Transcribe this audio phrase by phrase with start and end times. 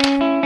[0.00, 0.37] Hallo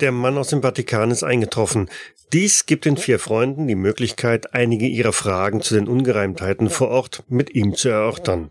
[0.00, 1.90] Der Mann aus dem Vatikan ist eingetroffen.
[2.32, 7.24] Dies gibt den vier Freunden die Möglichkeit, einige ihrer Fragen zu den Ungereimtheiten vor Ort
[7.28, 8.50] mit ihm zu erörtern.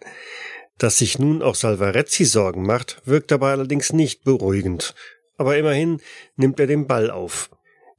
[0.78, 4.94] Dass sich nun auch Salvarezzi Sorgen macht, wirkt dabei allerdings nicht beruhigend.
[5.38, 6.02] Aber immerhin
[6.36, 7.50] nimmt er den Ball auf.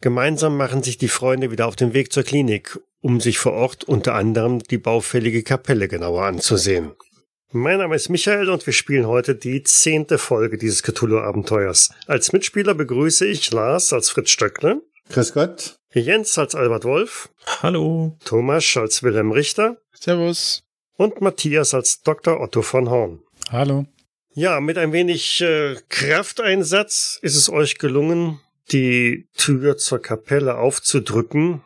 [0.01, 3.83] Gemeinsam machen sich die Freunde wieder auf den Weg zur Klinik, um sich vor Ort
[3.83, 6.93] unter anderem die baufällige Kapelle genauer anzusehen.
[7.53, 11.91] Mein Name ist Michael und wir spielen heute die zehnte Folge dieses Cthulhu-Abenteuers.
[12.07, 14.83] Als Mitspieler begrüße ich Lars als Fritz Stöckle.
[15.09, 15.75] Grüß Gott.
[15.93, 17.29] Jens als Albert Wolf.
[17.61, 18.17] Hallo.
[18.25, 19.79] Thomas als Wilhelm Richter.
[19.93, 20.63] Servus.
[20.97, 22.41] Und Matthias als Dr.
[22.41, 23.19] Otto von Horn.
[23.51, 23.85] Hallo.
[24.33, 28.39] Ja, mit ein wenig äh, Krafteinsatz ist es euch gelungen,
[28.71, 31.63] die Tür zur Kapelle aufzudrücken.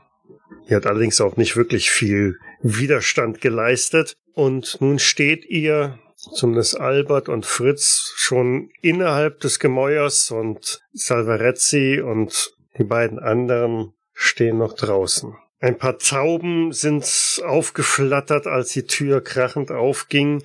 [0.66, 4.16] Ihr hat allerdings auch nicht wirklich viel Widerstand geleistet.
[4.34, 5.98] Und nun steht ihr,
[6.34, 14.58] zumindest Albert und Fritz, schon innerhalb des Gemäuers und Salvarezzi und die beiden anderen stehen
[14.58, 15.34] noch draußen.
[15.60, 17.06] Ein paar Tauben sind
[17.44, 20.42] aufgeflattert, als die Tür krachend aufging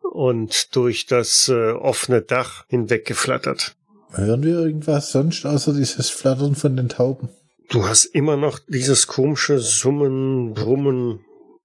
[0.00, 3.76] und durch das äh, offene Dach hinweggeflattert.
[4.10, 7.28] Hören wir irgendwas sonst außer dieses Flattern von den Tauben?
[7.68, 11.20] Du hast immer noch dieses komische Summen, Brummen,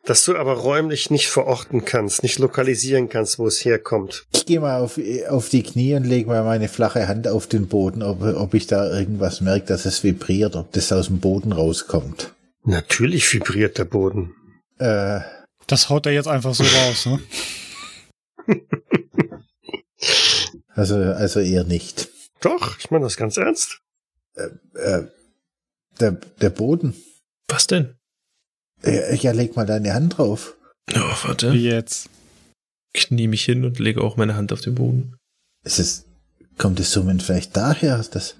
[0.05, 4.25] das du aber räumlich nicht verorten kannst, nicht lokalisieren kannst, wo es herkommt.
[4.33, 7.67] Ich gehe mal auf, auf die Knie und lege mal meine flache Hand auf den
[7.67, 11.53] Boden, ob, ob ich da irgendwas merke, dass es vibriert, ob das aus dem Boden
[11.53, 12.33] rauskommt.
[12.63, 14.35] Natürlich vibriert der Boden.
[14.77, 15.21] Äh,
[15.67, 17.19] Das haut er jetzt einfach so raus, ne?
[20.75, 22.09] also, also eher nicht.
[22.41, 23.79] Doch, ich meine das ganz ernst.
[24.35, 25.03] Äh,
[25.99, 26.93] der, der Boden.
[27.47, 27.95] Was denn?
[28.83, 30.55] Äh, ja, leg mal deine Hand drauf.
[30.93, 31.53] Oh, warte.
[31.53, 32.09] Wie jetzt?
[32.93, 35.15] Knie mich hin und lege auch meine Hand auf den Boden.
[35.63, 36.05] Ist es,
[36.57, 38.35] kommt das Summen vielleicht daher, dass,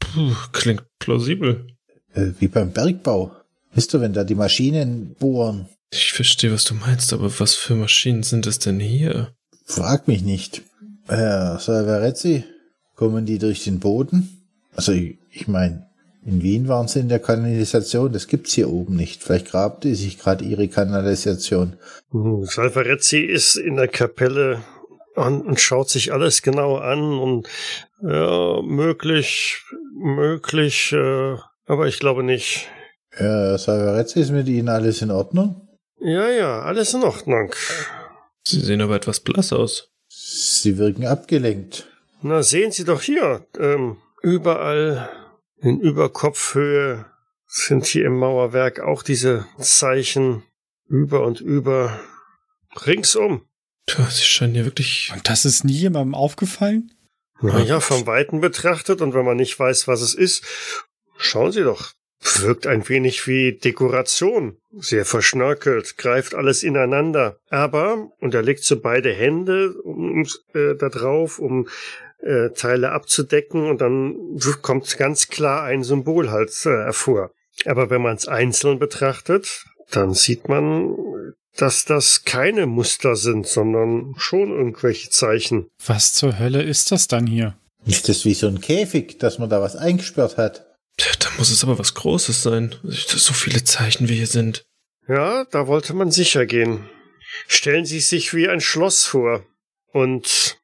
[0.00, 1.66] Puh, klingt plausibel.
[2.14, 3.32] äh, wie beim Bergbau?
[3.74, 5.68] Wisst du, wenn da die Maschinen bohren?
[5.92, 9.34] Ich verstehe, was du meinst, aber was für Maschinen sind es denn hier?
[9.66, 10.62] Frag mich nicht.
[11.06, 12.44] Herr Salvarezzi,
[12.96, 14.42] kommen die durch den Boden?
[14.74, 15.86] Also, ich, ich meine,
[16.24, 19.22] in Wien waren sie in der Kanalisation, das gibt's hier oben nicht.
[19.22, 21.76] Vielleicht grabt die sich gerade ihre Kanalisation.
[22.10, 24.62] Hm, Salvarezzi ist in der Kapelle
[25.16, 27.48] und, und schaut sich alles genau an und
[28.02, 29.62] ja, möglich,
[29.94, 32.68] möglich, äh, aber ich glaube nicht.
[33.10, 35.68] Herr Salvarezzi, ist mit Ihnen alles in Ordnung?
[36.00, 37.52] Ja, ja, alles in Ordnung.
[38.44, 39.90] Sie sehen aber etwas blass aus.
[40.08, 41.88] Sie wirken abgelenkt.
[42.22, 45.08] Na, sehen Sie doch hier, ähm, überall
[45.62, 47.06] in Überkopfhöhe
[47.46, 50.42] sind hier im Mauerwerk auch diese Zeichen
[50.88, 52.00] über und über
[52.84, 53.46] ringsum.
[53.86, 55.10] Tja, Sie scheinen ja wirklich.
[55.14, 56.92] Und das ist nie jemandem aufgefallen?
[57.40, 60.44] Naja, vom Weiten betrachtet und wenn man nicht weiß, was es ist,
[61.16, 61.92] schauen Sie doch.
[62.38, 64.56] Wirkt ein wenig wie Dekoration.
[64.78, 67.40] Sehr verschnörkelt, greift alles ineinander.
[67.50, 70.24] Aber, und er legt so beide Hände um,
[70.54, 71.68] äh, da drauf, um
[72.22, 74.16] äh, Teile abzudecken und dann
[74.62, 77.30] kommt ganz klar ein Symbol halt äh, hervor.
[77.66, 80.96] Aber wenn man es einzeln betrachtet, dann sieht man,
[81.56, 85.66] dass das keine Muster sind, sondern schon irgendwelche Zeichen.
[85.84, 87.56] Was zur Hölle ist das dann hier?
[87.84, 90.66] Ist das wie so ein Käfig, dass man da was eingesperrt hat?
[90.96, 92.74] Da muss es aber was Großes sein.
[92.84, 94.64] So viele Zeichen wie hier sind.
[95.08, 96.88] Ja, da wollte man sicher gehen.
[97.48, 99.44] Stellen Sie sich wie ein Schloss vor.
[99.92, 100.61] Und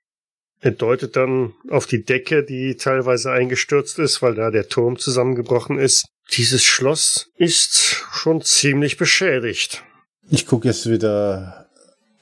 [0.60, 5.78] er deutet dann auf die Decke, die teilweise eingestürzt ist, weil da der Turm zusammengebrochen
[5.78, 6.06] ist.
[6.32, 9.82] Dieses Schloss ist schon ziemlich beschädigt.
[10.30, 11.68] Ich gucke jetzt wieder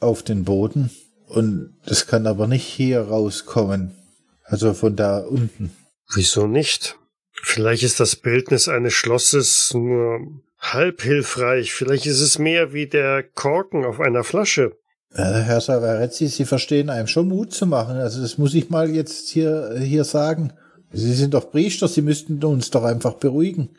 [0.00, 0.91] auf den Boden
[1.27, 3.97] und das kann aber nicht hier rauskommen.
[4.44, 5.75] Also von da unten.
[6.15, 6.97] Wieso nicht?
[7.43, 10.21] Vielleicht ist das Bildnis eines Schlosses nur
[10.59, 11.73] halb hilfreich.
[11.73, 14.77] Vielleicht ist es mehr wie der Korken auf einer Flasche.
[15.17, 17.97] Herr Savarezzi, Sie verstehen einem schon Mut zu machen.
[17.97, 20.53] Also das muss ich mal jetzt hier, hier sagen.
[20.93, 23.71] Sie sind doch Priester, Sie müssten uns doch einfach beruhigen.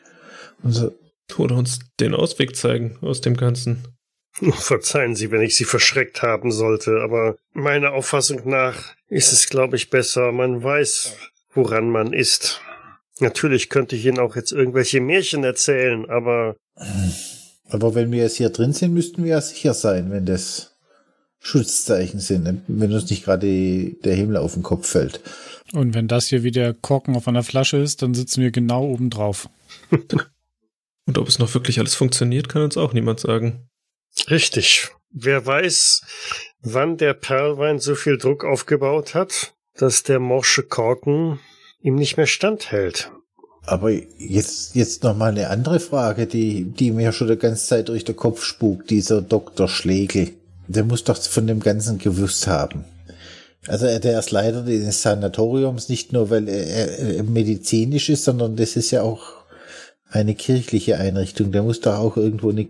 [0.62, 0.92] Und so,
[1.36, 3.84] Oder uns den Ausweg zeigen aus dem Ganzen.
[4.32, 9.76] Verzeihen Sie, wenn ich Sie verschreckt haben sollte, aber meiner Auffassung nach ist es, glaube
[9.76, 11.14] ich, besser, man weiß,
[11.54, 12.60] woran man ist.
[13.20, 16.56] Natürlich könnte ich Ihnen auch jetzt irgendwelche Märchen erzählen, aber
[17.70, 20.77] Aber wenn wir jetzt hier drin sind, müssten wir ja sicher sein, wenn das
[21.40, 22.62] Schutzzeichen sind, ne?
[22.66, 25.20] wenn uns nicht gerade der Himmel auf den Kopf fällt.
[25.72, 28.84] Und wenn das hier wie der Korken auf einer Flasche ist, dann sitzen wir genau
[28.84, 29.48] oben drauf.
[31.06, 33.68] Und ob es noch wirklich alles funktioniert, kann uns auch niemand sagen.
[34.28, 34.90] Richtig.
[35.10, 36.02] Wer weiß,
[36.60, 41.40] wann der Perlwein so viel Druck aufgebaut hat, dass der morsche Korken
[41.80, 43.10] ihm nicht mehr standhält.
[43.64, 47.88] Aber jetzt, jetzt noch mal eine andere Frage, die, die mir schon die ganze Zeit
[47.88, 49.68] durch den Kopf spukt, dieser Dr.
[49.68, 50.30] Schlegel.
[50.68, 52.84] Der muss doch von dem Ganzen gewusst haben.
[53.66, 58.76] Also der ist Leiter des Sanatoriums, nicht nur weil er, er medizinisch ist, sondern das
[58.76, 59.38] ist ja auch
[60.10, 61.52] eine kirchliche Einrichtung.
[61.52, 62.68] Der muss doch auch irgendwo eine,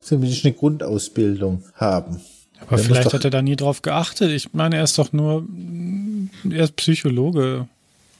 [0.00, 2.20] zumindest eine Grundausbildung haben.
[2.60, 4.30] Aber Der vielleicht hat er da nie drauf geachtet.
[4.30, 5.46] Ich meine, er ist doch nur,
[6.50, 7.68] er ist Psychologe.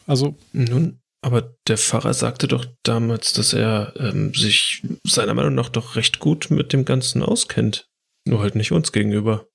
[0.06, 5.70] Also, Nun, aber der Pfarrer sagte doch damals, dass er ähm, sich seiner Meinung nach
[5.70, 7.88] doch recht gut mit dem Ganzen auskennt.
[8.26, 9.46] Nur halt nicht uns gegenüber.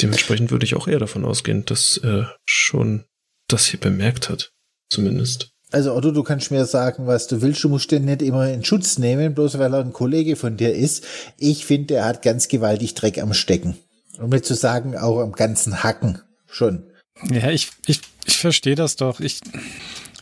[0.00, 3.04] Dementsprechend würde ich auch eher davon ausgehen, dass er schon
[3.48, 4.52] das hier bemerkt hat.
[4.88, 5.50] Zumindest.
[5.70, 7.62] Also Otto, du kannst mir sagen, was du willst.
[7.62, 10.74] Du musst den nicht immer in Schutz nehmen, bloß weil er ein Kollege von dir
[10.74, 11.06] ist.
[11.38, 13.76] Ich finde, er hat ganz gewaltig Dreck am Stecken.
[14.18, 16.20] Um nicht zu sagen, auch am ganzen Hacken.
[16.46, 16.82] Schon.
[17.30, 19.20] ja, ich, ich, ich verstehe das doch.
[19.20, 19.40] Ich,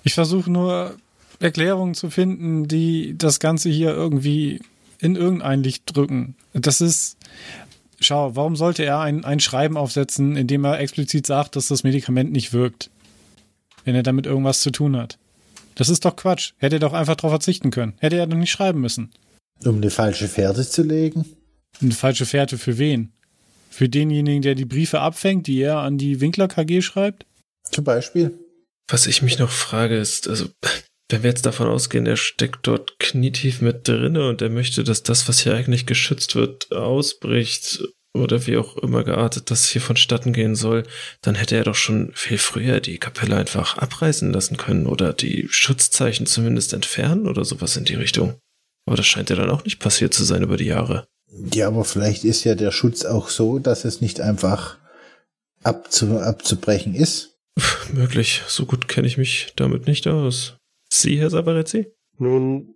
[0.04, 0.96] ich versuche nur
[1.40, 4.60] Erklärungen zu finden, die das Ganze hier irgendwie
[5.00, 6.36] in irgendein Licht drücken.
[6.52, 7.16] Das ist,
[8.00, 11.84] schau, warum sollte er ein, ein Schreiben aufsetzen, in dem er explizit sagt, dass das
[11.84, 12.90] Medikament nicht wirkt,
[13.84, 15.18] wenn er damit irgendwas zu tun hat?
[15.74, 16.52] Das ist doch Quatsch.
[16.58, 17.94] Hätte er doch einfach darauf verzichten können.
[17.98, 19.12] Hätte er doch nicht schreiben müssen.
[19.64, 21.24] Um eine falsche Fährte zu legen.
[21.80, 23.12] Eine falsche Fährte für wen?
[23.70, 27.26] Für denjenigen, der die Briefe abfängt, die er an die Winkler KG schreibt?
[27.62, 28.36] Zum Beispiel.
[28.88, 30.46] Was ich mich noch frage ist, also,
[31.08, 35.02] wenn wir jetzt davon ausgehen, er steckt dort knietief mit drinne und er möchte, dass
[35.02, 37.82] das, was hier eigentlich geschützt wird, ausbricht
[38.14, 40.84] oder wie auch immer geartet das hier vonstatten gehen soll,
[41.22, 45.46] dann hätte er doch schon viel früher die Kapelle einfach abreißen lassen können oder die
[45.50, 48.34] Schutzzeichen zumindest entfernen oder sowas in die Richtung.
[48.86, 51.06] Aber das scheint ja dann auch nicht passiert zu sein über die Jahre.
[51.52, 54.78] Ja, aber vielleicht ist ja der Schutz auch so, dass es nicht einfach
[55.62, 57.36] abzu, abzubrechen ist.
[57.92, 60.57] Möglich, so gut kenne ich mich damit nicht aus.
[61.00, 61.92] Sie, Herr Savarezzi?
[62.18, 62.74] Nun,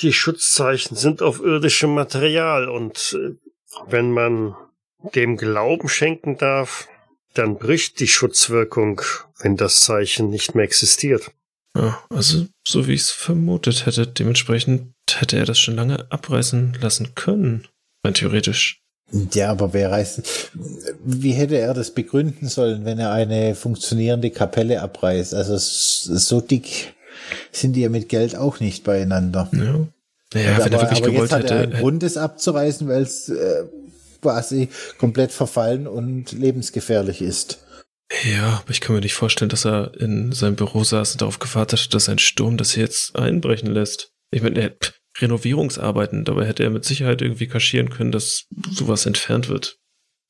[0.00, 3.34] die Schutzzeichen sind auf irdischem Material und äh,
[3.86, 4.54] wenn man
[5.14, 6.88] dem Glauben schenken darf,
[7.34, 9.02] dann bricht die Schutzwirkung,
[9.40, 11.32] wenn das Zeichen nicht mehr existiert.
[11.76, 16.78] Ja, also so wie ich es vermutet hätte, dementsprechend hätte er das schon lange abreißen
[16.80, 17.66] lassen können.
[18.04, 18.80] Rein theoretisch.
[19.32, 20.50] Ja, aber wer reißt,
[21.04, 25.34] wie hätte er das begründen sollen, wenn er eine funktionierende Kapelle abreißt?
[25.34, 26.94] Also so dick
[27.52, 29.50] sind die ja mit Geld auch nicht beieinander.
[29.52, 29.86] Ja.
[30.34, 31.72] Naja, Und wenn er wirklich aber gewollt jetzt hat er hätte.
[31.72, 33.64] einen Grund, es abzureißen, weil es äh,
[34.20, 37.58] quasi komplett verfallen und lebensgefährlich ist.
[38.24, 41.38] Ja, aber ich kann mir nicht vorstellen, dass er in seinem Büro saß und darauf
[41.38, 44.12] gewartet hat, dass ein Sturm das jetzt einbrechen lässt.
[44.30, 44.76] Ich meine, er
[45.18, 49.78] Renovierungsarbeiten, dabei hätte er mit Sicherheit irgendwie kaschieren können, dass sowas entfernt wird.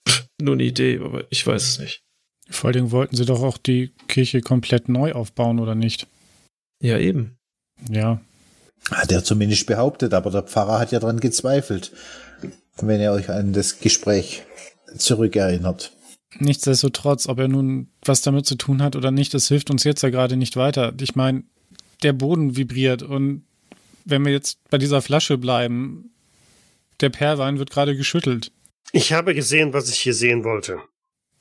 [0.06, 2.02] Pff, nur eine Idee, aber ich weiß es nicht.
[2.50, 6.06] Vor allen Dingen wollten sie doch auch die Kirche komplett neu aufbauen, oder nicht?
[6.80, 7.36] Ja, eben.
[7.90, 8.20] Ja.
[8.90, 11.92] Hat er zumindest behauptet, aber der Pfarrer hat ja dran gezweifelt,
[12.80, 14.42] wenn ihr euch an das Gespräch
[14.96, 15.92] zurückerinnert.
[16.38, 20.02] Nichtsdestotrotz, ob er nun was damit zu tun hat oder nicht, das hilft uns jetzt
[20.02, 20.92] ja gerade nicht weiter.
[21.00, 21.44] Ich meine,
[22.02, 23.44] der Boden vibriert und
[24.04, 26.10] wenn wir jetzt bei dieser Flasche bleiben,
[27.00, 28.52] der Perlwein wird gerade geschüttelt.
[28.92, 30.80] Ich habe gesehen, was ich hier sehen wollte.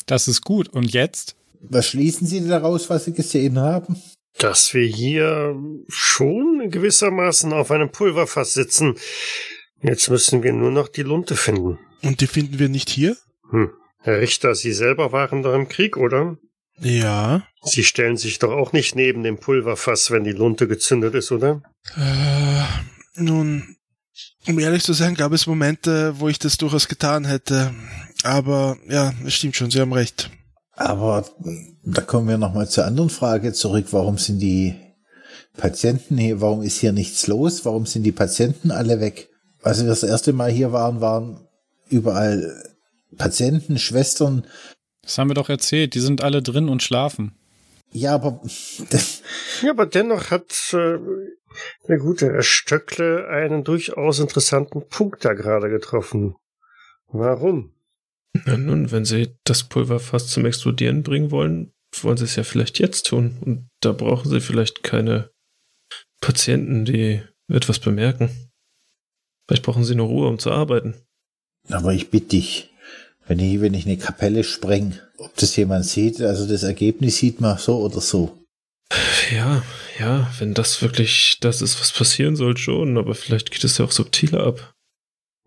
[0.05, 0.69] Das ist gut.
[0.69, 1.35] Und jetzt?
[1.59, 4.01] Was schließen Sie daraus, was Sie gesehen haben?
[4.37, 5.55] Dass wir hier
[5.87, 8.95] schon gewissermaßen auf einem Pulverfass sitzen.
[9.81, 11.77] Jetzt müssen wir nur noch die Lunte finden.
[12.01, 13.17] Und die finden wir nicht hier?
[13.51, 13.71] Hm.
[13.99, 16.37] Herr Richter, Sie selber waren doch im Krieg, oder?
[16.79, 17.47] Ja.
[17.63, 21.61] Sie stellen sich doch auch nicht neben dem Pulverfass, wenn die Lunte gezündet ist, oder?
[21.95, 22.63] Äh,
[23.15, 23.77] nun,
[24.47, 27.73] um ehrlich zu sein, gab es Momente, wo ich das durchaus getan hätte.
[28.23, 30.29] Aber ja, es stimmt schon, Sie haben recht.
[30.75, 31.25] Aber
[31.83, 33.87] da kommen wir nochmal zur anderen Frage zurück.
[33.91, 34.75] Warum sind die
[35.55, 37.63] Patienten hier, warum ist hier nichts los?
[37.65, 39.29] Warum sind die Patienten alle weg?
[39.61, 41.47] Als wir das erste Mal hier waren, waren
[41.89, 42.73] überall
[43.17, 44.47] Patienten, Schwestern.
[45.03, 45.93] Das haben wir doch erzählt.
[45.93, 47.35] Die sind alle drin und schlafen.
[47.91, 48.41] Ja, aber
[49.61, 50.97] Ja, aber dennoch hat äh,
[51.87, 56.35] der gute Herr Stöckle einen durchaus interessanten Punkt da gerade getroffen.
[57.09, 57.72] Warum?
[58.45, 61.71] Na nun, wenn sie das Pulver fast zum Explodieren bringen wollen,
[62.01, 63.37] wollen sie es ja vielleicht jetzt tun.
[63.41, 65.29] Und da brauchen sie vielleicht keine
[66.19, 68.29] Patienten, die etwas bemerken.
[69.47, 70.95] Vielleicht brauchen Sie nur Ruhe, um zu arbeiten.
[71.69, 72.69] Aber ich bitte dich,
[73.27, 77.41] wenn ich, wenn ich eine Kapelle spreng, ob das jemand sieht, also das Ergebnis sieht
[77.41, 78.39] man so oder so.
[79.31, 79.63] Ja,
[79.99, 83.85] ja, wenn das wirklich das ist, was passieren soll, schon, aber vielleicht geht es ja
[83.85, 84.73] auch subtiler ab.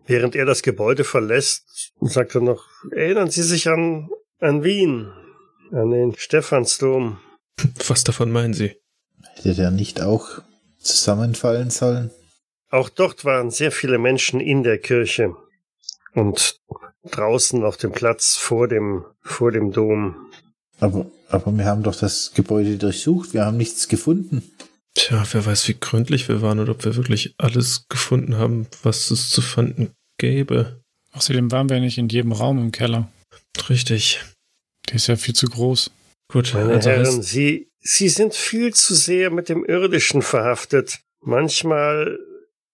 [0.07, 4.09] Während er das Gebäude verlässt, sagt er noch, erinnern Sie sich an,
[4.39, 5.11] an Wien,
[5.71, 7.19] an den Stephansdom.
[7.87, 8.77] Was davon meinen Sie?
[9.35, 10.41] Hätte der nicht auch
[10.79, 12.11] zusammenfallen sollen?
[12.69, 15.35] Auch dort waren sehr viele Menschen in der Kirche
[16.13, 16.57] und
[17.11, 20.29] draußen auf dem Platz vor dem, vor dem Dom.
[20.79, 24.51] Aber, aber wir haben doch das Gebäude durchsucht, wir haben nichts gefunden.
[24.95, 29.11] Tja, wer weiß, wie gründlich wir waren oder ob wir wirklich alles gefunden haben, was
[29.11, 30.81] es zu finden gäbe.
[31.11, 33.11] Außerdem waren wir nicht in jedem Raum im Keller.
[33.69, 34.23] Richtig.
[34.87, 35.91] Der ist ja viel zu groß.
[36.29, 40.99] Gut, Meine also Herren, Sie, Sie sind viel zu sehr mit dem Irdischen verhaftet.
[41.21, 42.19] Manchmal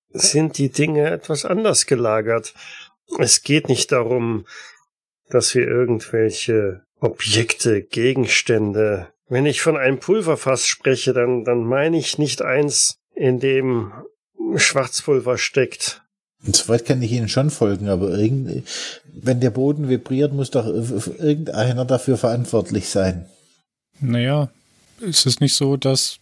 [0.09, 2.53] sind die Dinge etwas anders gelagert.
[3.19, 4.45] Es geht nicht darum,
[5.29, 9.09] dass wir irgendwelche Objekte, Gegenstände.
[9.27, 13.93] Wenn ich von einem Pulverfass spreche, dann, dann meine ich nicht eins, in dem
[14.55, 16.02] Schwarzpulver steckt.
[16.45, 18.63] Und soweit kann ich Ihnen schon folgen, aber irgend,
[19.13, 23.25] wenn der Boden vibriert, muss doch irgendeiner dafür verantwortlich sein.
[23.99, 24.49] Naja,
[24.99, 26.17] ist es nicht so, dass,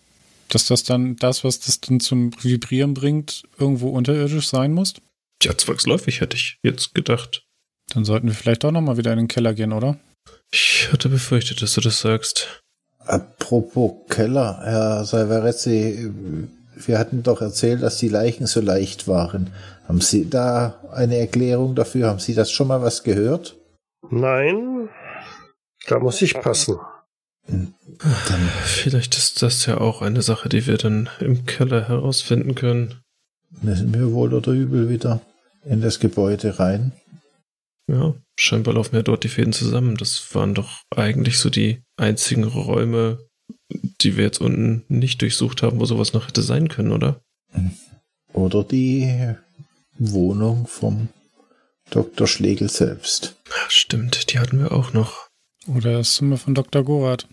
[0.50, 4.94] dass das dann das, was das dann zum Vibrieren bringt, irgendwo unterirdisch sein muss?
[5.44, 7.44] ja, zwangsläufig hätte ich jetzt gedacht.
[7.94, 9.98] Dann sollten wir vielleicht doch nochmal wieder in den Keller gehen, oder?
[10.52, 12.62] Ich hatte befürchtet, dass du das sagst.
[13.00, 16.12] Apropos Keller, Herr Salvarezzi,
[16.76, 19.52] wir hatten doch erzählt, dass die Leichen so leicht waren.
[19.92, 22.08] Haben Sie da eine Erklärung dafür?
[22.08, 23.58] Haben Sie das schon mal was gehört?
[24.10, 24.88] Nein,
[25.86, 26.80] da muss ich passen.
[27.46, 27.74] Dann,
[28.64, 33.02] Vielleicht ist das ja auch eine Sache, die wir dann im Keller herausfinden können.
[33.62, 35.20] müssen wir wohl oder übel wieder
[35.66, 36.94] in das Gebäude rein.
[37.88, 39.98] Ja, scheinbar laufen ja dort die Fäden zusammen.
[39.98, 43.20] Das waren doch eigentlich so die einzigen Räume,
[44.00, 47.20] die wir jetzt unten nicht durchsucht haben, wo sowas noch hätte sein können, oder?
[48.32, 49.36] Oder die
[50.10, 51.10] Wohnung vom
[51.92, 52.26] Dr.
[52.26, 53.36] Schlegel selbst.
[53.68, 55.28] Stimmt, die hatten wir auch noch.
[55.68, 56.84] Oder das Zimmer von Dr.
[56.84, 57.28] Gorath.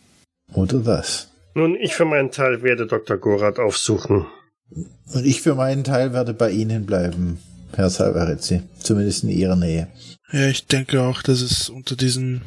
[0.52, 1.28] Oder das.
[1.54, 3.16] Nun, ich für meinen Teil werde Dr.
[3.16, 4.26] Gorath aufsuchen.
[4.70, 7.38] Und ich für meinen Teil werde bei Ihnen bleiben,
[7.74, 8.62] Herr Salvarezzi.
[8.78, 9.88] Zumindest in Ihrer Nähe.
[10.30, 12.42] Ja, ich denke auch, dass es unter diesen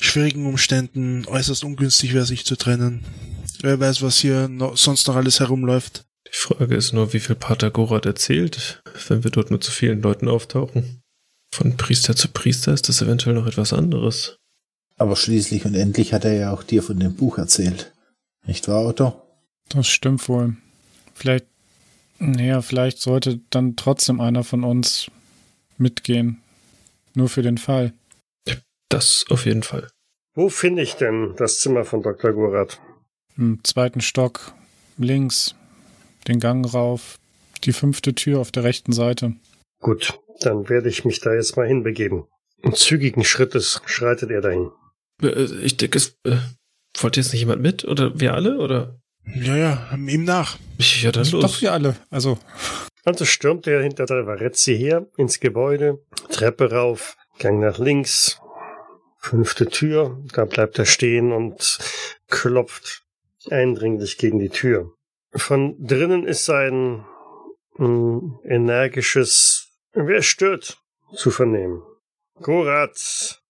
[0.00, 3.04] schwierigen Umständen äußerst ungünstig wäre, sich zu trennen.
[3.60, 6.04] Wer weiß, was hier noch, sonst noch alles herumläuft.
[6.32, 10.00] Die Frage ist nur, wie viel Pater Gorath erzählt, wenn wir dort nur zu vielen
[10.00, 11.02] Leuten auftauchen.
[11.54, 14.36] Von Priester zu Priester ist das eventuell noch etwas anderes.
[14.96, 17.92] Aber schließlich und endlich hat er ja auch dir von dem Buch erzählt.
[18.46, 19.20] Nicht wahr, Otto?
[19.68, 20.56] Das stimmt wohl.
[21.14, 21.46] Vielleicht,
[22.18, 25.10] naja, vielleicht sollte dann trotzdem einer von uns
[25.76, 26.40] mitgehen.
[27.14, 27.92] Nur für den Fall.
[28.88, 29.88] Das auf jeden Fall.
[30.34, 32.32] Wo finde ich denn das Zimmer von Dr.
[32.32, 32.80] Gorath?
[33.36, 34.54] Im zweiten Stock,
[34.96, 35.54] links,
[36.28, 37.18] den Gang rauf,
[37.64, 39.34] die fünfte Tür auf der rechten Seite.
[39.80, 42.24] Gut, dann werde ich mich da jetzt mal hinbegeben.
[42.62, 44.70] Und zügigen Schrittes schreitet er dahin.
[45.22, 46.16] Äh, Ich denke, es.
[46.24, 46.36] Äh,
[46.98, 47.84] wollt jetzt nicht jemand mit?
[47.84, 48.58] Oder wir alle?
[48.58, 49.00] Oder?
[49.24, 50.58] Ja, ja, ihm nach.
[50.78, 51.42] Ich, ja, dann los.
[51.42, 51.96] Doch, wir alle.
[52.10, 52.38] Also,
[53.04, 58.40] Also stürmt er hinter Salvarezzi her ins Gebäude, Treppe rauf, Gang nach links,
[59.18, 61.78] fünfte Tür, da bleibt er stehen und
[62.28, 63.04] klopft
[63.50, 64.92] eindringlich gegen die Tür.
[65.34, 67.04] Von drinnen ist ein
[67.78, 70.78] mh, energisches Wer stört
[71.14, 71.82] zu vernehmen.
[72.40, 73.42] Gorath,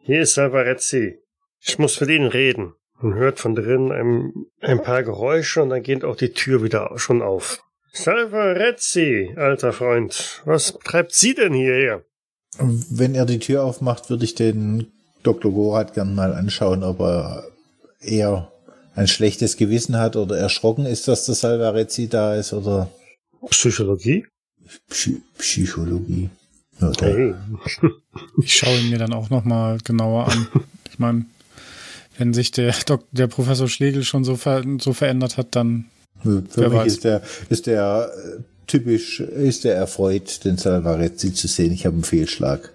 [0.00, 1.18] hier ist Salvarezzi.
[1.60, 2.74] Ich muss mit Ihnen reden.
[3.00, 6.92] Man hört von drinnen ein, ein paar Geräusche und dann geht auch die Tür wieder
[6.96, 7.62] schon auf.
[7.92, 12.04] Salvarezzi, alter Freund, was treibt Sie denn hierher?
[12.58, 14.92] Wenn er die Tür aufmacht, würde ich den
[15.22, 15.52] Dr.
[15.52, 17.44] Gorath gern mal anschauen, ob er
[18.00, 18.52] eher
[18.98, 22.90] ein schlechtes Gewissen hat oder erschrocken ist, dass der Salvarezzi da ist oder
[23.48, 24.26] Psychologie?
[24.90, 26.28] Psy Psychologie.
[27.00, 27.34] Hey.
[28.42, 30.48] ich schaue ihn mir dann auch nochmal genauer an.
[30.90, 31.26] Ich meine,
[32.16, 35.84] wenn sich der, Dok der Professor Schlegel schon so, ver so verändert hat, dann
[36.24, 36.92] Für Wer mich weiß.
[36.92, 41.72] ist der, ist der äh, typisch, ist der erfreut, den Salvarezzi zu sehen.
[41.72, 42.72] Ich habe einen Fehlschlag.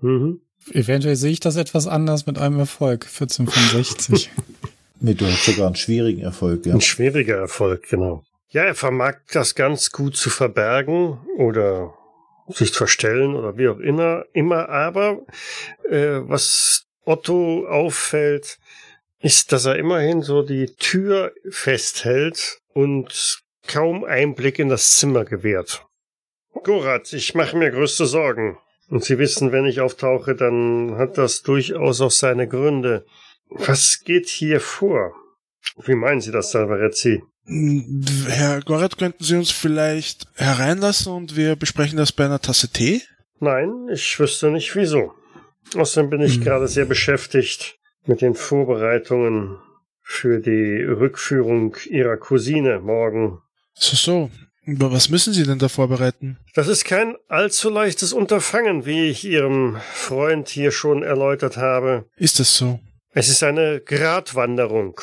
[0.00, 0.40] Mhm.
[0.70, 3.04] eventuell sehe ich das etwas anders mit einem Erfolg.
[3.04, 4.30] 14 von 60.
[5.00, 6.74] Nee, du hast sogar einen schwierigen Erfolg, ja.
[6.74, 8.24] Ein schwieriger Erfolg, genau.
[8.48, 11.94] Ja, er vermag das ganz gut zu verbergen oder
[12.48, 15.22] sich verstellen oder wie auch immer, immer aber
[15.90, 18.58] äh, was Otto auffällt,
[19.20, 25.84] ist, dass er immerhin so die Tür festhält und kaum Einblick in das Zimmer gewährt.
[26.62, 28.58] Gorat, ich mache mir größte Sorgen.
[28.88, 33.04] Und Sie wissen, wenn ich auftauche, dann hat das durchaus auch seine Gründe.
[33.48, 35.14] Was geht hier vor?
[35.84, 37.22] Wie meinen Sie das, Salvarezzi?
[38.28, 43.02] Herr Gorat, könnten Sie uns vielleicht hereinlassen und wir besprechen das bei einer Tasse Tee?
[43.38, 45.12] Nein, ich wüsste nicht wieso.
[45.76, 46.44] Außerdem bin ich hm.
[46.44, 49.58] gerade sehr beschäftigt mit den Vorbereitungen
[50.02, 53.38] für die Rückführung Ihrer Cousine morgen.
[53.74, 54.30] So, so.
[54.68, 56.38] Aber was müssen Sie denn da vorbereiten?
[56.54, 62.06] Das ist kein allzu leichtes Unterfangen, wie ich Ihrem Freund hier schon erläutert habe.
[62.16, 62.80] Ist es so?
[63.18, 65.00] Es ist eine Gratwanderung.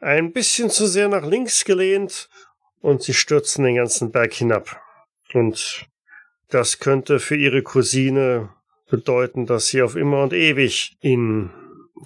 [0.00, 2.28] Ein bisschen zu sehr nach links gelehnt
[2.80, 4.80] und Sie stürzen den ganzen Berg hinab.
[5.34, 5.88] Und
[6.50, 8.50] das könnte für Ihre Cousine
[8.88, 11.50] bedeuten, dass sie auf immer und ewig in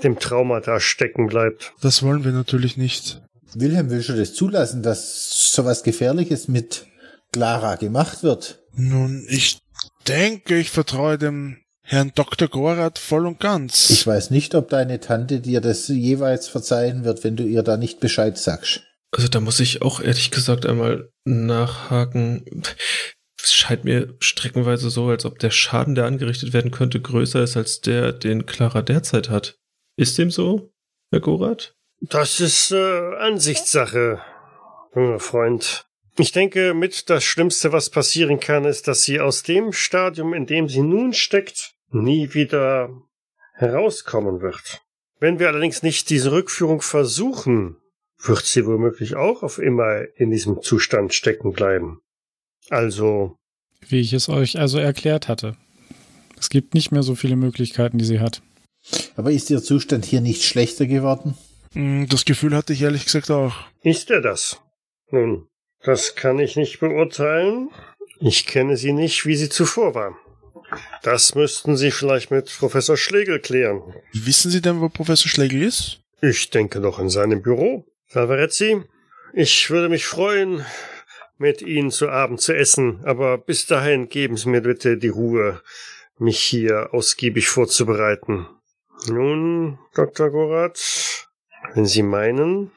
[0.03, 1.75] dem Traumata stecken bleibt.
[1.83, 3.21] Das wollen wir natürlich nicht.
[3.53, 6.87] Wilhelm will schon das zulassen, dass sowas Gefährliches mit
[7.31, 8.63] Clara gemacht wird.
[8.75, 9.59] Nun, ich
[10.09, 12.49] denke, ich vertraue dem Herrn Dr.
[12.49, 13.91] Gorath voll und ganz.
[13.91, 17.77] Ich weiß nicht, ob deine Tante dir das jeweils verzeihen wird, wenn du ihr da
[17.77, 18.83] nicht Bescheid sagst.
[19.11, 22.45] Also da muss ich auch ehrlich gesagt einmal nachhaken.
[23.43, 27.57] Es scheint mir streckenweise so, als ob der Schaden, der angerichtet werden könnte, größer ist
[27.57, 29.59] als der, den Clara derzeit hat.
[29.97, 30.73] Ist dem so,
[31.11, 31.75] Herr Gorath?
[32.01, 34.21] Das ist äh, Ansichtssache,
[34.95, 35.87] junger Freund.
[36.19, 40.47] Ich denke, mit das Schlimmste, was passieren kann, ist, dass sie aus dem Stadium, in
[40.47, 42.91] dem sie nun steckt, nie wieder
[43.55, 44.83] herauskommen wird.
[45.21, 47.77] Wenn wir allerdings nicht diese Rückführung versuchen,
[48.19, 52.01] wird sie womöglich auch auf immer in diesem Zustand stecken bleiben.
[52.69, 53.37] Also.
[53.81, 55.57] Wie ich es euch also erklärt hatte.
[56.39, 58.43] Es gibt nicht mehr so viele Möglichkeiten, die sie hat.
[59.17, 61.37] Aber ist ihr Zustand hier nicht schlechter geworden?
[61.73, 63.55] Hm, das Gefühl hatte ich ehrlich gesagt auch.
[63.81, 64.61] Ist er das?
[65.11, 65.47] Nun,
[65.85, 67.71] das kann ich nicht beurteilen.
[68.19, 70.17] Ich kenne sie nicht, wie sie zuvor war.
[71.03, 73.83] Das müssten Sie vielleicht mit Professor Schlegel klären.
[74.13, 76.01] Wissen Sie denn, wo Professor Schlegel ist?
[76.23, 77.85] Ich denke doch in seinem Büro.
[78.09, 78.83] Salvarezzi,
[79.35, 80.65] ich würde mich freuen,
[81.39, 85.61] mit Ihnen zu Abend zu essen, aber bis dahin geben Sie mir bitte die Ruhe,
[86.19, 88.47] mich hier ausgiebig vorzubereiten.
[89.09, 90.31] Nun, Dr.
[90.31, 91.29] Gorath,
[91.75, 92.71] wenn Sie meinen,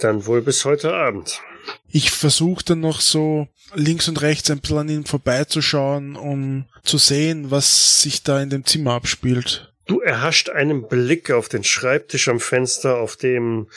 [0.00, 1.42] dann wohl bis heute Abend.
[1.88, 6.98] Ich versuche dann noch so links und rechts ein bisschen an ihm vorbeizuschauen, um zu
[6.98, 9.72] sehen, was sich da in dem Zimmer abspielt.
[9.86, 13.68] Du erhascht einen Blick auf den Schreibtisch am Fenster, auf dem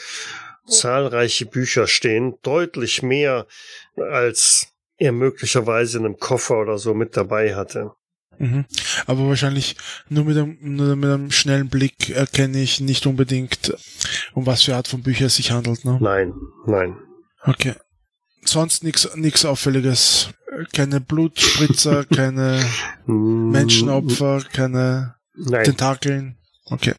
[0.66, 3.46] zahlreiche Bücher stehen, deutlich mehr
[3.96, 7.92] als er möglicherweise in einem Koffer oder so mit dabei hatte.
[8.38, 8.64] Mhm.
[9.06, 9.76] Aber wahrscheinlich
[10.08, 13.74] nur mit einem, nur mit einem schnellen Blick erkenne ich nicht unbedingt,
[14.32, 15.84] um was für Art von Bücher es sich handelt.
[15.84, 15.98] Ne?
[16.00, 16.32] Nein,
[16.66, 16.96] nein.
[17.42, 17.74] Okay.
[18.42, 20.30] Sonst nichts nichts Auffälliges.
[20.74, 22.60] Keine Blutspritzer, keine
[23.06, 23.50] mm.
[23.50, 25.64] Menschenopfer, keine nein.
[25.64, 26.36] Tentakeln.
[26.66, 26.94] Okay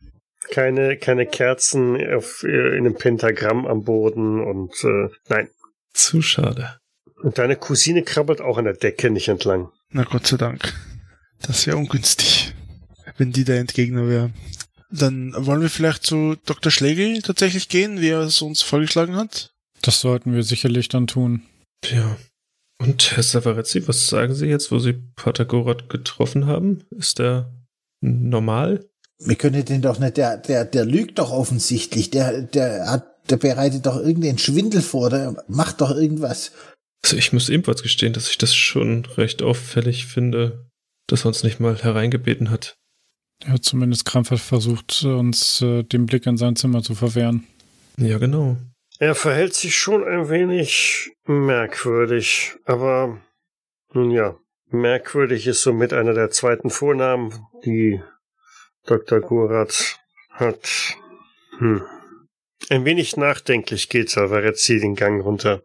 [0.51, 5.49] keine, keine Kerzen auf, äh, in einem Pentagramm am Boden und äh, nein.
[5.93, 6.77] Zu schade.
[7.23, 9.69] Und deine Cousine krabbelt auch an der Decke nicht entlang.
[9.89, 10.73] Na Gott sei Dank.
[11.41, 12.54] Das wäre ungünstig,
[13.17, 14.32] wenn die der Entgegner wäre.
[14.91, 16.71] Dann wollen wir vielleicht zu Dr.
[16.71, 19.54] Schlegel tatsächlich gehen, wie er es uns vorgeschlagen hat?
[19.82, 21.44] Das sollten wir sicherlich dann tun.
[21.89, 22.17] Ja.
[22.82, 26.84] Und Herr Savarezzi, was sagen Sie jetzt, wo Sie Pater Gorat getroffen haben?
[26.89, 27.54] Ist er
[28.02, 28.86] normal?
[29.20, 33.38] Wir können den doch nicht, der, der, der lügt doch offensichtlich, der, der hat, der
[33.38, 36.54] bereitet doch irgendeinen Schwindel vor, der macht doch irgendwas.
[37.04, 40.67] Also ich muss ebenfalls gestehen, dass ich das schon recht auffällig finde,
[41.08, 42.76] dass er uns nicht mal hereingebeten hat.
[43.44, 47.46] Er hat zumindest krampfhaft versucht, uns äh, den Blick in sein Zimmer zu verwehren.
[47.98, 48.58] Ja, genau.
[49.02, 53.20] Er verhält sich schon ein wenig merkwürdig, aber
[53.94, 54.38] nun ja,
[54.70, 57.34] merkwürdig ist somit einer der zweiten Vornamen,
[57.66, 58.00] die
[58.86, 59.20] Dr.
[59.20, 59.98] Gurat
[60.30, 60.70] hat
[61.58, 61.82] hm,
[62.70, 65.64] ein wenig nachdenklich geht Salvarezzi den Gang runter.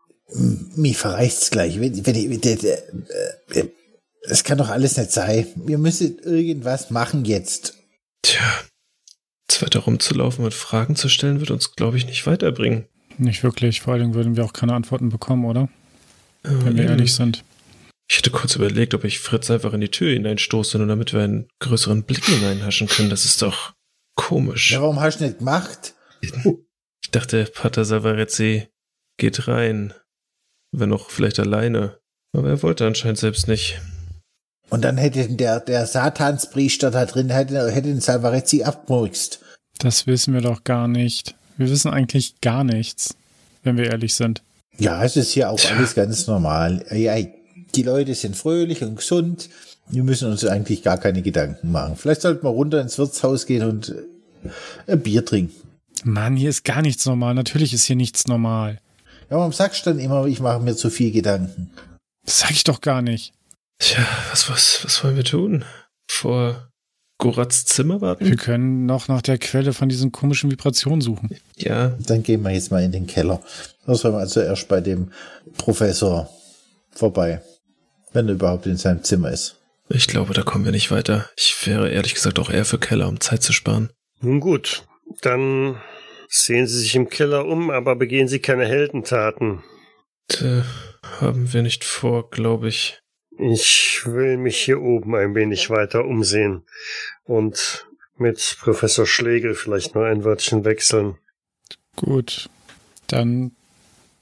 [0.74, 1.78] Mir verreicht's gleich.
[1.78, 3.68] Wenn, wenn, wenn, äh, äh,
[4.26, 5.46] das kann doch alles nicht sein.
[5.56, 7.74] Wir müssen irgendwas machen jetzt.
[8.22, 8.62] Tja,
[9.46, 12.88] jetzt weiter rumzulaufen und Fragen zu stellen, wird uns, glaube ich, nicht weiterbringen.
[13.18, 13.80] Nicht wirklich.
[13.80, 15.68] Vor allem würden wir auch keine Antworten bekommen, oder?
[16.42, 17.44] Äh, wenn wir ehrlich sind.
[18.08, 21.22] Ich hatte kurz überlegt, ob ich Fritz einfach in die Tür hineinstoße, nur damit wir
[21.22, 23.10] einen größeren Blick hineinhaschen können.
[23.10, 23.74] Das ist doch
[24.14, 24.72] komisch.
[24.72, 25.94] Ja, warum hast du nicht gemacht?
[26.20, 28.68] Ich dachte, Pater Savarezzi
[29.16, 29.92] geht rein.
[30.72, 31.98] Wenn auch vielleicht alleine.
[32.32, 33.80] Aber er wollte anscheinend selbst nicht.
[34.68, 39.40] Und dann hätte der, der Satanspriester da drin, hätte, hätte den Salvarezzi abgemurkst.
[39.78, 41.36] Das wissen wir doch gar nicht.
[41.56, 43.14] Wir wissen eigentlich gar nichts,
[43.62, 44.42] wenn wir ehrlich sind.
[44.78, 46.84] Ja, es ist hier auch alles ganz normal.
[46.90, 47.16] Ja,
[47.74, 49.48] die Leute sind fröhlich und gesund.
[49.88, 51.96] Wir müssen uns eigentlich gar keine Gedanken machen.
[51.96, 55.54] Vielleicht sollten wir runter ins Wirtshaus gehen und äh, ein Bier trinken.
[56.04, 57.34] Mann, hier ist gar nichts normal.
[57.34, 58.80] Natürlich ist hier nichts normal.
[59.30, 61.70] Ja, warum sagst du dann immer, ich mache mir zu viel Gedanken?
[62.24, 63.32] Das sag ich doch gar nicht.
[63.78, 65.64] Tja, was, was, was wollen wir tun?
[66.08, 66.68] Vor
[67.18, 68.26] Gorats Zimmer warten?
[68.26, 71.30] Wir können noch nach der Quelle von diesen komischen Vibrationen suchen.
[71.56, 73.40] Ja, Dann gehen wir jetzt mal in den Keller.
[73.86, 75.10] Da sollen wir also erst bei dem
[75.56, 76.28] Professor
[76.90, 77.40] vorbei.
[78.12, 79.56] Wenn er überhaupt in seinem Zimmer ist.
[79.88, 81.28] ich glaube, da kommen wir nicht weiter.
[81.36, 83.90] Ich wäre ehrlich gesagt auch eher für Keller, um Zeit zu sparen.
[84.20, 84.84] Nun gut,
[85.22, 85.76] dann
[86.28, 89.62] sehen Sie sich im Keller um, aber begehen Sie keine Heldentaten.
[90.40, 90.62] Äh,
[91.20, 92.98] haben wir nicht vor, glaube ich.
[93.38, 96.62] Ich will mich hier oben ein wenig weiter umsehen
[97.24, 101.18] und mit Professor Schlegel vielleicht noch ein Wörtchen wechseln.
[101.96, 102.48] Gut.
[103.08, 103.52] Dann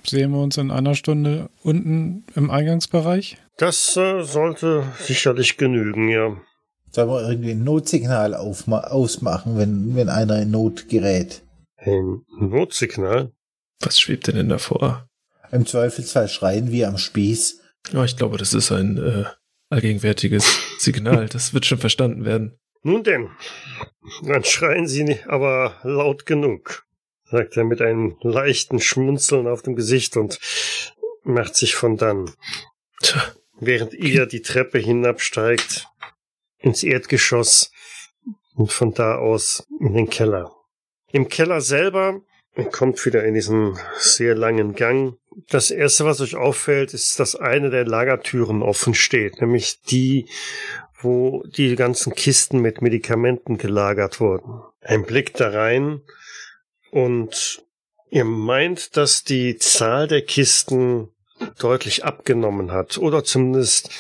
[0.05, 3.39] sehen wir uns in einer Stunde unten im Eingangsbereich.
[3.57, 6.37] Das äh, sollte sicherlich genügen, ja.
[6.91, 11.43] Sollen wir irgendwie ein Notsignal aufma ausmachen, wenn, wenn einer in Not gerät?
[11.77, 13.33] Ein Notsignal?
[13.81, 15.09] Was schwebt denn denn davor?
[15.51, 17.61] Im Zweifelsfall schreien wir am Spieß.
[17.93, 19.25] Ja, ich glaube, das ist ein äh,
[19.71, 21.29] allgegenwärtiges Signal.
[21.29, 22.59] Das wird schon verstanden werden.
[22.83, 23.31] Nun denn,
[24.23, 26.87] dann schreien Sie aber laut genug,
[27.25, 30.39] sagt er mit einem leichten Schmunzeln auf dem Gesicht und
[31.23, 32.31] macht sich von dann,
[33.01, 33.23] Tja,
[33.59, 35.87] während ihr die Treppe hinabsteigt,
[36.59, 37.71] ins Erdgeschoss
[38.55, 40.55] und von da aus in den Keller.
[41.11, 42.21] Im Keller selber
[42.57, 45.17] ihr kommt wieder in diesen sehr langen Gang.
[45.49, 50.29] Das erste, was euch auffällt, ist, dass eine der Lagertüren offen steht, nämlich die,
[51.01, 54.63] wo die ganzen Kisten mit Medikamenten gelagert wurden.
[54.81, 56.03] Ein Blick da rein
[56.91, 57.65] und
[58.11, 61.09] ihr meint, dass die Zahl der Kisten
[61.59, 63.91] deutlich abgenommen hat oder zumindest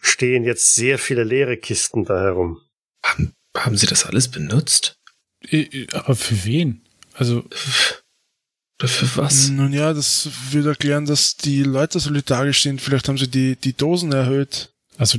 [0.00, 2.60] stehen jetzt sehr viele leere Kisten da herum.
[3.02, 5.00] haben, haben Sie das alles benutzt?
[5.50, 6.85] Äh, äh, Aber für wen?
[7.16, 7.44] Also,
[8.78, 9.48] Oder für was?
[9.48, 12.80] Nun ja, das würde erklären, dass die Leute so lethargisch sind.
[12.80, 14.70] Vielleicht haben sie die, die Dosen erhöht.
[14.98, 15.18] also,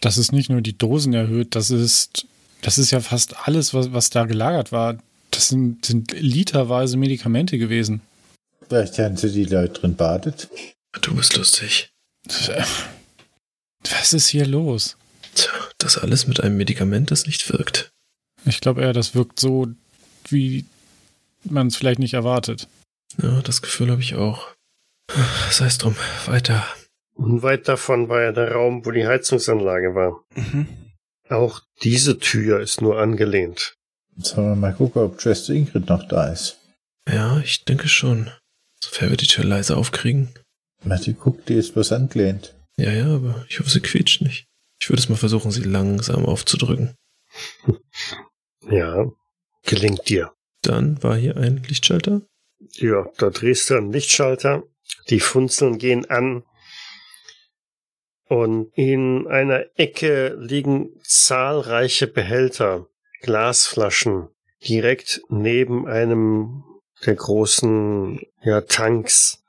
[0.00, 2.26] das ist nicht nur die Dosen erhöht, das ist,
[2.60, 4.98] das ist ja fast alles, was, was da gelagert war.
[5.30, 8.02] Das sind, sind literweise Medikamente gewesen.
[8.68, 10.48] Vielleicht haben sie die Leute drin badet.
[11.00, 11.90] Du bist lustig.
[13.90, 14.96] Was ist hier los?
[15.34, 17.90] Tja, das alles mit einem Medikament, das nicht wirkt.
[18.46, 19.68] Ich glaube eher, das wirkt so,
[20.28, 20.64] wie
[21.50, 22.68] man es vielleicht nicht erwartet.
[23.22, 24.48] Ja, das Gefühl habe ich auch.
[25.50, 26.66] Sei es drum, weiter.
[27.14, 30.24] Unweit davon war ja der Raum, wo die Heizungsanlage war.
[30.34, 30.66] Mhm.
[31.28, 33.76] Auch diese Tür ist nur angelehnt.
[34.16, 36.60] Sollen wir mal gucken, ob Schwester Ingrid noch da ist.
[37.08, 38.30] Ja, ich denke schon.
[38.82, 40.34] Sofern wir die Tür leise aufkriegen.
[40.82, 42.54] Na, die guckt, die ist bloß angelehnt.
[42.76, 44.46] Ja, ja, aber ich hoffe, sie quietscht nicht.
[44.80, 46.94] Ich würde es mal versuchen, sie langsam aufzudrücken.
[48.70, 49.04] Ja,
[49.66, 50.32] gelingt dir.
[50.64, 52.22] Dann war hier ein Lichtschalter.
[52.72, 54.64] Ja, da drehst du einen Lichtschalter,
[55.10, 56.44] die Funzeln gehen an
[58.26, 62.88] und in einer Ecke liegen zahlreiche Behälter,
[63.20, 64.28] Glasflaschen,
[64.66, 66.64] direkt neben einem
[67.04, 69.44] der großen ja, Tanks,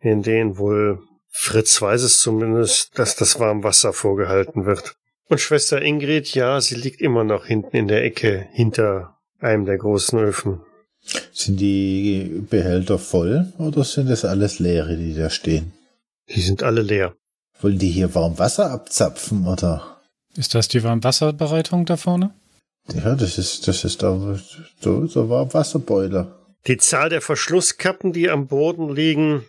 [0.00, 1.00] in denen wohl
[1.30, 4.96] Fritz weiß es zumindest, dass das Warmwasser vorgehalten wird.
[5.28, 9.78] Und Schwester Ingrid, ja, sie liegt immer noch hinten in der Ecke hinter einem der
[9.78, 10.60] großen Öfen.
[11.32, 15.72] Sind die Behälter voll oder sind das alles leere, die da stehen?
[16.30, 17.14] Die sind alle leer.
[17.60, 19.96] Wollen die hier warm Wasser abzapfen oder?
[20.36, 22.34] Ist das die Warmwasserbereitung da vorne?
[22.92, 24.38] Ja, das ist, das ist da,
[24.80, 26.36] so, so Warmwasserboiler.
[26.66, 29.44] Die Zahl der Verschlusskappen, die am Boden liegen,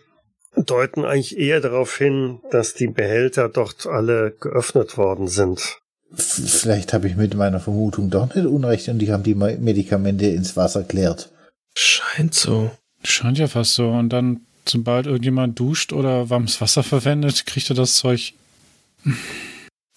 [0.56, 5.78] deuten eigentlich eher darauf hin, dass die Behälter dort alle geöffnet worden sind.
[6.14, 10.26] Vielleicht habe ich mit meiner Vermutung doch nicht unrecht und die haben die Me- Medikamente
[10.26, 11.30] ins Wasser klärt.
[11.76, 12.70] Scheint so.
[13.04, 13.90] Scheint ja fast so.
[13.90, 18.32] Und dann, sobald irgendjemand duscht oder warmes Wasser verwendet, kriegt er das Zeug.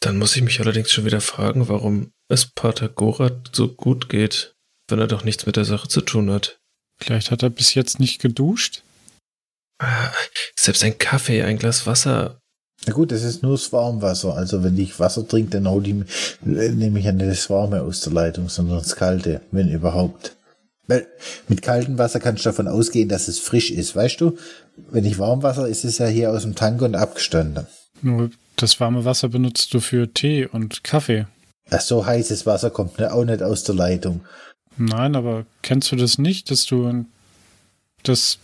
[0.01, 4.53] Dann muss ich mich allerdings schon wieder fragen, warum es Pater Gorat so gut geht,
[4.89, 6.59] wenn er doch nichts mit der Sache zu tun hat.
[6.99, 8.83] Vielleicht hat er bis jetzt nicht geduscht.
[9.79, 10.11] Ah,
[10.55, 12.39] Selbst ein Kaffee, ein Glas Wasser.
[12.87, 14.35] Na gut, das ist nur das Warmwasser.
[14.35, 15.95] Also wenn ich Wasser trinke, dann hol ich,
[16.45, 20.35] äh, nehme ich ja nicht das Warme aus der Leitung, sondern das Kalte, wenn überhaupt.
[20.87, 21.07] Weil
[21.47, 24.37] mit kaltem Wasser kannst du davon ausgehen, dass es frisch ist, weißt du?
[24.89, 27.67] Wenn ich Warmwasser, ist es ja hier aus dem Tank und abgestanden.
[28.01, 31.27] Nur das warme Wasser benutzt du für Tee und Kaffee.
[31.69, 34.21] Ach, so heißes Wasser kommt ne, auch nicht aus der Leitung.
[34.77, 37.05] Nein, aber kennst du das nicht, dass du
[38.03, 38.39] das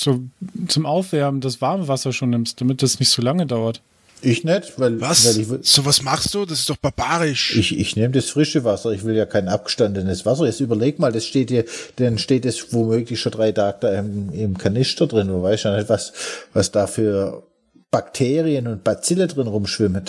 [0.00, 0.20] so
[0.68, 3.82] zum Aufwärmen das warme Wasser schon nimmst, damit das nicht so lange dauert?
[4.22, 5.24] Ich nicht, weil, Was?
[5.26, 6.44] weil ich, so was machst du?
[6.44, 7.56] Das ist doch barbarisch.
[7.56, 8.90] ich, ich nehme das frische Wasser.
[8.90, 10.44] Ich will ja kein abgestandenes Wasser.
[10.44, 11.64] Jetzt überleg mal, das steht hier,
[11.96, 15.28] dann steht es womöglich schon drei Tage da im, im Kanister drin.
[15.28, 16.12] Du weißt ja nicht, was,
[16.52, 17.46] was da für
[17.90, 20.04] Bakterien und Bazille drin rumschwimmen.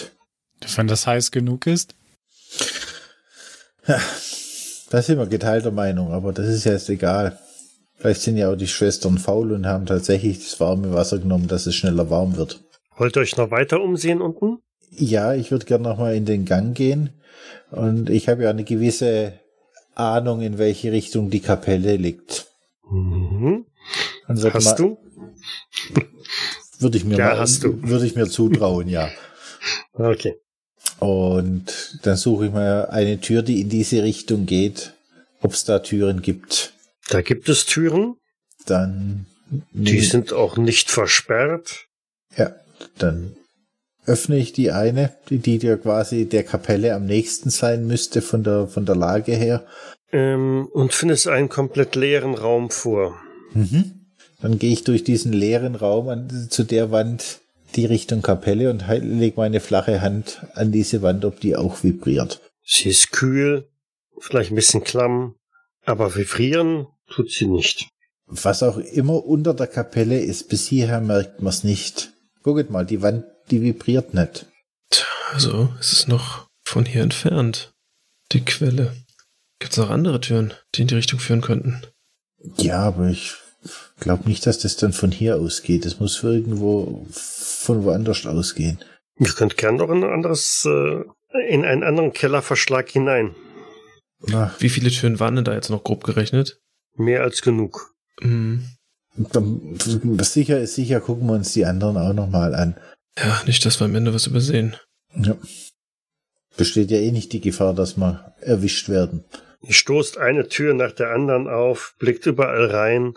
[0.75, 1.95] Wenn das heiß genug ist.
[4.89, 7.39] Da sind wir geteilter Meinung, aber das ist ja jetzt egal.
[8.01, 11.67] Vielleicht sind ja auch die Schwestern faul und haben tatsächlich das warme Wasser genommen, dass
[11.67, 12.59] es schneller warm wird.
[12.97, 14.57] Wollt ihr euch noch weiter umsehen unten?
[14.89, 17.11] Ja, ich würde gerne nochmal in den Gang gehen.
[17.69, 19.33] Und ich habe ja eine gewisse
[19.93, 22.47] Ahnung, in welche Richtung die Kapelle liegt.
[22.89, 23.65] Mhm.
[24.27, 24.97] Hast du?
[26.79, 27.77] Würde ich mir Ja, mal, hast du.
[27.83, 29.09] würde ich mir zutrauen, ja.
[29.93, 30.35] Okay.
[30.97, 34.93] Und dann suche ich mal eine Tür, die in diese Richtung geht,
[35.41, 36.73] ob es da Türen gibt.
[37.11, 38.15] Da gibt es Türen.
[38.65, 39.25] Dann,
[39.73, 41.87] Die sind auch nicht versperrt.
[42.37, 42.55] ja,
[42.97, 43.35] dann
[44.05, 48.43] öffne ich die eine, die, die dir quasi der Kapelle am nächsten sein müsste von
[48.43, 49.65] der, von der Lage her.
[50.11, 53.19] Ähm, und findest einen komplett leeren Raum vor.
[53.53, 54.07] Mhm.
[54.41, 57.41] Dann gehe ich durch diesen leeren Raum an, zu der Wand,
[57.75, 62.41] die Richtung Kapelle und lege meine flache Hand an diese Wand, ob die auch vibriert.
[62.65, 63.69] Sie ist kühl,
[64.19, 65.35] vielleicht ein bisschen klamm,
[65.85, 67.89] aber vibrieren tut sie nicht.
[68.25, 72.13] Was auch immer unter der Kapelle ist, bis hierher merkt man es nicht.
[72.43, 74.47] Guckt mal, die Wand, die vibriert nicht.
[75.33, 77.73] Also, es ist noch von hier entfernt.
[78.31, 78.95] Die Quelle.
[79.59, 81.81] Gibt es noch andere Türen, die in die Richtung führen könnten?
[82.57, 83.33] Ja, aber ich
[83.99, 85.85] glaube nicht, dass das dann von hier ausgeht.
[85.85, 88.79] Es muss irgendwo von woanders ausgehen.
[89.19, 91.03] Ihr könnt gern noch in ein anderes, äh,
[91.47, 93.35] in einen anderen Kellerverschlag hinein.
[94.21, 96.60] Na, Wie viele Türen waren denn da jetzt noch grob gerechnet?
[96.95, 97.93] Mehr als genug.
[98.19, 98.65] Hm.
[99.15, 99.77] dann,
[100.21, 102.75] sicher ist sicher, gucken wir uns die anderen auch nochmal an.
[103.17, 104.75] Ja, nicht, dass wir am Ende was übersehen.
[105.15, 105.35] Ja.
[106.57, 109.23] Besteht ja eh nicht die Gefahr, dass wir erwischt werden.
[109.63, 113.13] Ihr stoßt eine Tür nach der anderen auf, blickt überall rein.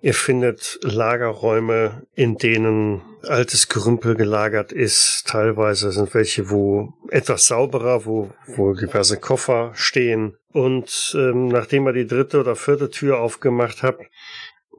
[0.00, 5.26] Ihr findet Lagerräume, in denen altes Gerümpel gelagert ist.
[5.26, 10.36] Teilweise sind welche, wo etwas sauberer, wo, wo diverse Koffer stehen.
[10.52, 14.04] Und ähm, nachdem ihr die dritte oder vierte Tür aufgemacht habt,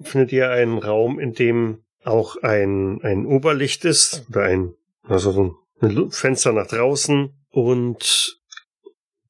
[0.01, 5.55] findet ihr einen Raum, in dem auch ein, ein Oberlicht ist, oder ein, also so
[5.81, 7.31] ein Fenster nach draußen.
[7.49, 8.39] Und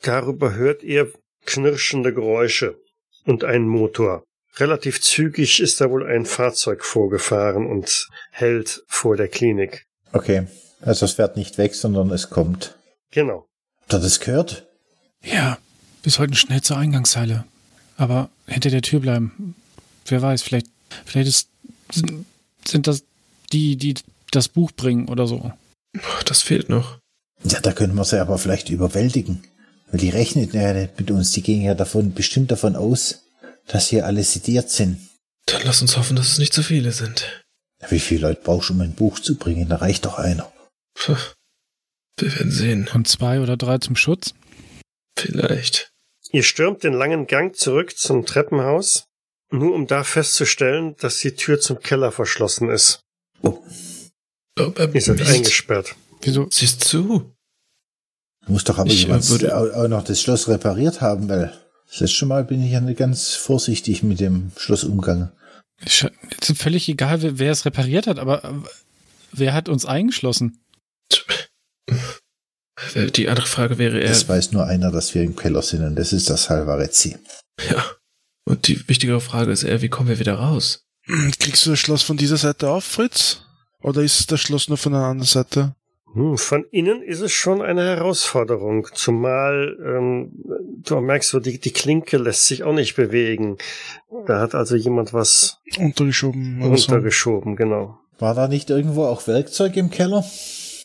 [0.01, 1.11] darüber hört ihr
[1.45, 2.79] knirschende Geräusche
[3.25, 4.23] und einen Motor.
[4.57, 9.85] Relativ zügig ist da wohl ein Fahrzeug vorgefahren und hält vor der Klinik.
[10.11, 10.47] Okay.
[10.81, 12.75] Also es fährt nicht weg, sondern es kommt.
[13.11, 13.47] Genau.
[13.81, 14.67] Habt ihr das gehört?
[15.21, 15.59] Ja,
[16.03, 17.45] wir sollten schnell zur Eingangshalle.
[17.97, 19.55] Aber hinter der Tür bleiben.
[20.05, 20.67] Wer weiß, vielleicht,
[21.05, 21.49] vielleicht ist,
[21.91, 22.25] sind-
[22.67, 23.03] sind das
[23.51, 23.95] die, die
[24.31, 25.51] das Buch bringen oder so.
[26.25, 26.97] Das fehlt noch.
[27.43, 29.43] Ja, da können wir sie aber vielleicht überwältigen.
[29.91, 31.31] Weil die rechnen ja nicht mit uns.
[31.31, 33.23] Die gehen ja davon, bestimmt davon aus,
[33.67, 34.99] dass hier alle sediert sind.
[35.47, 37.43] Dann lass uns hoffen, dass es nicht so viele sind.
[37.89, 39.67] Wie viele Leute brauchst du, um ein Buch zu bringen?
[39.67, 40.51] Da reicht doch einer.
[40.93, 41.17] Puh.
[42.19, 42.87] Wir werden sehen.
[42.93, 44.33] Und zwei oder drei zum Schutz.
[45.17, 45.90] Vielleicht.
[46.31, 49.05] Ihr stürmt den langen Gang zurück zum Treppenhaus,
[49.51, 53.01] nur um da festzustellen, dass die Tür zum Keller verschlossen ist.
[53.41, 53.59] Oh,
[54.57, 55.31] äh, Ihr seid Mist.
[55.31, 55.95] eingesperrt.
[56.21, 56.47] Wieso?
[56.49, 57.33] Siehst zu.
[58.47, 61.53] Muss doch aber Ich, äh, jemand würde- auch, noch das Schloss repariert haben, weil
[61.89, 65.31] das letzte Mal bin ich ja nicht ganz vorsichtig mit dem Schloss umgegangen.
[65.85, 68.53] Sch- Ist völlig egal, wer, wer es repariert hat, aber äh,
[69.31, 70.59] wer hat uns eingeschlossen?
[72.95, 75.83] Äh, Die andere Frage wäre eher, Das weiß nur einer, dass wir im Keller sind
[75.83, 77.17] und das ist das Salvarezzi.
[77.69, 77.83] ja.
[78.43, 80.83] Und die wichtigere Frage ist eher, wie kommen wir wieder raus?
[81.39, 83.43] Kriegst du das Schloss von dieser Seite auf, Fritz?
[83.81, 85.75] Oder ist das Schloss nur von der anderen Seite?
[86.13, 90.31] Hm, Von innen ist es schon eine Herausforderung, zumal ähm,
[90.83, 93.57] du merkst, die, die Klinke lässt sich auch nicht bewegen.
[94.25, 97.41] Da hat also jemand was Untergeschoben oder so?
[97.55, 97.99] genau.
[98.19, 100.25] War da nicht irgendwo auch Werkzeug im Keller?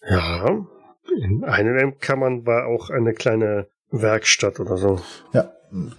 [0.08, 0.66] Ja,
[1.16, 5.00] in einem Kammern war auch eine kleine Werkstatt oder so.
[5.32, 5.52] Ja,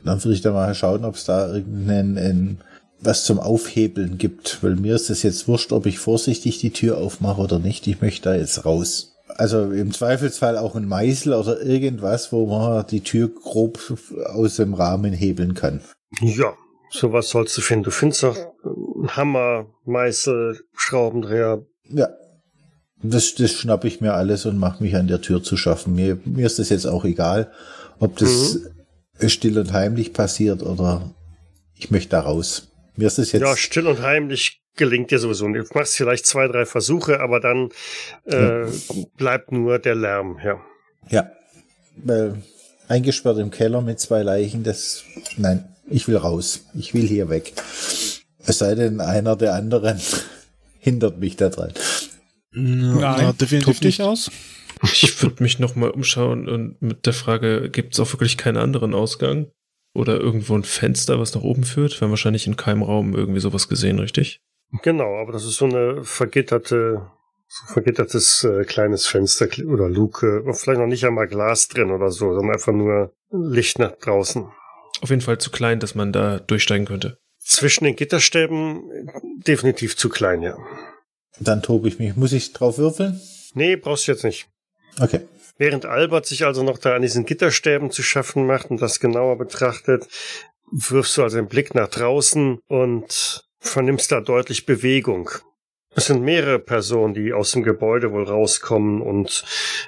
[0.03, 2.61] dann würde ich da mal schauen, ob es da irgendeinen ein,
[2.99, 4.63] was zum Aufhebeln gibt.
[4.63, 7.87] Weil mir ist es jetzt wurscht, ob ich vorsichtig die Tür aufmache oder nicht.
[7.87, 9.13] Ich möchte da jetzt raus.
[9.35, 13.79] Also im Zweifelsfall auch ein Meißel oder irgendwas, wo man die Tür grob
[14.25, 15.81] aus dem Rahmen hebeln kann.
[16.21, 16.53] Ja,
[16.89, 17.83] sowas sollst du finden.
[17.83, 21.65] Du findest auch einen Hammer, Meißel, Schraubendreher.
[21.89, 22.09] Ja.
[23.03, 25.93] Das, das schnappe ich mir alles und mache mich an der Tür zu schaffen.
[25.93, 27.51] Mir, mir ist das jetzt auch egal,
[27.99, 28.59] ob das
[29.27, 31.11] still und heimlich passiert oder
[31.75, 32.69] ich möchte da raus.
[32.95, 33.41] Mir ist das jetzt.
[33.41, 35.69] Ja, still und heimlich gelingt dir sowieso nicht.
[35.69, 37.69] Du machst vielleicht zwei, drei Versuche, aber dann
[38.25, 38.65] äh,
[39.17, 40.59] bleibt nur der Lärm, ja.
[41.09, 41.31] Ja,
[41.97, 42.35] weil
[42.87, 45.03] eingesperrt im Keller mit zwei Leichen, das,
[45.37, 46.65] nein, ich will raus.
[46.73, 47.53] Ich will hier weg.
[48.45, 49.99] Es sei denn, einer der anderen
[50.79, 51.73] hindert mich da dran.
[52.57, 54.01] Nein, na, definitiv nicht.
[54.01, 54.31] aus.
[54.83, 58.93] Ich würde mich nochmal umschauen und mit der Frage, gibt es auch wirklich keinen anderen
[58.93, 59.47] Ausgang?
[59.93, 61.99] Oder irgendwo ein Fenster, was nach oben führt?
[61.99, 64.41] Wir haben wahrscheinlich in keinem Raum irgendwie sowas gesehen, richtig?
[64.83, 67.09] Genau, aber das ist so eine vergitterte,
[67.47, 70.43] so ein vergittertes äh, kleines Fenster oder Luke.
[70.53, 74.45] Vielleicht noch nicht einmal Glas drin oder so, sondern einfach nur Licht nach draußen.
[75.01, 77.17] Auf jeden Fall zu klein, dass man da durchsteigen könnte.
[77.39, 78.83] Zwischen den Gitterstäben
[79.47, 80.57] definitiv zu klein, ja.
[81.39, 82.15] Dann tobe ich mich.
[82.15, 83.19] Muss ich drauf würfeln?
[83.53, 84.47] Nee, brauchst du jetzt nicht.
[84.99, 85.21] Okay.
[85.57, 89.37] Während Albert sich also noch da an diesen Gitterstäben zu schaffen macht und das genauer
[89.37, 90.07] betrachtet,
[90.71, 95.29] wirfst du also einen Blick nach draußen und vernimmst da deutlich Bewegung.
[95.95, 99.43] Es sind mehrere Personen, die aus dem Gebäude wohl rauskommen und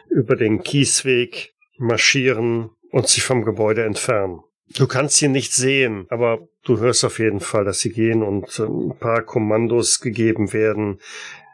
[0.09, 4.39] über den Kiesweg marschieren und sich vom Gebäude entfernen.
[4.75, 8.59] Du kannst sie nicht sehen, aber du hörst auf jeden Fall, dass sie gehen und
[8.59, 10.99] äh, ein paar Kommandos gegeben werden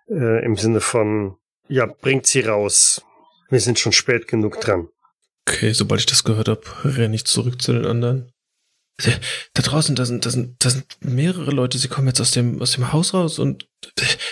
[0.10, 1.38] äh, im Sinne von,
[1.68, 3.02] ja, bringt sie raus.
[3.50, 4.90] Wir sind schon spät genug dran.
[5.48, 8.32] Okay, sobald ich das gehört habe, renne ich zurück zu den anderen.
[9.54, 12.62] Da draußen, da sind, da sind, da sind mehrere Leute, sie kommen jetzt aus dem,
[12.62, 13.68] aus dem Haus raus und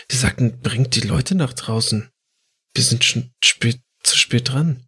[0.09, 2.09] die sagten, bringt die Leute nach draußen.
[2.73, 4.87] Wir sind schon spät, zu spät dran.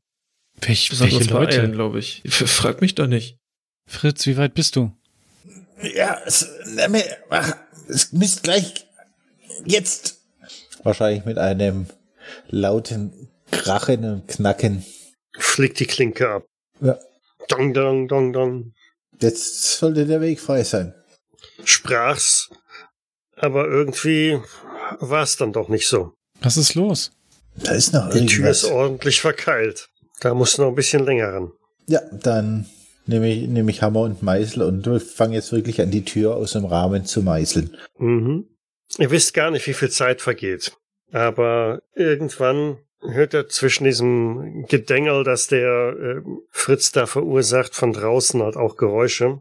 [0.61, 1.69] Welch, welche Leute?
[1.69, 2.23] glaube ich.
[2.27, 3.37] Frag mich doch nicht.
[3.87, 4.95] Fritz, wie weit bist du?
[5.81, 7.55] Ja, es, na, mir- ach,
[7.89, 8.87] es müsst gleich
[9.65, 10.14] jetzt.
[10.85, 11.87] Wahrscheinlich mit einem
[12.47, 14.85] lauten Krachen und Knacken.
[15.37, 16.43] Fliegt die Klinke ab.
[16.79, 16.97] Ja.
[17.49, 18.73] Dong, dong, dong, dong.
[19.19, 20.93] Jetzt sollte der Weg frei sein.
[21.63, 22.49] Sprach's.
[23.35, 24.39] Aber irgendwie
[24.99, 26.13] war's dann doch nicht so.
[26.41, 27.11] Was ist los?
[27.55, 28.79] Da ist noch Die Tür ist irgendwas.
[28.83, 29.89] ordentlich verkeilt.
[30.19, 31.51] Da muss noch ein bisschen länger ran.
[31.87, 32.67] Ja, dann
[33.07, 36.51] nehme ich, nehme ich Hammer und Meißel und fange jetzt wirklich an, die Tür aus
[36.53, 37.75] dem Rahmen zu meißeln.
[37.97, 38.45] Mhm.
[38.97, 40.77] Ihr wisst gar nicht, wie viel Zeit vergeht.
[41.11, 48.41] Aber irgendwann hört er zwischen diesem Gedängel, das der äh, Fritz da verursacht, von draußen
[48.41, 49.39] halt auch Geräusche.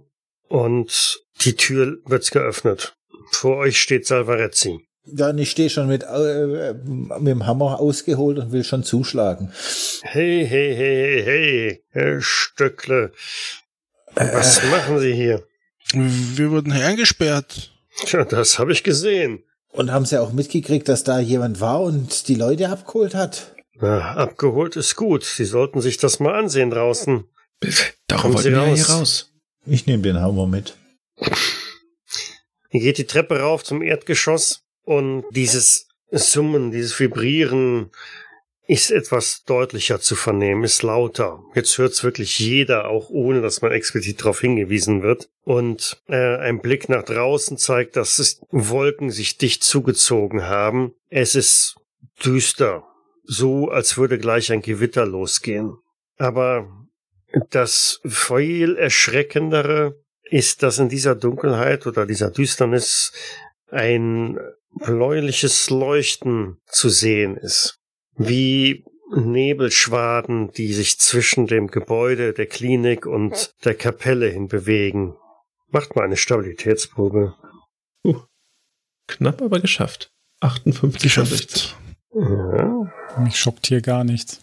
[0.48, 2.96] Und die Tür wird geöffnet.
[3.30, 4.86] Vor euch steht Salvarezzi.
[5.06, 9.52] Ja, und ich stehe schon mit, äh, mit dem Hammer ausgeholt und will schon zuschlagen.
[10.02, 13.12] Hey, hey, hey, hey, hey, Herr Stöckle.
[14.14, 15.46] Was machen Sie hier?
[15.92, 17.73] Wir wurden hier eingesperrt.
[18.04, 19.44] Tja, das habe ich gesehen.
[19.72, 23.54] Und haben sie auch mitgekriegt, dass da jemand war und die Leute abgeholt hat?
[23.74, 25.24] Na, abgeholt ist gut.
[25.24, 27.24] Sie sollten sich das mal ansehen draußen.
[28.06, 28.76] Darum Kommen wollten Sie wir ja raus.
[28.86, 29.32] hier raus.
[29.66, 30.76] Ich nehme den Hammer mit.
[32.70, 37.90] Ihr geht die Treppe rauf zum Erdgeschoss und dieses Summen, dieses Vibrieren
[38.66, 41.42] ist etwas deutlicher zu vernehmen, ist lauter.
[41.54, 45.28] Jetzt hört's wirklich jeder, auch ohne dass man explizit darauf hingewiesen wird.
[45.42, 50.94] Und äh, ein Blick nach draußen zeigt, dass es Wolken sich dicht zugezogen haben.
[51.10, 51.76] Es ist
[52.24, 52.84] düster,
[53.24, 55.76] so als würde gleich ein Gewitter losgehen.
[56.16, 56.68] Aber
[57.50, 63.12] das viel erschreckendere ist, dass in dieser Dunkelheit oder dieser Düsternis
[63.70, 64.38] ein
[64.70, 67.78] bläuliches Leuchten zu sehen ist.
[68.16, 75.14] Wie Nebelschwaden, die sich zwischen dem Gebäude der Klinik und der Kapelle hin bewegen.
[75.70, 77.34] Macht mal eine Stabilitätsprobe.
[79.06, 80.10] Knapp, aber geschafft.
[80.40, 81.48] 58 von 60.
[81.48, 81.76] Geschafft.
[82.14, 82.92] Ja.
[83.18, 84.40] Mich schockt hier gar nichts.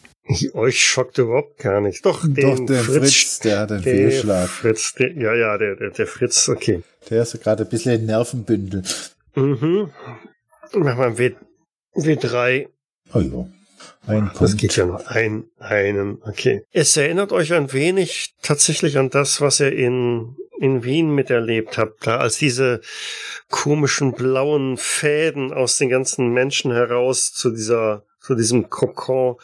[0.54, 2.06] Euch schockt überhaupt gar nicht.
[2.06, 4.50] Doch, den Doch, der Fritz, Fritz, der hat einen der Fehlschlag.
[4.50, 6.84] Fritz, der, ja, ja, der, der, der Fritz, okay.
[7.10, 8.84] Der ist gerade ein bisschen ein Nervenbündel.
[9.36, 9.92] Mhm.
[10.74, 11.32] Mach mal W,
[11.96, 12.68] W3.
[13.14, 13.48] Oh ja.
[14.08, 14.58] Ein Das Punkt.
[14.58, 16.64] geht ja noch ein, einen, okay.
[16.72, 22.08] Es erinnert euch ein wenig tatsächlich an das, was ihr in, in Wien miterlebt habt,
[22.08, 22.82] da als diese
[23.50, 29.36] komischen blauen Fäden aus den ganzen Menschen heraus zu dieser, zu diesem Kokon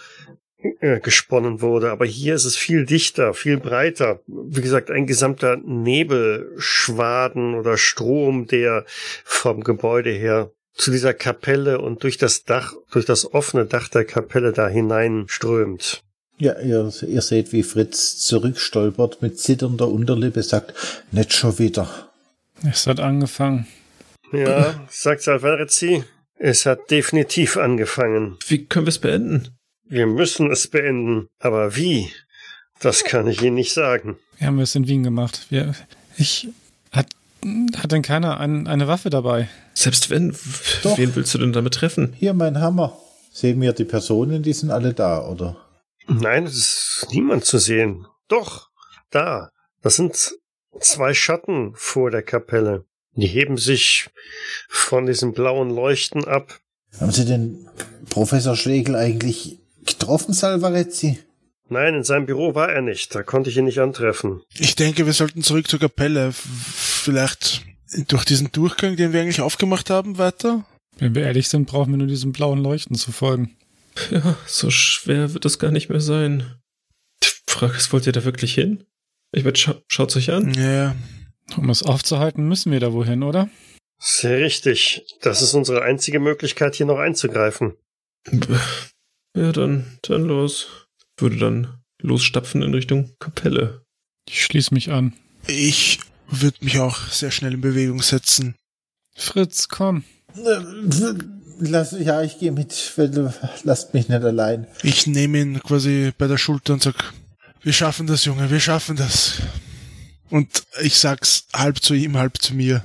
[0.79, 1.91] äh, gesponnen wurde.
[1.91, 4.21] Aber hier ist es viel dichter, viel breiter.
[4.25, 8.83] Wie gesagt, ein gesamter Nebelschwaden oder Strom, der
[9.23, 14.05] vom Gebäude her zu dieser Kapelle und durch das Dach, durch das offene Dach der
[14.05, 16.03] Kapelle da hineinströmt.
[16.39, 20.73] Ja, ihr, ihr seht, wie Fritz zurückstolpert mit zitternder Unterlippe, sagt,
[21.11, 22.11] nicht schon wieder.
[22.63, 23.67] Es hat angefangen.
[24.31, 26.03] Ja, sagt Salvarezzi,
[26.35, 28.37] es hat definitiv angefangen.
[28.47, 29.57] Wie können wir es beenden?
[29.89, 31.27] Wir müssen es beenden.
[31.39, 32.11] Aber wie?
[32.79, 34.17] Das kann ich Ihnen nicht sagen.
[34.37, 35.47] Wir haben es in Wien gemacht.
[35.49, 35.73] Wir,
[36.17, 36.49] ich,
[36.91, 37.07] hat
[37.77, 39.49] hat denn keiner ein, eine Waffe dabei?
[39.73, 40.35] Selbst wenn,
[40.83, 40.97] Doch.
[40.97, 42.13] wen willst du denn damit treffen?
[42.17, 42.97] Hier mein Hammer.
[43.31, 45.57] Sehen wir die Personen, die sind alle da, oder?
[46.07, 48.07] Nein, es ist niemand zu sehen.
[48.27, 48.69] Doch,
[49.11, 49.51] da.
[49.81, 50.35] Das sind
[50.79, 52.85] zwei Schatten vor der Kapelle.
[53.13, 54.09] Die heben sich
[54.69, 56.59] von diesem blauen Leuchten ab.
[56.99, 57.67] Haben Sie den
[58.09, 61.19] Professor Schlegel eigentlich getroffen, Salvarezzi?
[61.69, 63.13] Nein, in seinem Büro war er nicht.
[63.13, 64.41] Da konnte ich ihn nicht antreffen.
[64.53, 66.33] Ich denke, wir sollten zurück zur Kapelle.
[66.97, 67.63] Vielleicht
[68.07, 70.65] durch diesen Durchgang, den wir eigentlich aufgemacht haben, weiter?
[70.97, 73.55] Wenn wir ehrlich sind, brauchen wir nur diesem blauen Leuchten zu folgen.
[74.11, 76.59] Ja, so schwer wird das gar nicht mehr sein.
[77.23, 78.83] Die Frage ist, wollt ihr da wirklich hin?
[79.31, 80.53] Ich meine, scha schaut's euch an.
[80.53, 80.95] Ja.
[81.55, 83.49] Um es aufzuhalten, müssen wir da wohin, oder?
[83.99, 85.03] Sehr richtig.
[85.21, 87.75] Das ist unsere einzige Möglichkeit, hier noch einzugreifen.
[89.35, 90.87] Ja, dann, dann los.
[91.17, 93.83] Würde dann losstapfen in Richtung Kapelle.
[94.27, 95.13] Ich schließe mich an.
[95.47, 98.55] Ich würde mich auch sehr schnell in Bewegung setzen.
[99.15, 100.03] Fritz, komm.
[101.59, 102.93] Lass, ja, ich gehe mit.
[103.63, 104.67] Lasst mich nicht allein.
[104.83, 107.13] Ich nehme ihn quasi bei der Schulter und sag,
[107.63, 109.41] wir schaffen das, Junge, wir schaffen das.
[110.29, 112.83] Und ich sag's halb zu ihm, halb zu mir.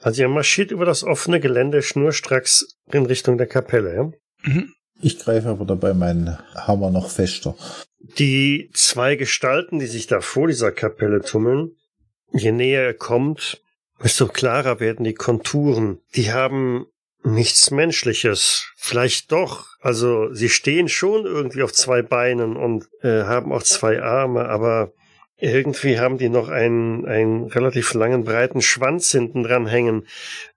[0.00, 3.94] Also ihr marschiert über das offene Gelände schnurstracks in Richtung der Kapelle.
[3.94, 4.12] Ja?
[4.42, 4.74] Mhm.
[5.00, 7.56] Ich greife aber dabei meinen Hammer noch fester.
[8.18, 11.70] Die zwei Gestalten, die sich da vor dieser Kapelle tummeln,
[12.34, 13.62] je näher ihr kommt,
[14.02, 16.00] desto klarer werden die Konturen.
[16.14, 16.86] Die haben
[17.22, 18.66] nichts Menschliches.
[18.76, 19.68] Vielleicht doch.
[19.80, 24.92] Also sie stehen schon irgendwie auf zwei Beinen und äh, haben auch zwei Arme, aber
[25.38, 30.06] irgendwie haben die noch einen, einen relativ langen, breiten Schwanz hinten dran hängen.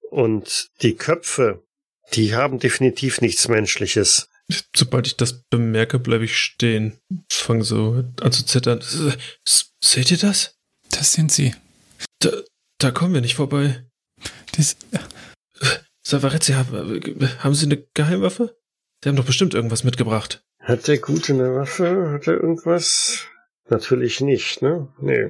[0.10, 1.64] Und die Köpfe,
[2.14, 4.30] die haben definitiv nichts Menschliches.
[4.74, 7.00] Sobald ich das bemerke, bleibe ich stehen.
[7.30, 8.82] Fang so an zu zittern.
[9.84, 10.56] Seht ihr das?
[10.90, 11.54] Das sind sie.
[12.20, 12.30] Da,
[12.80, 13.86] da kommen wir nicht vorbei.
[14.56, 14.78] Das,
[16.04, 17.02] Savarezzi, haben,
[17.40, 18.58] haben Sie eine Geheimwaffe?
[19.04, 20.44] Sie haben doch bestimmt irgendwas mitgebracht.
[20.60, 22.12] Hat der Gute eine Waffe?
[22.12, 23.26] Hat er irgendwas?
[23.70, 24.88] Natürlich nicht, ne?
[25.00, 25.30] Nee.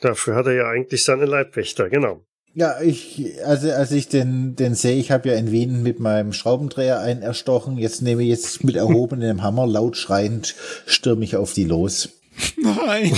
[0.00, 2.24] Dafür hat er ja eigentlich seine Leibwächter, genau.
[2.54, 6.32] Ja, ich, also als ich den, den sehe, ich habe ja in Wien mit meinem
[6.32, 7.78] Schraubendreher einen erstochen.
[7.78, 10.54] Jetzt nehme ich jetzt mit erhobenem Hammer laut schreiend
[10.86, 12.10] stürme ich auf die los.
[12.56, 13.12] nein.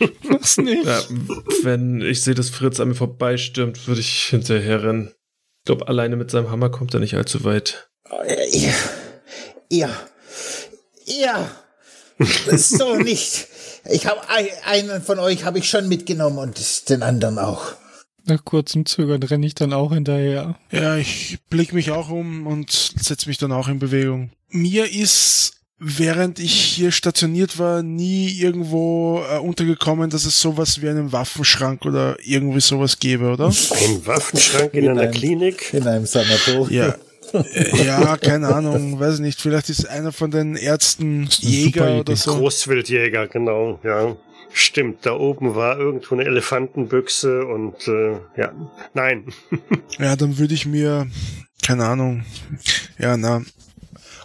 [0.22, 0.84] Was nicht?
[0.84, 1.00] Ja,
[1.62, 5.12] wenn ich sehe, dass Fritz an mir vorbeistürmt, würde ich hinterher rennen.
[5.60, 7.90] Ich glaube, alleine mit seinem Hammer kommt er nicht allzu weit.
[8.50, 8.74] Ihr,
[9.68, 9.90] ihr,
[11.06, 11.50] ihr,
[12.56, 13.48] so nicht.
[13.90, 14.20] Ich habe
[14.64, 17.74] einen von euch habe ich schon mitgenommen und den anderen auch.
[18.26, 20.58] Nach kurzem Zögern renne ich dann auch hinterher.
[20.70, 24.30] Ja, ich blick mich auch um und setze mich dann auch in Bewegung.
[24.48, 30.88] Mir ist, während ich hier stationiert war, nie irgendwo äh, untergekommen, dass es sowas wie
[30.90, 33.46] einen Waffenschrank oder irgendwie sowas gäbe, oder?
[33.46, 35.72] Ein Waffenschrank in In einer einem- Klinik?
[35.72, 36.70] In einem Sanatorium.
[36.70, 36.94] Ja.
[37.32, 39.40] Äh, ja, keine Ahnung, weiß nicht.
[39.40, 42.36] Vielleicht ist einer von den Ärzten Jäger oder so.
[42.36, 44.16] Großwildjäger, genau, ja.
[44.52, 48.52] Stimmt, da oben war irgendwo eine Elefantenbüchse und äh, ja,
[48.94, 49.26] nein.
[50.00, 51.06] Ja, dann würde ich mir,
[51.64, 52.24] keine Ahnung,
[52.98, 53.42] ja, na,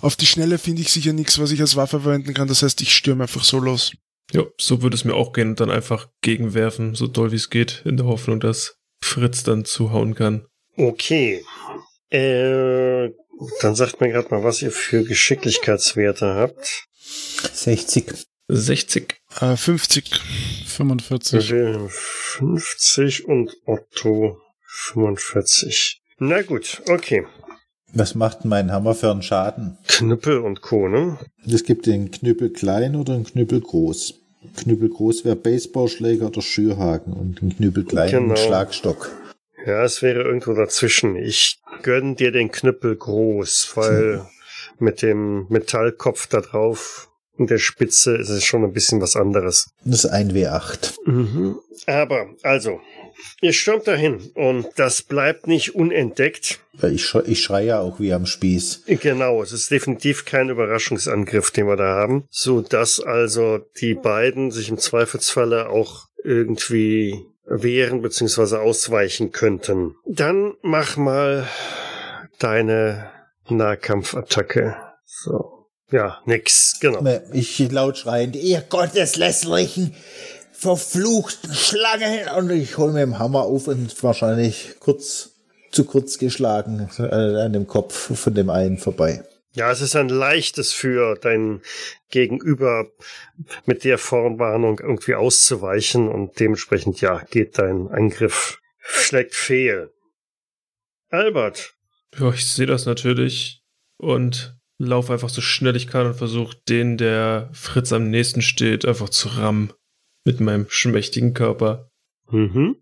[0.05, 2.47] auf die Schnelle finde ich sicher nichts, was ich als Waffe verwenden kann.
[2.47, 3.93] Das heißt, ich stürme einfach so los.
[4.31, 7.49] Ja, so würde es mir auch gehen und dann einfach gegenwerfen, so doll wie es
[7.49, 10.45] geht, in der Hoffnung, dass Fritz dann zuhauen kann.
[10.77, 11.43] Okay.
[12.11, 13.09] Äh,
[13.61, 16.85] dann sagt mir gerade mal, was ihr für Geschicklichkeitswerte habt.
[17.53, 18.13] 60.
[18.47, 19.15] 60.
[19.41, 20.21] Äh, 50.
[20.67, 21.49] 45.
[21.49, 26.01] Wilhelm 50 und Otto 45.
[26.19, 27.25] Na gut, okay.
[27.95, 29.77] Was macht denn mein Hammer für einen Schaden?
[29.87, 31.17] Knüppel und Co., ne?
[31.47, 34.15] Es gibt den Knüppel klein oder einen Knüppel groß.
[34.57, 38.35] Knüppel groß wäre Baseballschläger oder Schürhaken und ein Knüppel klein Genau.
[38.35, 39.11] Schlagstock.
[39.65, 41.15] Ja, es wäre irgendwo dazwischen.
[41.15, 44.25] Ich gönn dir den Knüppel groß, weil
[44.79, 49.69] mit dem Metallkopf da drauf und der Spitze ist es schon ein bisschen was anderes.
[49.85, 50.95] Das ist ein W8.
[51.05, 51.59] Mhm.
[51.87, 52.81] Aber, also,
[53.41, 56.59] ihr stürmt dahin und das bleibt nicht unentdeckt.
[56.81, 58.83] Ich, schrei- ich schreie ja auch wie am Spieß.
[58.87, 64.51] Genau, es ist definitiv kein Überraschungsangriff, den wir da haben, so dass also die beiden
[64.51, 68.57] sich im Zweifelsfalle auch irgendwie wehren bzw.
[68.57, 69.95] ausweichen könnten.
[70.05, 71.47] Dann mach mal
[72.39, 73.09] deine
[73.49, 74.75] Nahkampfattacke.
[75.05, 75.51] So.
[75.91, 77.05] Ja, nix, genau.
[77.31, 79.95] Ich laut schreiend, ihr Gotteslästerlichen,
[80.57, 82.33] verfluchten Schlange.
[82.37, 85.31] Und ich hole mir den Hammer auf und wahrscheinlich kurz
[85.71, 89.23] zu kurz geschlagen äh, an dem Kopf von dem einen vorbei.
[89.53, 91.61] Ja, es ist ein leichtes für dein
[92.09, 92.87] Gegenüber
[93.65, 99.91] mit der Vorwarnung irgendwie auszuweichen und dementsprechend, ja, geht dein Angriff schlägt fehl.
[101.09, 101.73] Albert.
[102.19, 103.63] Ja, ich sehe das natürlich
[103.97, 108.85] und laufe einfach so schnell ich kann und versuche den, der Fritz am nächsten steht,
[108.85, 109.71] einfach zu rammen.
[110.25, 111.89] Mit meinem schmächtigen Körper.
[112.29, 112.75] Mhm.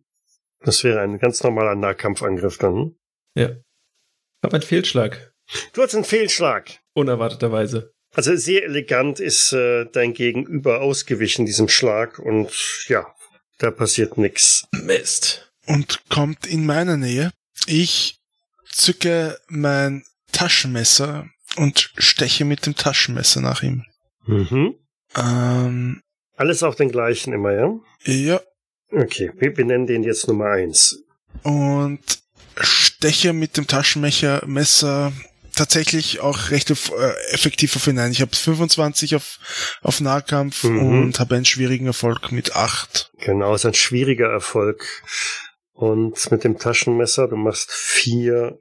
[0.62, 2.76] Das wäre ein ganz normaler Nahkampfangriff dann.
[2.76, 2.96] hm?
[3.36, 3.50] Ja.
[4.42, 5.34] Hab einen Fehlschlag.
[5.74, 6.80] Du hast einen Fehlschlag.
[6.94, 7.94] Unerwarteterweise.
[8.16, 13.14] Also sehr elegant ist äh, dein Gegenüber ausgewichen diesem Schlag und ja,
[13.58, 14.66] da passiert nix.
[14.72, 15.52] Mist.
[15.66, 17.32] und kommt in meine Nähe.
[17.66, 18.20] Ich
[18.70, 21.28] zücke mein Taschenmesser
[21.58, 23.86] und steche mit dem Taschenmesser nach ihm.
[24.26, 24.76] Mhm.
[25.16, 26.02] Ähm,
[26.36, 27.74] Alles auf den gleichen immer, ja?
[28.06, 28.42] ja,
[28.92, 31.00] Okay, wir, wir nennen den jetzt Nummer eins.
[31.44, 32.00] und
[32.60, 35.12] steche mit dem Taschenmesser Messer
[35.56, 36.76] tatsächlich auch recht äh,
[37.32, 38.12] effektiv auf ihn ein.
[38.12, 39.40] Ich habe 25 auf,
[39.82, 40.80] auf Nahkampf Mhm.
[41.04, 43.12] und habe einen schwierigen Erfolg mit 8.
[43.20, 44.86] Genau, ist ein schwieriger Erfolg.
[45.74, 48.60] Und mit dem Taschenmesser, du machst vier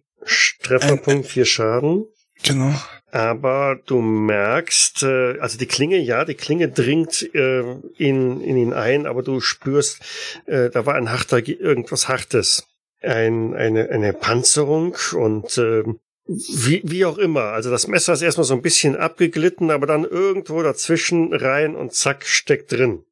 [0.63, 2.05] Trefferpunkte, vier Schaden.
[2.43, 2.75] Genau.
[3.13, 7.61] Aber du merkst, äh, also die Klinge, ja, die Klinge dringt äh,
[7.99, 10.01] in, in ihn ein, aber du spürst,
[10.47, 12.67] äh, da war ein harter, Ge- irgendwas Hartes.
[13.03, 15.83] Ein, eine, eine Panzerung und äh,
[16.27, 17.47] wie, wie auch immer.
[17.47, 21.93] Also das Messer ist erstmal so ein bisschen abgeglitten, aber dann irgendwo dazwischen rein und
[21.93, 23.05] zack, steckt drin.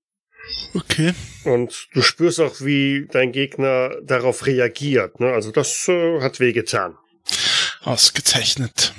[0.74, 1.12] Okay.
[1.44, 5.20] Und du spürst auch, wie dein Gegner darauf reagiert.
[5.20, 5.32] Ne?
[5.32, 6.96] Also das äh, hat wehgetan.
[7.82, 8.94] Ausgezeichnet.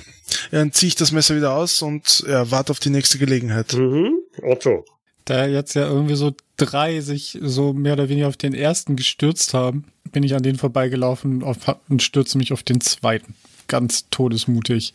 [0.52, 3.74] Ja, dann ziehe ich das Messer wieder aus und ja, warte auf die nächste Gelegenheit.
[3.74, 4.20] Mhm.
[4.42, 4.86] Otto.
[5.26, 9.54] Da jetzt ja irgendwie so drei sich so mehr oder weniger auf den ersten gestürzt
[9.54, 11.58] haben, bin ich an denen vorbeigelaufen auf,
[11.90, 13.36] und stürze mich auf den zweiten.
[13.68, 14.94] Ganz todesmutig.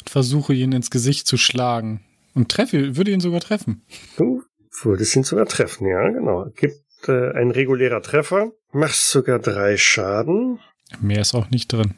[0.00, 2.00] Und versuche ihn ins Gesicht zu schlagen.
[2.34, 3.82] Und treffe, würde ihn sogar treffen.
[4.16, 4.42] Du
[4.82, 6.46] würdest ihn sogar treffen, ja, genau.
[6.56, 10.58] Gibt äh, ein regulärer Treffer, machst sogar drei Schaden.
[11.00, 11.94] Mehr ist auch nicht drin.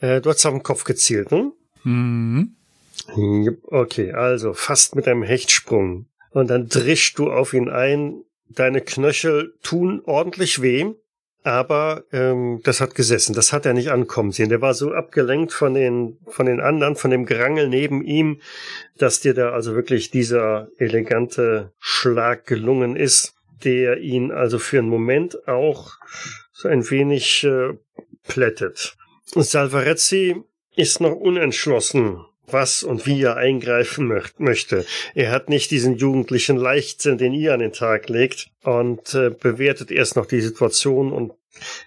[0.00, 1.52] Äh, du hast auf den Kopf gezielt, ne?
[1.86, 2.56] Mhm.
[3.62, 6.06] Okay, also fast mit einem Hechtsprung.
[6.30, 8.22] Und dann drischst du auf ihn ein.
[8.48, 10.86] Deine Knöchel tun ordentlich weh,
[11.42, 13.34] aber ähm, das hat gesessen.
[13.34, 14.48] Das hat er nicht ankommen sehen.
[14.48, 18.40] Der war so abgelenkt von den, von den anderen, von dem Gerangel neben ihm,
[18.98, 23.34] dass dir da also wirklich dieser elegante Schlag gelungen ist,
[23.64, 25.92] der ihn also für einen Moment auch
[26.52, 27.74] so ein wenig äh,
[28.26, 28.96] plättet.
[29.34, 30.36] Salvarezzi
[30.76, 34.84] ist noch unentschlossen, was und wie er eingreifen möcht möchte.
[35.14, 39.90] Er hat nicht diesen jugendlichen Leichtsinn, den ihr an den Tag legt, und äh, bewertet
[39.90, 41.32] erst noch die Situation und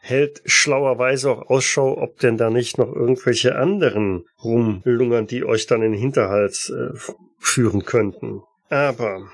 [0.01, 5.83] hält schlauerweise auch Ausschau, ob denn da nicht noch irgendwelche anderen rumlungern, die euch dann
[5.83, 6.97] in den Hinterhalt äh,
[7.37, 8.41] führen könnten.
[8.69, 9.29] Aber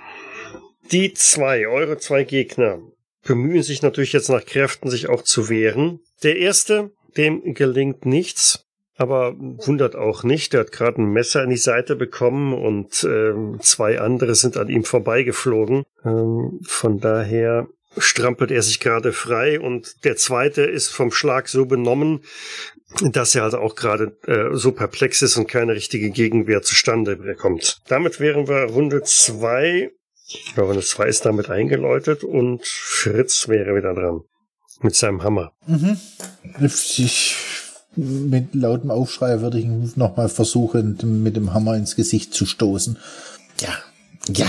[0.92, 2.80] die zwei, eure zwei Gegner,
[3.24, 6.00] bemühen sich natürlich jetzt nach Kräften, sich auch zu wehren.
[6.24, 8.65] Der erste, dem gelingt nichts,
[8.98, 10.54] aber wundert auch nicht.
[10.54, 14.70] Er hat gerade ein Messer in die Seite bekommen und ähm, zwei andere sind an
[14.70, 15.84] ihm vorbeigeflogen.
[16.06, 17.68] Ähm, von daher
[17.98, 22.22] strampelt er sich gerade frei und der zweite ist vom Schlag so benommen,
[23.02, 27.82] dass er also auch gerade äh, so perplex ist und keine richtige Gegenwehr zustande bekommt.
[27.88, 29.92] Damit wären wir Runde zwei.
[30.56, 34.22] Ja, Runde zwei ist damit eingeläutet und Fritz wäre wieder dran.
[34.82, 35.54] Mit seinem Hammer.
[35.68, 35.98] Mhm.
[36.62, 37.00] Ich,
[37.98, 42.98] mit lautem Aufschrei würde ich ihn nochmal versuchen, mit dem Hammer ins Gesicht zu stoßen.
[43.62, 43.74] Ja,
[44.34, 44.48] ja.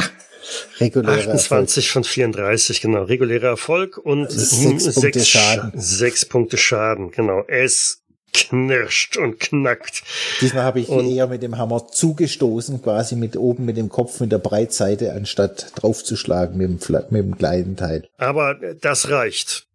[0.79, 3.03] Reguläre 28 von 34, genau.
[3.03, 5.73] Regulärer Erfolg und Sechs hm, Punkte sechs, Schaden.
[5.75, 7.43] sechs Punkte Schaden, genau.
[7.49, 10.03] Es knirscht und knackt.
[10.41, 14.21] Diesmal habe ich Und- eher mit dem Hammer zugestoßen, quasi mit oben mit dem Kopf
[14.21, 18.09] mit der Breitseite, anstatt draufzuschlagen mit dem, mit dem kleinen Teil.
[18.19, 19.67] Aber das reicht.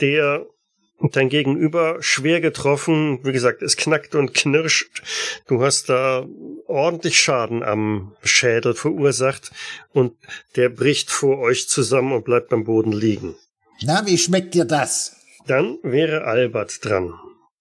[0.00, 0.46] Der
[1.10, 5.02] dein Gegenüber schwer getroffen, wie gesagt, es knackt und knirscht.
[5.48, 6.26] Du hast da
[6.66, 9.50] ordentlich Schaden am Schädel verursacht
[9.92, 10.14] und
[10.56, 13.34] der bricht vor euch zusammen und bleibt beim Boden liegen.
[13.82, 15.16] Na, wie schmeckt dir das?
[15.46, 17.14] Dann wäre Albert dran.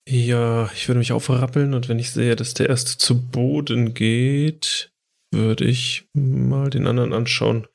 [0.08, 4.92] Ja, ich würde mich aufrappeln und wenn ich sehe, dass der erste zu Boden geht,
[5.34, 7.68] würde ich mal den anderen anschauen.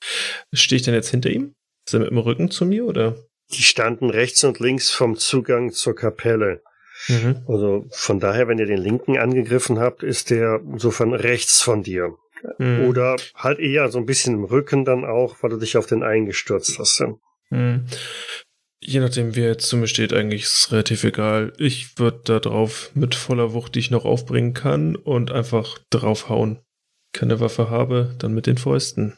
[0.53, 1.55] Stehe ich denn jetzt hinter ihm?
[1.87, 3.17] Ist er mit dem Rücken zu mir oder?
[3.53, 6.63] Die standen rechts und links vom Zugang zur Kapelle.
[7.09, 7.43] Mhm.
[7.47, 12.17] Also von daher, wenn ihr den linken angegriffen habt, ist der insofern rechts von dir.
[12.59, 12.87] Mhm.
[12.87, 16.03] Oder halt eher so ein bisschen im Rücken dann auch, weil du dich auf den
[16.03, 17.05] eingestürzt hast.
[17.51, 17.87] Mhm.
[18.81, 21.53] Je nachdem, wer jetzt zu mir steht, eigentlich ist es relativ egal.
[21.59, 26.61] Ich würde da drauf mit voller Wucht, die ich noch aufbringen kann und einfach draufhauen.
[27.13, 29.17] Keine Waffe habe, dann mit den Fäusten.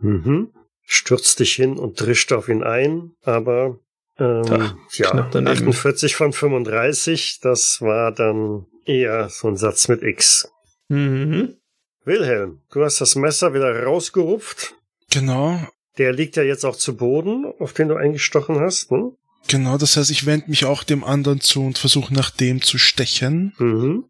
[0.00, 0.52] Mhm.
[0.94, 3.78] Stürzt dich hin und drischt auf ihn ein, aber
[4.18, 5.50] Ähm, Ach, ja, knapp daneben.
[5.68, 10.50] 48 von 35, das war dann eher so ein Satz mit X.
[10.88, 11.56] Mhm.
[12.04, 14.74] Wilhelm, du hast das Messer wieder rausgerupft.
[15.10, 15.58] Genau,
[15.96, 18.92] Der liegt ja jetzt auch zu Boden, auf den du eingestochen hast.
[18.92, 19.12] Ne?
[19.48, 19.78] genau.
[19.78, 23.54] Das heißt, ich wende mich auch dem anderen zu und versuche nach dem zu stechen.
[23.58, 24.04] Mhm.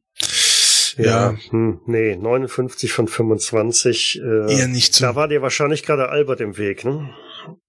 [0.99, 4.21] Ja, Hm, nee, 59 von 25.
[4.23, 5.05] Äh, eher nicht so.
[5.05, 7.11] da war dir wahrscheinlich gerade Albert im Weg, ne?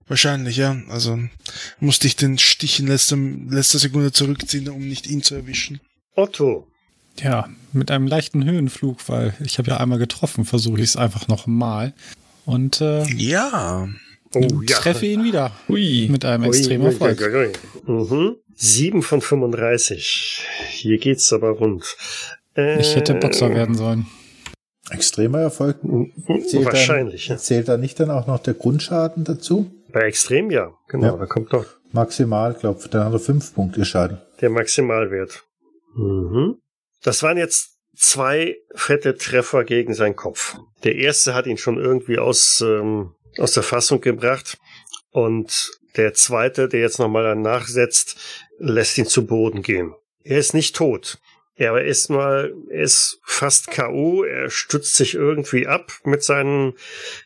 [0.07, 0.75] Wahrscheinlich, ja.
[0.89, 1.17] Also
[1.79, 5.79] musste ich den Stich in letzter, letzter Sekunde zurückziehen, um nicht ihn zu erwischen.
[6.15, 6.67] Otto,
[7.21, 11.27] Ja, mit einem leichten Höhenflug, weil ich habe ja einmal getroffen, versuche ich es einfach
[11.27, 11.93] nochmal.
[12.45, 13.87] Und äh, Ja.
[14.35, 14.77] oh ja.
[14.77, 16.07] treffe ihn wieder Hui.
[16.11, 17.21] mit einem Ui, extremen ui, Erfolg.
[17.21, 17.51] ui, ui,
[17.87, 18.03] ui.
[18.03, 18.35] Mhm.
[18.55, 20.45] 7 von 35.
[20.69, 21.83] Hier geht's aber rund.
[22.55, 24.05] Äh, Ich hätte Boxer werden sollen.
[24.89, 25.77] Extremer Erfolg.
[26.47, 27.27] Zählt Wahrscheinlich.
[27.27, 27.41] Dann, ja.
[27.41, 29.71] zählt da nicht dann auch noch der Grundschaden dazu?
[29.91, 31.07] Bei Extrem ja, genau.
[31.13, 31.17] Ja.
[31.17, 34.19] Da kommt doch Maximal, glaube dann hat er fünf Punkte Schaden.
[34.41, 35.43] der Maximalwert.
[35.95, 36.55] Mhm.
[37.03, 40.57] Das waren jetzt zwei fette Treffer gegen seinen Kopf.
[40.83, 44.57] Der erste hat ihn schon irgendwie aus, ähm, aus der Fassung gebracht.
[45.11, 48.17] Und der zweite, der jetzt nochmal danach setzt,
[48.57, 49.93] lässt ihn zu Boden gehen.
[50.23, 51.19] Er ist nicht tot.
[51.55, 56.73] Er ist mal, er ist fast K.O., er stützt sich irgendwie ab mit seinen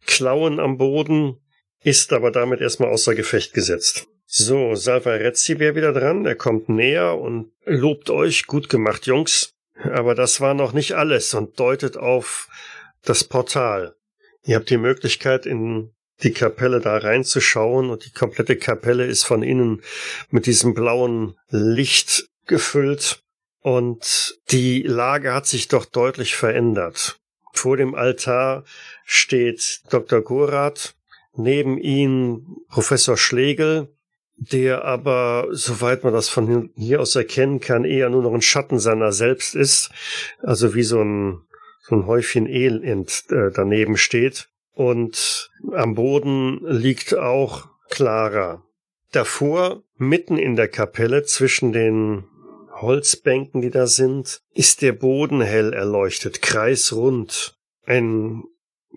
[0.06, 1.38] Klauen am Boden,
[1.82, 4.08] ist aber damit erstmal außer Gefecht gesetzt.
[4.26, 9.54] So, Salvarezzi wäre wieder dran, er kommt näher und lobt euch, gut gemacht, Jungs.
[9.84, 12.50] Aber das war noch nicht alles und deutet auf
[13.04, 13.96] das Portal.
[14.44, 19.44] Ihr habt die Möglichkeit, in die Kapelle da reinzuschauen und die komplette Kapelle ist von
[19.44, 19.82] innen
[20.30, 23.24] mit diesem blauen Licht gefüllt
[23.68, 27.20] und die Lage hat sich doch deutlich verändert.
[27.52, 28.64] Vor dem Altar
[29.04, 30.22] steht Dr.
[30.22, 30.96] Gorath,
[31.36, 33.94] neben ihm Professor Schlegel,
[34.38, 38.80] der aber, soweit man das von hier aus erkennen kann, eher nur noch ein Schatten
[38.80, 39.92] seiner selbst ist,
[40.42, 41.42] also wie so ein,
[41.82, 44.48] so ein Häufchen Elend äh, daneben steht.
[44.72, 48.64] Und am Boden liegt auch Clara.
[49.12, 52.24] Davor, mitten in der Kapelle, zwischen den
[52.82, 57.56] Holzbänken, die da sind, ist der Boden hell erleuchtet, kreisrund.
[57.86, 58.44] Ein,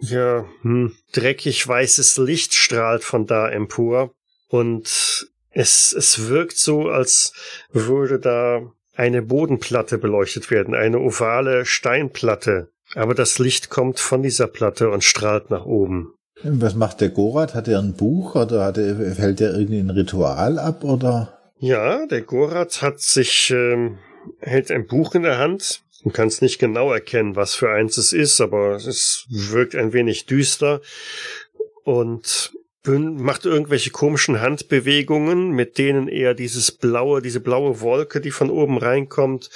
[0.01, 4.13] ja, hm, dreckig weißes Licht strahlt von da empor.
[4.49, 7.33] Und es, es wirkt so, als
[7.73, 12.69] würde da eine Bodenplatte beleuchtet werden, eine ovale Steinplatte.
[12.95, 16.15] Aber das Licht kommt von dieser Platte und strahlt nach oben.
[16.43, 17.55] Was macht der Gorat?
[17.55, 21.40] Hat er ein Buch oder er, hält er irgendwie ein Ritual ab oder?
[21.63, 23.99] Ja, der Gorat hat sich, ähm,
[24.39, 25.83] hält ein Buch in der Hand.
[26.03, 30.25] Du kannst nicht genau erkennen, was für eins es ist, aber es wirkt ein wenig
[30.25, 30.81] düster
[31.85, 32.53] und
[32.87, 38.79] macht irgendwelche komischen Handbewegungen, mit denen er dieses blaue, diese blaue Wolke, die von oben
[38.79, 39.51] reinkommt,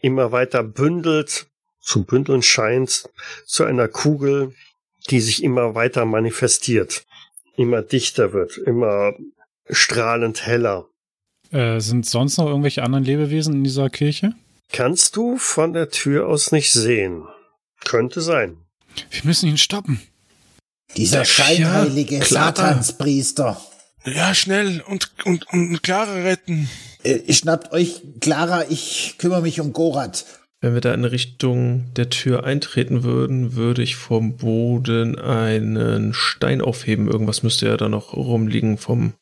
[0.00, 1.48] immer weiter bündelt,
[1.80, 3.10] zu bündeln scheint,
[3.44, 4.54] zu einer Kugel,
[5.10, 7.04] die sich immer weiter manifestiert,
[7.56, 9.14] immer dichter wird, immer
[9.68, 10.89] strahlend heller.
[11.50, 14.32] Äh, sind sonst noch irgendwelche anderen Lebewesen in dieser Kirche?
[14.72, 17.24] Kannst du von der Tür aus nicht sehen.
[17.84, 18.58] Könnte sein.
[19.10, 20.00] Wir müssen ihn stoppen.
[20.96, 22.24] Dieser scheinheilige Ja.
[22.24, 23.60] Satanspriester.
[24.04, 26.68] Ja, schnell und, und, und Clara retten.
[27.02, 30.24] Äh, schnappt euch Clara, ich kümmere mich um Gorat.
[30.60, 36.60] Wenn wir da in Richtung der Tür eintreten würden, würde ich vom Boden einen Stein
[36.60, 37.08] aufheben.
[37.08, 39.14] Irgendwas müsste ja da noch rumliegen vom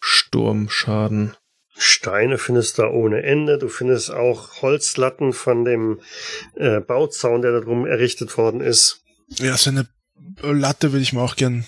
[0.00, 1.34] Sturmschaden.
[1.82, 3.56] Steine findest du da ohne Ende.
[3.56, 6.00] Du findest auch Holzlatten von dem
[6.54, 9.00] äh, Bauzaun, der da drum errichtet worden ist.
[9.38, 9.88] Ja, so eine
[10.42, 11.64] Latte würde ich mir auch gern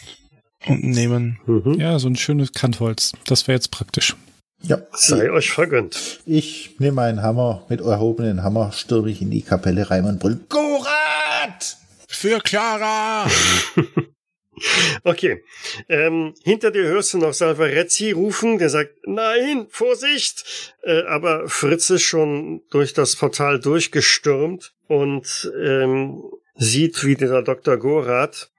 [0.66, 1.40] unten nehmen.
[1.46, 1.80] Mhm.
[1.80, 3.12] Ja, so ein schönes Kantholz.
[3.26, 4.14] Das wäre jetzt praktisch.
[4.60, 6.20] Ja, Sei euch vergönnt.
[6.26, 10.38] ich nehme einen Hammer, mit erhobenen Hammer stürme ich in die Kapelle rein und brüll
[10.48, 11.78] Gorat!
[12.06, 13.26] Für Clara!
[15.04, 15.42] Okay.
[15.88, 20.72] Ähm, hinter dir hörst du noch Salvarezzi rufen, der sagt, nein, Vorsicht!
[20.82, 26.22] Äh, aber Fritz ist schon durch das Portal durchgestürmt und ähm,
[26.56, 27.76] sieht, wie der Dr.
[27.76, 28.50] Gorath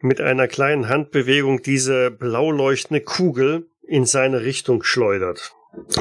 [0.00, 5.52] mit einer kleinen Handbewegung diese blau leuchtende Kugel in seine Richtung schleudert.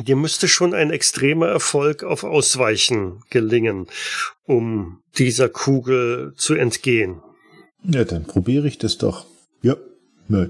[0.03, 3.87] Dir müsste schon ein extremer Erfolg auf Ausweichen gelingen,
[4.45, 7.21] um dieser Kugel zu entgehen.
[7.83, 9.25] Ja, dann probiere ich das doch.
[9.61, 9.75] Ja,
[10.27, 10.49] nö.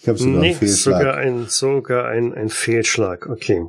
[0.00, 0.98] Ich habe sogar Nee, einen Fehlschlag.
[0.98, 3.26] sogar ein, sogar ein, ein Fehlschlag.
[3.28, 3.64] Okay.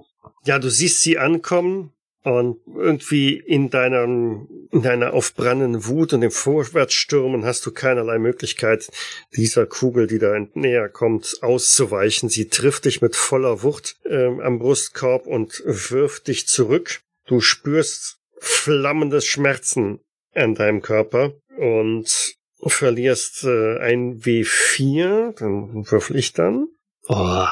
[0.45, 1.91] Ja, du siehst sie ankommen
[2.23, 8.89] und irgendwie in deinem in deiner aufbrannenden Wut und dem Vorwärtsstürmen hast du keinerlei Möglichkeit,
[9.36, 12.29] dieser Kugel, die da näher kommt, auszuweichen.
[12.29, 17.01] Sie trifft dich mit voller Wucht ähm, am Brustkorb und wirft dich zurück.
[17.27, 19.99] Du spürst flammendes Schmerzen
[20.34, 22.34] an deinem Körper und
[22.68, 25.38] verlierst äh, ein W4.
[25.39, 26.68] Dann würfel ich dann.
[27.07, 27.45] Oh,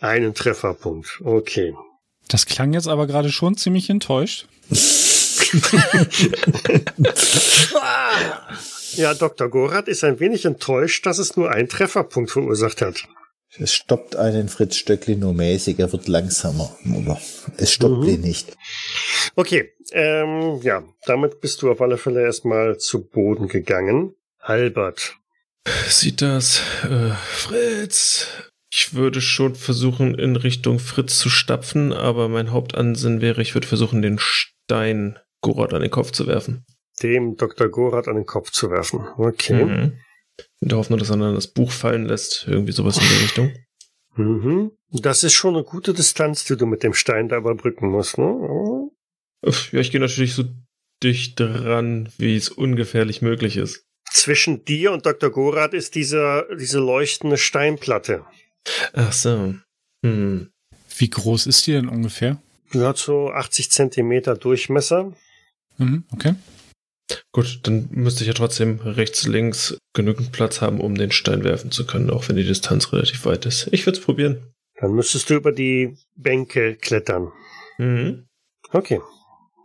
[0.00, 1.20] einen Trefferpunkt.
[1.24, 1.74] Okay.
[2.28, 4.46] Das klang jetzt aber gerade schon ziemlich enttäuscht.
[8.94, 9.48] ja, Dr.
[9.48, 13.06] Gorath ist ein wenig enttäuscht, dass es nur einen Trefferpunkt verursacht hat.
[13.58, 17.20] Es stoppt einen Fritz Stöckli nur mäßig, er wird langsamer, aber
[17.58, 18.08] es stoppt mhm.
[18.08, 18.56] ihn nicht.
[19.34, 24.14] Okay, ähm, ja, damit bist du auf alle Fälle erstmal zu Boden gegangen.
[24.38, 25.16] Albert.
[25.86, 28.26] Sieht das, äh, Fritz,
[28.70, 33.66] ich würde schon versuchen, in Richtung Fritz zu stapfen, aber mein Hauptansinn wäre, ich würde
[33.66, 36.64] versuchen, den Stein Gorat an den Kopf zu werfen.
[37.02, 37.68] Dem Dr.
[37.68, 39.06] Gorat an den Kopf zu werfen.
[39.18, 39.64] Okay.
[39.64, 39.98] Mhm.
[40.60, 42.46] In der Hoffnung, dass er dann das Buch fallen lässt.
[42.48, 43.52] Irgendwie sowas in der Richtung.
[44.16, 44.72] Mhm.
[44.90, 48.90] Das ist schon eine gute Distanz, die du mit dem Stein da überbrücken musst, ne?
[49.44, 50.44] Ja, ich gehe natürlich so
[51.02, 53.84] dicht dran, wie es ungefährlich möglich ist.
[54.12, 55.30] Zwischen dir und Dr.
[55.30, 58.24] Gorat ist diese, diese leuchtende Steinplatte.
[58.92, 59.54] Ach so.
[60.04, 60.50] Hm.
[60.98, 62.40] Wie groß ist die denn ungefähr?
[62.74, 65.12] Hat so 80 Zentimeter Durchmesser.
[65.78, 66.34] Mhm, okay.
[67.32, 71.70] Gut, dann müsste ich ja trotzdem rechts, links genügend Platz haben, um den Stein werfen
[71.70, 73.68] zu können, auch wenn die Distanz relativ weit ist.
[73.72, 74.52] Ich würde es probieren.
[74.80, 77.32] Dann müsstest du über die Bänke klettern.
[77.78, 78.26] Mhm.
[78.72, 79.00] Okay.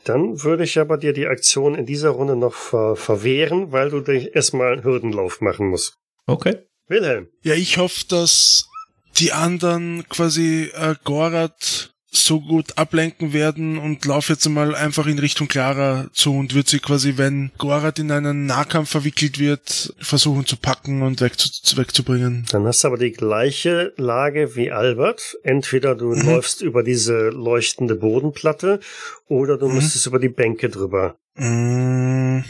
[0.04, 4.00] Dann würde ich aber dir die Aktion in dieser Runde noch ver verwehren, weil du
[4.00, 5.96] dich erstmal einen Hürdenlauf machen musst.
[6.26, 6.58] Okay.
[6.88, 7.28] Wilhelm.
[7.42, 8.70] Ja, ich hoffe, dass
[9.18, 11.94] die anderen quasi äh, Gorat
[12.24, 16.68] so gut ablenken werden und laufe jetzt mal einfach in Richtung Clara zu und wird
[16.68, 22.46] sie quasi, wenn Gorat in einen Nahkampf verwickelt wird, versuchen zu packen und wegzu wegzubringen.
[22.52, 25.38] Dann hast du aber die gleiche Lage wie Albert.
[25.44, 26.26] Entweder du mhm.
[26.26, 28.80] läufst über diese leuchtende Bodenplatte
[29.28, 29.76] oder du mhm.
[29.76, 31.16] müsstest über die Bänke drüber.
[31.36, 32.42] Mm,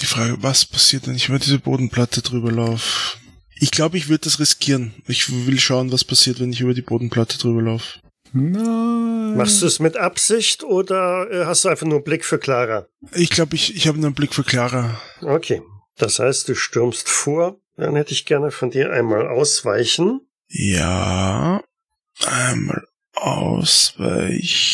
[0.00, 3.18] die Frage, was passiert, wenn ich über diese Bodenplatte drüber laufe?
[3.58, 4.92] Ich glaube, ich würde das riskieren.
[5.08, 8.00] Ich will schauen, was passiert, wenn ich über die Bodenplatte drüber laufe.
[8.36, 9.36] Nein.
[9.36, 12.86] Machst du es mit Absicht oder äh, hast du einfach nur einen Blick für Clara?
[13.14, 15.00] Ich glaube, ich, ich habe nur einen Blick für Clara.
[15.22, 15.62] Okay.
[15.96, 17.58] Das heißt, du stürmst vor.
[17.76, 20.20] Dann hätte ich gerne von dir einmal ausweichen.
[20.48, 21.62] Ja.
[22.24, 24.66] Einmal ausweichen.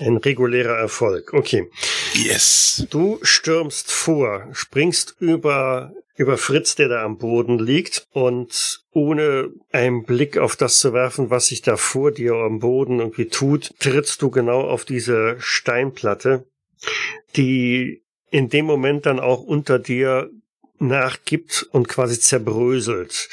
[0.00, 1.32] Ein regulärer Erfolg.
[1.32, 1.70] Okay.
[2.14, 2.86] Yes.
[2.90, 10.04] Du stürmst vor, springst über über Fritz, der da am Boden liegt und ohne einen
[10.04, 14.20] Blick auf das zu werfen, was sich da vor dir am Boden irgendwie tut, trittst
[14.20, 16.44] du genau auf diese Steinplatte,
[17.36, 20.30] die in dem Moment dann auch unter dir
[20.78, 23.30] nachgibt und quasi zerbröselt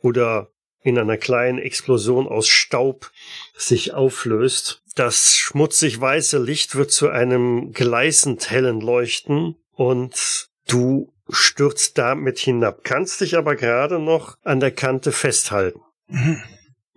[0.00, 0.48] oder
[0.80, 3.10] in einer kleinen Explosion aus Staub
[3.56, 4.80] sich auflöst.
[4.94, 12.84] Das schmutzig weiße Licht wird zu einem gleißend hellen Leuchten und du stürzt damit hinab,
[12.84, 15.80] kannst dich aber gerade noch an der Kante festhalten.
[16.08, 16.42] Mhm.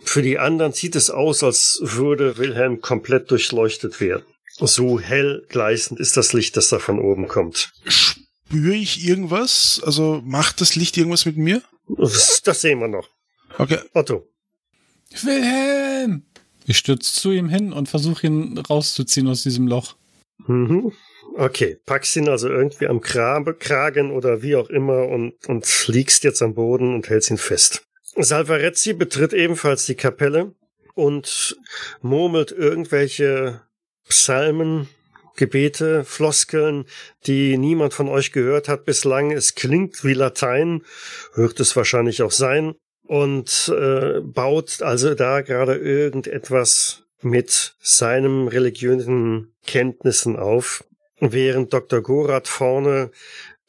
[0.03, 4.25] Für die anderen sieht es aus, als würde Wilhelm komplett durchleuchtet werden.
[4.57, 7.71] So hell gleißend ist das Licht, das da von oben kommt.
[7.85, 9.81] Spüre ich irgendwas?
[9.85, 11.61] Also macht das Licht irgendwas mit mir?
[11.87, 13.09] Das, das sehen wir noch.
[13.57, 13.79] Okay.
[13.93, 14.27] Otto.
[15.23, 16.23] Wilhelm!
[16.65, 19.95] Ich stürze zu ihm hin und versuche ihn rauszuziehen aus diesem Loch.
[20.47, 20.93] Mhm.
[21.35, 26.23] Okay, packst ihn also irgendwie am Krabe, Kragen oder wie auch immer und, und liegst
[26.23, 27.83] jetzt am Boden und hältst ihn fest.
[28.15, 30.53] Salvarezzi betritt ebenfalls die Kapelle
[30.93, 31.57] und
[32.01, 33.61] murmelt irgendwelche
[34.07, 34.89] Psalmen,
[35.37, 36.85] Gebete, Floskeln,
[37.25, 39.31] die niemand von euch gehört hat bislang.
[39.31, 40.83] Es klingt wie Latein,
[41.33, 42.75] wird es wahrscheinlich auch sein,
[43.11, 50.85] und äh, baut also da gerade irgendetwas mit seinem religiösen Kenntnissen auf
[51.21, 52.01] während Dr.
[52.01, 53.11] Gorath vorne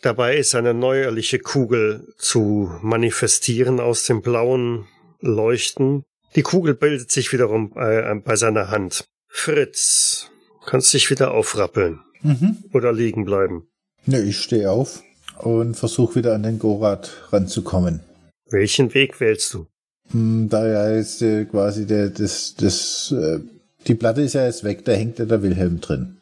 [0.00, 4.86] dabei ist, eine neuerliche Kugel zu manifestieren aus dem blauen
[5.20, 6.04] Leuchten.
[6.34, 9.04] Die Kugel bildet sich wiederum äh, bei seiner Hand.
[9.28, 10.30] Fritz,
[10.66, 12.56] kannst dich wieder aufrappeln mhm.
[12.72, 13.68] oder liegen bleiben.
[14.06, 15.02] Ne, ich stehe auf
[15.38, 18.00] und versuche wieder an den Gorath ranzukommen.
[18.50, 19.66] Welchen Weg wählst du?
[20.10, 23.40] Hm, da ja jetzt äh, quasi der, das, das, äh,
[23.86, 26.18] die Platte ist ja jetzt weg, da hängt ja der Wilhelm drin.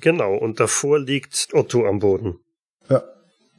[0.00, 2.38] Genau, und davor liegt Otto am Boden.
[2.88, 3.02] Ja,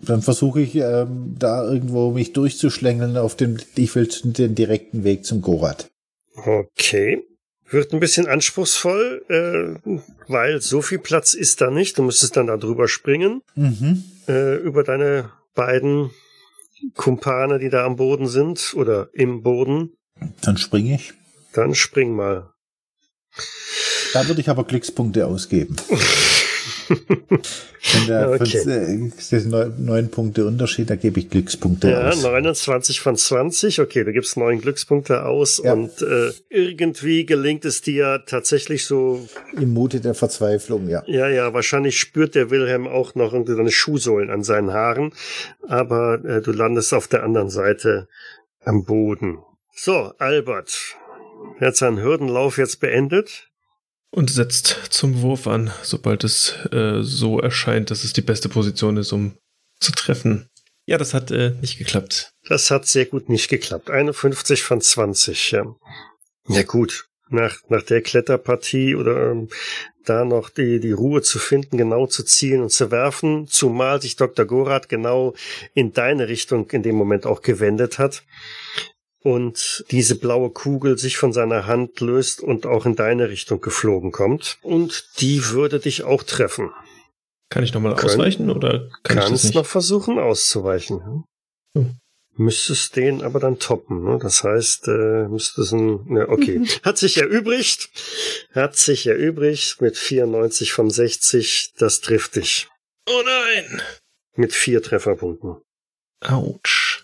[0.01, 5.25] dann versuche ich ähm, da irgendwo mich durchzuschlängeln auf dem, ich will den direkten Weg
[5.25, 5.91] zum Gorat.
[6.35, 7.23] Okay.
[7.69, 11.97] Wird ein bisschen anspruchsvoll, äh, weil so viel Platz ist da nicht.
[11.97, 13.41] Du müsstest dann da drüber springen.
[13.55, 14.03] Mhm.
[14.27, 16.11] Äh, über deine beiden
[16.95, 19.93] Kumpane, die da am Boden sind oder im Boden.
[20.41, 21.13] Dann springe ich.
[21.53, 22.51] Dann spring mal.
[24.13, 25.75] Da würde ich aber Glückspunkte ausgeben.
[26.87, 28.63] Wenn der Okay.
[28.63, 29.45] fünf,
[29.79, 32.21] neun, Punkte Unterschied, da gebe ich Glückspunkte Ja, aus.
[32.21, 33.79] 29 von 20.
[33.81, 35.73] Okay, du gibst neun Glückspunkte aus Ja.
[35.73, 41.03] und äh, irgendwie gelingt es dir tatsächlich so, Im Mute der Verzweiflung, ja.
[41.07, 45.13] ja, ja, wahrscheinlich spürt der Wilhelm auch noch irgendwie seine Schuhsohlen an seinen Haaren,
[45.67, 48.07] aber äh, du landest auf der anderen Seite
[48.63, 49.39] am Boden.
[49.75, 50.95] So, Albert,
[51.59, 53.47] er hat seinen Hürdenlauf jetzt beendet.
[54.11, 58.97] Und setzt zum Wurf an, sobald es äh, so erscheint, dass es die beste Position
[58.97, 59.37] ist, um
[59.79, 60.49] zu treffen.
[60.85, 62.33] Ja, das hat äh, nicht geklappt.
[62.47, 63.89] Das hat sehr gut nicht geklappt.
[63.89, 65.75] 51 von 20, ja.
[66.49, 69.47] Ja gut, nach, nach der Kletterpartie oder ähm,
[70.03, 74.17] da noch die, die Ruhe zu finden, genau zu zielen und zu werfen, zumal sich
[74.17, 74.45] Dr.
[74.45, 75.35] Gorath genau
[75.73, 78.23] in deine Richtung in dem Moment auch gewendet hat
[79.23, 84.11] und diese blaue Kugel sich von seiner Hand löst und auch in deine Richtung geflogen
[84.11, 84.57] kommt.
[84.61, 86.71] Und die würde dich auch treffen.
[87.49, 89.55] Kann ich nochmal ausweichen oder kann ich Kannst nicht?
[89.55, 91.25] noch versuchen auszuweichen.
[91.75, 91.97] Hm.
[92.37, 94.03] Müsstest den aber dann toppen.
[94.03, 94.17] Ne?
[94.21, 96.65] Das heißt, äh, müsstest ein, ne, okay.
[96.83, 97.89] Hat sich erübrigt.
[98.53, 101.73] Hat sich erübrigt mit 94 von 60.
[101.77, 102.69] Das trifft dich.
[103.07, 103.81] Oh nein!
[104.35, 105.57] Mit vier Trefferpunkten.
[106.21, 107.03] Autsch.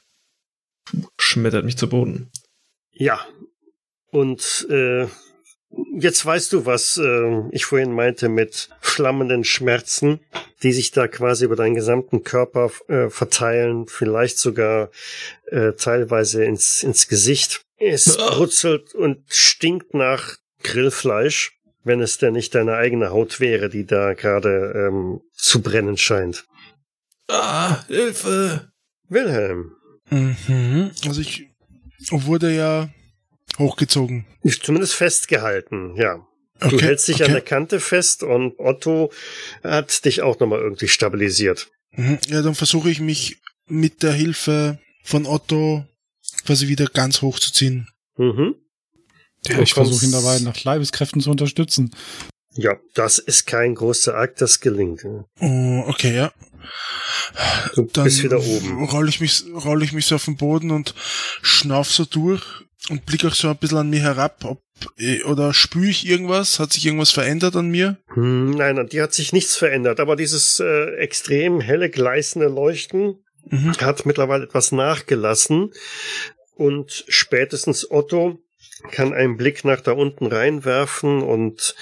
[1.18, 2.30] Schmettert mich zu Boden.
[2.92, 3.20] Ja.
[4.10, 5.08] Und äh,
[6.00, 10.20] jetzt weißt du, was äh, ich vorhin meinte mit flammenden Schmerzen,
[10.64, 14.90] die sich da quasi über deinen gesamten Körper äh, verteilen, vielleicht sogar
[15.48, 17.62] äh, teilweise ins, ins Gesicht.
[17.78, 18.36] Es Ah.
[18.36, 24.14] brutzelt und stinkt nach Grillfleisch, wenn es denn nicht deine eigene Haut wäre, die da
[24.14, 26.46] gerade ähm, zu brennen scheint.
[27.30, 28.72] Ah, Hilfe!
[29.10, 29.77] Wilhelm,
[30.10, 30.92] Mhm.
[31.06, 31.48] Also ich
[32.10, 32.90] wurde ja
[33.58, 34.26] hochgezogen.
[34.44, 36.26] ist zumindest festgehalten, ja.
[36.60, 37.26] Du Okay, hältst dich okay.
[37.26, 39.12] an der Kante fest und Otto
[39.64, 41.70] hat dich auch nochmal irgendwie stabilisiert.
[41.92, 42.18] Mhm.
[42.28, 43.38] Ja, dann versuche ich mich
[43.68, 45.86] mit der Hilfe von Otto
[46.46, 47.88] quasi wieder ganz hochzuziehen.
[48.18, 48.56] Mhm.
[49.48, 51.96] Ja, Du ich versuche ihn dabei nach Leibeskräften zu unterstützen.
[52.54, 55.06] Ja, das ist kein großer Akt, das gelingt.
[55.06, 56.32] Oh, okay, ja.
[57.76, 58.86] Du Dann bist wieder oben.
[58.86, 60.94] roll ich mich, roll ich mich so auf den Boden und
[61.42, 62.42] schnauf so durch
[62.90, 64.62] und blick auch so ein bisschen an mir herab, ob,
[64.98, 66.60] eh, oder spüre ich irgendwas?
[66.60, 67.98] Hat sich irgendwas verändert an mir?
[68.14, 73.24] Hm, nein, an dir hat sich nichts verändert, aber dieses äh, extrem helle, gleißende Leuchten
[73.50, 73.72] Mhm.
[73.80, 75.72] hat mittlerweile etwas nachgelassen
[76.56, 78.40] und spätestens Otto
[78.92, 81.76] kann einen Blick nach da unten reinwerfen und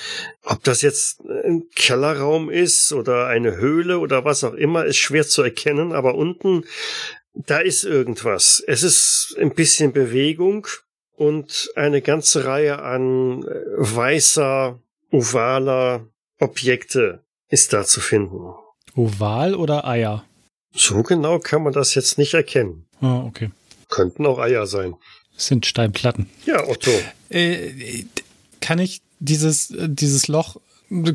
[0.43, 5.26] ob das jetzt ein Kellerraum ist oder eine Höhle oder was auch immer, ist schwer
[5.28, 6.64] zu erkennen, aber unten,
[7.34, 8.64] da ist irgendwas.
[8.66, 10.68] Es ist ein bisschen Bewegung
[11.16, 14.80] und eine ganze Reihe an äh, weißer,
[15.12, 16.08] ovaler
[16.39, 18.54] Objekte ist da zu finden.
[18.96, 20.26] Oval oder Eier?
[20.74, 22.86] So genau kann man das jetzt nicht erkennen.
[23.02, 23.52] Ah, okay.
[23.89, 24.96] Könnten auch Eier sein.
[25.36, 26.28] Das sind Steinplatten.
[26.46, 26.92] Ja, Otto.
[27.30, 28.06] Äh,
[28.62, 30.58] kann ich dieses, äh, dieses Loch,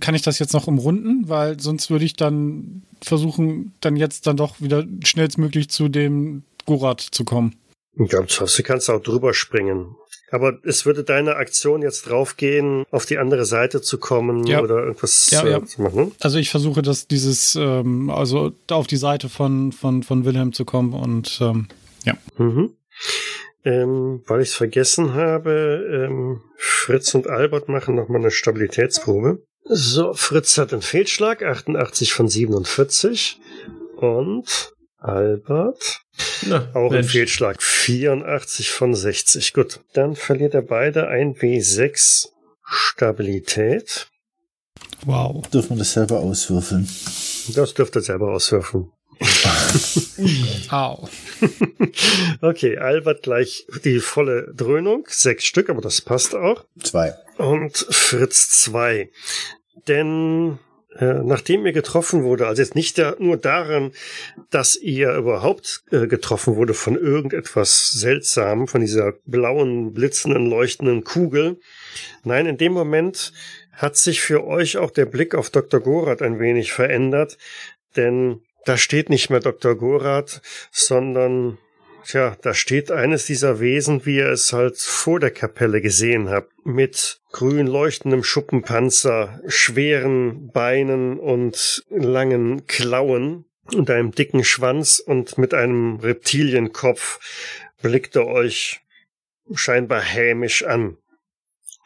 [0.01, 1.29] kann ich das jetzt noch umrunden?
[1.29, 7.01] Weil sonst würde ich dann versuchen, dann jetzt dann doch wieder schnellstmöglich zu dem Gorat
[7.01, 7.57] zu kommen.
[7.97, 9.97] Ja, du kannst auch drüber springen.
[10.33, 14.61] Aber es würde deine Aktion jetzt draufgehen, auf die andere Seite zu kommen Ja.
[14.61, 15.65] oder irgendwas Ja, äh, ja.
[15.65, 16.13] zu machen.
[16.21, 20.65] Also ich versuche, dass dieses, ähm, also auf die Seite von, von, von Wilhelm zu
[20.65, 21.67] kommen und ähm,
[22.39, 22.71] Mhm.
[23.65, 29.43] Ähm, weil ich es vergessen habe, ähm, Fritz und Albert machen noch mal eine Stabilitätsprobe.
[29.65, 33.39] So, Fritz hat einen Fehlschlag, 88 von 47.
[33.97, 36.03] Und Albert
[36.47, 37.13] Na, auch einen Mensch.
[37.13, 39.53] Fehlschlag, 84 von 60.
[39.53, 42.29] Gut, dann verliert er beide ein W6
[42.65, 44.09] Stabilität.
[45.05, 45.47] wow.
[45.49, 46.89] Dürfen wir das selber auswürfeln?
[47.55, 48.93] Das dürft ihr selber auswürfen.
[50.71, 51.09] Au.
[52.43, 56.65] Okay, Albert gleich die volle Dröhnung, sechs Stück, aber das passt auch.
[56.83, 57.15] Zwei.
[57.37, 59.11] Und Fritz 2.
[59.89, 60.59] Denn
[60.97, 63.93] äh, nachdem ihr getroffen wurde, also jetzt nicht da, nur daran,
[64.51, 71.61] dass ihr überhaupt äh, getroffen wurde von irgendetwas seltsam, von dieser blauen, blitzenden, leuchtenden Kugel.
[72.25, 73.33] Nein, in dem Moment
[73.73, 75.81] hat sich für euch auch der Blick auf Dr.
[75.81, 77.39] Gorath ein wenig verändert,
[77.97, 79.75] denn da steht nicht mehr Dr.
[79.75, 81.59] Gorath, sondern
[82.05, 86.53] tja, da steht eines dieser Wesen, wie ihr es halt vor der Kapelle gesehen habt,
[86.65, 93.45] mit grün leuchtendem Schuppenpanzer, schweren Beinen und langen Klauen
[93.75, 97.21] und einem dicken Schwanz und mit einem Reptilienkopf
[97.83, 98.81] blickt er euch
[99.55, 100.97] scheinbar hämisch an.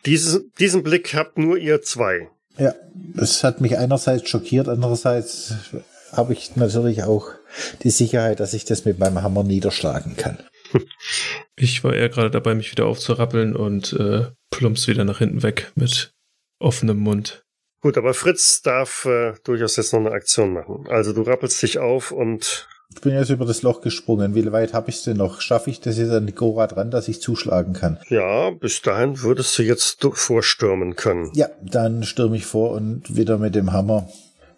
[0.06, 2.28] Dieses, diesen Blick habt nur ihr zwei.
[2.58, 2.74] Ja,
[3.16, 5.54] es hat mich einerseits schockiert, andererseits
[6.16, 7.30] habe ich natürlich auch
[7.82, 10.38] die Sicherheit, dass ich das mit meinem Hammer niederschlagen kann.
[11.56, 15.70] Ich war eher gerade dabei, mich wieder aufzurappeln und äh, plumps wieder nach hinten weg
[15.76, 16.12] mit
[16.58, 17.44] offenem Mund.
[17.80, 20.86] Gut, aber Fritz darf äh, durchaus jetzt noch eine Aktion machen.
[20.88, 24.34] Also du rappelst dich auf und Ich bin jetzt über das Loch gesprungen.
[24.34, 25.40] Wie weit habe ich es denn noch?
[25.40, 28.00] Schaffe ich das jetzt an die Gora dran, dass ich zuschlagen kann?
[28.08, 31.30] ja, bis dahin würdest du jetzt vorstürmen können.
[31.34, 34.08] Ja, dann stürme ich vor und wieder mit dem Hammer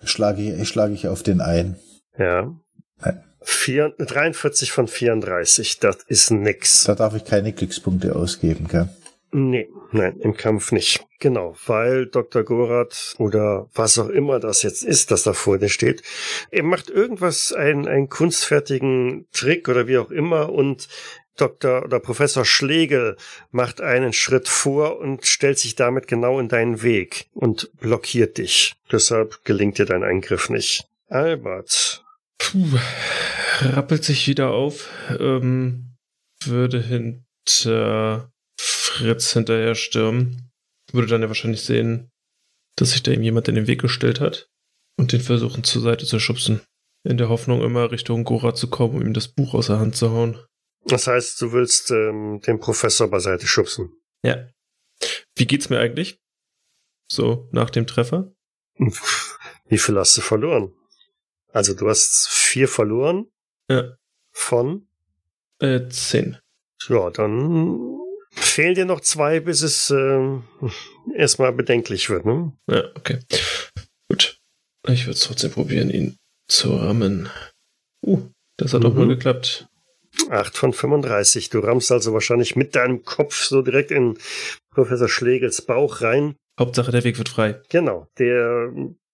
[0.05, 1.77] schlage ich, schlage ich auf den ein.
[2.19, 2.55] Ja.
[3.01, 3.23] Nein.
[3.43, 6.85] Vier, 43 von 34, das ist nix.
[6.85, 8.89] Da darf ich keine Glückspunkte ausgeben, gell?
[9.33, 11.05] Nee, nein, im Kampf nicht.
[11.21, 12.43] Genau, weil Dr.
[12.43, 16.03] Gorath oder was auch immer das jetzt ist, das da vor dir steht,
[16.51, 20.89] er macht irgendwas, einen, einen kunstfertigen Trick oder wie auch immer und
[21.37, 21.85] Dr.
[21.85, 23.17] oder Professor Schlegel
[23.51, 28.75] macht einen Schritt vor und stellt sich damit genau in deinen Weg und blockiert dich.
[28.91, 30.87] Deshalb gelingt dir dein Eingriff nicht.
[31.09, 32.05] Albert,
[32.39, 32.79] Puh,
[33.61, 35.97] rappelt sich wieder auf, ähm,
[36.45, 40.51] würde hinter Fritz hinterher stürmen,
[40.93, 42.11] würde dann ja wahrscheinlich sehen,
[42.77, 44.49] dass sich da ihm jemand in den Weg gestellt hat
[44.99, 46.61] und den versuchen zur Seite zu schubsen.
[47.05, 49.97] In der Hoffnung immer Richtung Gora zu kommen, um ihm das Buch aus der Hand
[49.97, 50.39] zu hauen.
[50.87, 53.93] Das heißt, du willst ähm, den Professor beiseite schubsen.
[54.23, 54.49] Ja.
[55.37, 56.19] Wie geht's mir eigentlich?
[57.11, 58.33] So, nach dem Treffer?
[59.69, 60.73] Wie viel hast du verloren?
[61.53, 63.31] Also du hast vier verloren
[63.71, 63.97] Ja.
[64.33, 64.89] von,
[65.61, 66.39] Äh, zehn.
[66.89, 67.99] ja, dann
[68.33, 70.39] fehlen dir noch zwei, bis es äh,
[71.15, 72.53] erstmal bedenklich wird, ne?
[72.71, 73.19] Ja, okay.
[74.09, 74.39] Gut.
[74.89, 76.17] Ich würde trotzdem probieren, ihn
[76.49, 77.29] zu rammen.
[78.05, 78.29] Uh,
[78.59, 78.99] das hat doch Mhm.
[78.99, 79.67] mal geklappt.
[80.31, 81.51] Acht von 35.
[81.51, 84.19] Du rammst also wahrscheinlich mit deinem Kopf so direkt in
[84.71, 86.37] Professor Schlegels Bauch rein.
[86.59, 87.61] Hauptsache, der Weg wird frei.
[87.69, 88.73] Genau, der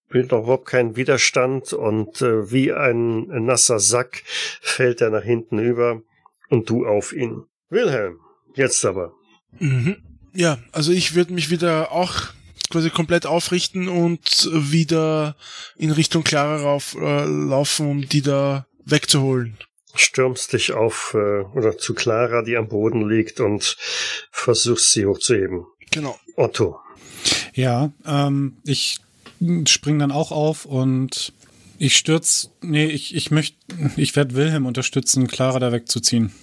[0.09, 4.23] bildet auch überhaupt keinen Widerstand und äh, wie ein nasser Sack
[4.61, 6.01] fällt er nach hinten über
[6.49, 7.43] und du auf ihn.
[7.69, 8.19] Wilhelm,
[8.55, 9.13] jetzt aber.
[9.59, 9.97] Mhm.
[10.33, 12.29] Ja, also ich würde mich wieder auch
[12.69, 15.35] quasi komplett aufrichten und wieder
[15.77, 19.57] in Richtung Clara rauf, äh, laufen, um die da wegzuholen.
[19.95, 23.77] Stürmst dich auf äh, oder zu Clara, die am Boden liegt und
[24.31, 25.65] versuchst sie hochzuheben.
[25.91, 26.17] Genau.
[26.35, 26.79] Otto.
[27.53, 28.97] Ja, ähm, ich
[29.67, 31.33] spring dann auch auf und
[31.77, 33.57] ich stürz, nee, ich, ich möchte,
[33.97, 36.33] ich werde Wilhelm unterstützen, Clara da wegzuziehen.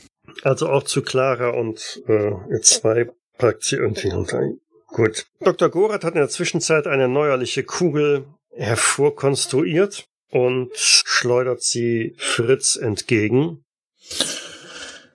[0.43, 4.43] Also auch zu Clara und äh, ihr zwei packt sie irgendwie unter.
[4.89, 5.27] Gut.
[5.41, 5.69] Dr.
[5.69, 13.65] Gorath hat in der Zwischenzeit eine neuerliche Kugel hervorkonstruiert und schleudert sie Fritz entgegen,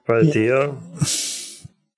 [0.05, 0.32] weil Ja.
[0.34, 0.78] der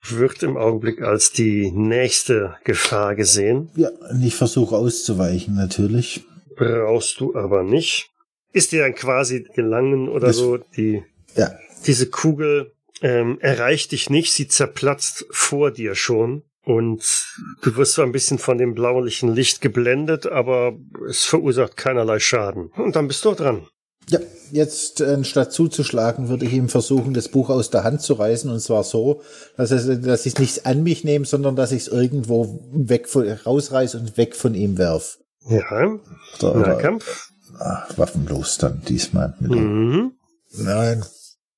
[0.10, 3.70] wird im Augenblick als die nächste Gefahr gesehen.
[3.76, 3.90] Ja,
[4.24, 6.24] ich versuche auszuweichen, natürlich.
[6.56, 8.10] Brauchst du aber nicht.
[8.54, 11.04] Ist dir dann quasi gelangen oder Das- so, die
[11.36, 11.52] Ja,
[11.86, 16.42] diese Kugel ähm, erreicht dich nicht, sie zerplatzt vor dir schon.
[16.68, 17.28] Und
[17.62, 20.74] du wirst zwar ein bisschen von dem blaulichen Licht geblendet, aber
[21.10, 22.72] es verursacht keinerlei Schaden.
[22.76, 23.66] Und dann bist du dran.
[24.10, 24.20] Ja,
[24.52, 28.52] jetzt äh, statt zuzuschlagen, würde ich ihm versuchen, das Buch aus der Hand zu reißen.
[28.52, 29.22] Und zwar so,
[29.56, 33.08] dass, es, dass ich es nicht an mich nehme, sondern dass ich es irgendwo weg
[33.08, 35.20] von, rausreiße und weg von ihm werf.
[35.48, 35.98] Ja,
[36.42, 37.30] Oder, Nahkampf.
[37.60, 39.36] ach, waffenlos dann diesmal.
[39.40, 40.12] Mit Mhm.
[40.58, 41.06] Nein.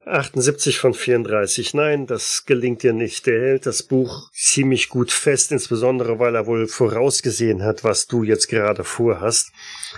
[0.10, 1.74] 78 von 34.
[1.74, 3.28] Nein, das gelingt dir nicht.
[3.28, 8.24] Der hält das Buch ziemlich gut fest, insbesondere weil er wohl vorausgesehen hat, was du
[8.24, 9.52] jetzt gerade vorhast.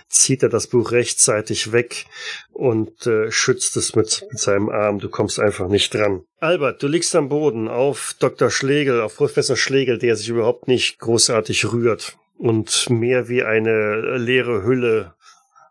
[0.09, 2.05] Zieht er das Buch rechtzeitig weg
[2.51, 4.99] und äh, schützt es mit, mit seinem Arm.
[4.99, 6.23] Du kommst einfach nicht dran.
[6.39, 8.49] Albert, du liegst am Boden auf Dr.
[8.49, 14.63] Schlegel, auf Professor Schlegel, der sich überhaupt nicht großartig rührt und mehr wie eine leere
[14.63, 15.13] Hülle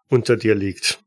[0.08, 1.02] unter dir liegt.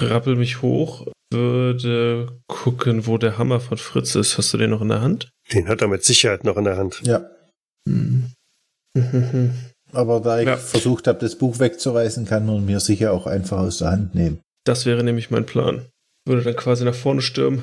[0.00, 4.36] Rappel mich hoch, würde gucken, wo der Hammer von Fritz ist.
[4.38, 5.30] Hast du den noch in der Hand?
[5.52, 7.00] Den hat er mit Sicherheit noch in der Hand.
[7.04, 7.28] Ja,
[7.88, 8.32] Hm.
[9.92, 10.56] aber da ich Ja.
[10.56, 14.40] versucht habe, das Buch wegzureißen, kann man mir sicher auch einfach aus der Hand nehmen.
[14.64, 15.86] Das wäre nämlich mein Plan.
[16.26, 17.62] Würde dann quasi nach vorne stürmen,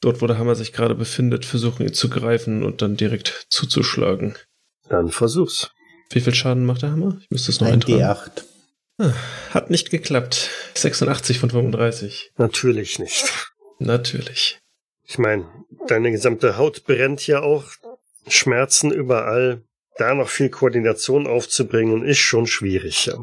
[0.00, 4.34] dort wo der Hammer sich gerade befindet, versuchen ihn zu greifen und dann direkt zuzuschlagen.
[4.88, 5.70] Dann versuch's.
[6.12, 7.16] Wie viel Schaden macht der Hammer?
[7.20, 8.00] Ich müsste es noch Ein eintragen.
[8.02, 8.44] D8.
[9.50, 10.50] Hat nicht geklappt.
[10.74, 12.32] 86 von 35.
[12.36, 13.32] Natürlich nicht.
[13.78, 14.58] Natürlich.
[15.06, 15.46] Ich meine,
[15.88, 17.64] deine gesamte Haut brennt ja auch,
[18.28, 19.62] Schmerzen überall.
[19.96, 23.06] Da noch viel Koordination aufzubringen, ist schon schwierig.
[23.06, 23.18] Ja.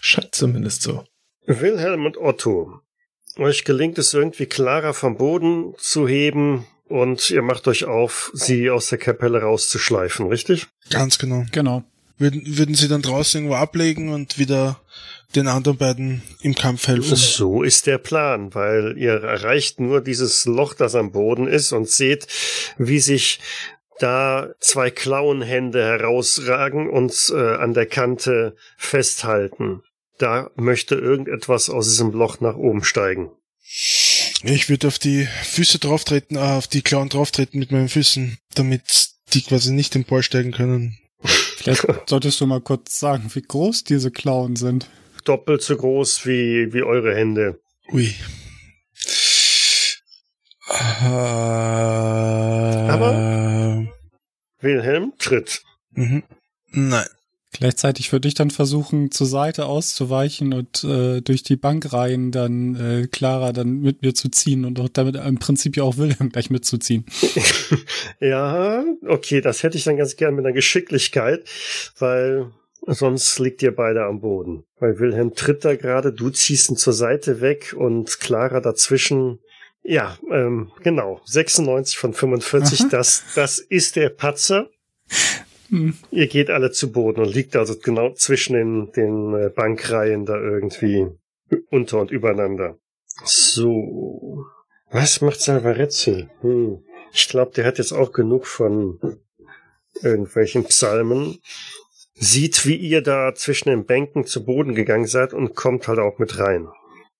[0.00, 1.04] Scheint zumindest so.
[1.46, 2.80] Wilhelm und Otto,
[3.36, 8.70] euch gelingt es irgendwie Clara vom Boden zu heben und ihr macht euch auf, sie
[8.70, 10.66] aus der Kapelle rauszuschleifen, richtig?
[10.90, 11.44] Ganz genau.
[11.50, 11.84] Genau.
[12.22, 14.80] Würden, würden sie dann draußen irgendwo ablegen und wieder
[15.34, 17.16] den anderen beiden im Kampf helfen?
[17.16, 21.90] So ist der Plan, weil ihr erreicht nur dieses Loch, das am Boden ist und
[21.90, 22.28] seht,
[22.78, 23.40] wie sich
[23.98, 29.82] da zwei Klauenhände herausragen und äh, an der Kante festhalten.
[30.18, 33.32] Da möchte irgendetwas aus diesem Loch nach oben steigen.
[34.44, 39.08] Ich würde auf die Füße drauftreten, äh, auf die Klauen drauftreten mit meinen Füßen, damit
[39.34, 41.01] die quasi nicht emporsteigen können.
[41.62, 44.88] Vielleicht solltest du mal kurz sagen, wie groß diese Klauen sind.
[45.24, 47.60] Doppelt so groß wie, wie eure Hände.
[47.92, 48.12] Ui.
[52.88, 53.86] Aber
[54.60, 55.62] Wilhelm tritt.
[55.92, 56.24] Mhm.
[56.70, 57.06] Nein.
[57.52, 63.06] Gleichzeitig würde ich dann versuchen, zur Seite auszuweichen und äh, durch die Bankreihen dann äh,
[63.08, 66.48] Clara dann mit mir zu ziehen und auch damit im Prinzip ja auch Wilhelm gleich
[66.48, 67.04] mitzuziehen.
[68.20, 71.44] ja, okay, das hätte ich dann ganz gern mit einer Geschicklichkeit,
[71.98, 72.50] weil
[72.86, 74.64] sonst liegt ihr beide am Boden.
[74.80, 79.40] Weil Wilhelm tritt da gerade, du ziehst ihn zur Seite weg und Clara dazwischen.
[79.82, 81.20] Ja, ähm, genau.
[81.26, 82.88] 96 von 45, Aha.
[82.90, 84.70] das, das ist der Patzer.
[85.72, 85.94] Hm.
[86.10, 90.38] Ihr geht alle zu Boden und liegt also genau zwischen den, den äh, Bankreihen da
[90.38, 91.08] irgendwie
[91.70, 92.78] unter und übereinander.
[93.24, 94.44] So.
[94.90, 96.28] Was macht Salvarezzi?
[96.42, 96.84] Hm.
[97.14, 99.00] Ich glaube, der hat jetzt auch genug von
[100.02, 101.38] irgendwelchen Psalmen.
[102.14, 106.18] Sieht, wie ihr da zwischen den Bänken zu Boden gegangen seid und kommt halt auch
[106.18, 106.68] mit rein.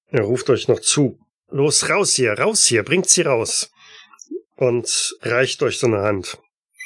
[0.09, 1.19] Er ruft euch noch zu.
[1.49, 3.73] Los, raus hier, raus hier, bringt sie raus.
[4.57, 6.39] Und reicht euch so eine Hand.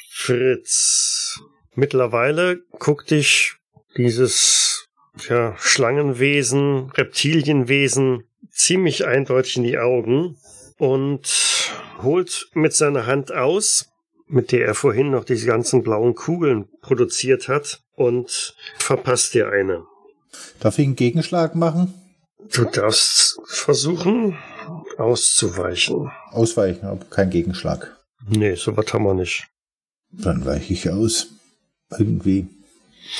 [0.09, 1.39] Fritz.
[1.79, 3.53] Mittlerweile guckt dich
[3.95, 4.87] dieses
[5.29, 10.37] ja, Schlangenwesen, Reptilienwesen ziemlich eindeutig in die Augen
[10.79, 11.71] und
[12.01, 13.91] holt mit seiner Hand aus,
[14.25, 19.83] mit der er vorhin noch diese ganzen blauen Kugeln produziert hat, und verpasst dir eine.
[20.59, 21.93] Darf ich einen Gegenschlag machen?
[22.53, 24.35] Du darfst versuchen,
[24.97, 26.11] auszuweichen.
[26.31, 27.95] Ausweichen, aber kein Gegenschlag.
[28.27, 29.47] Nee, sowas haben wir nicht.
[30.11, 31.36] Dann weiche ich aus.
[31.91, 32.47] Irgendwie.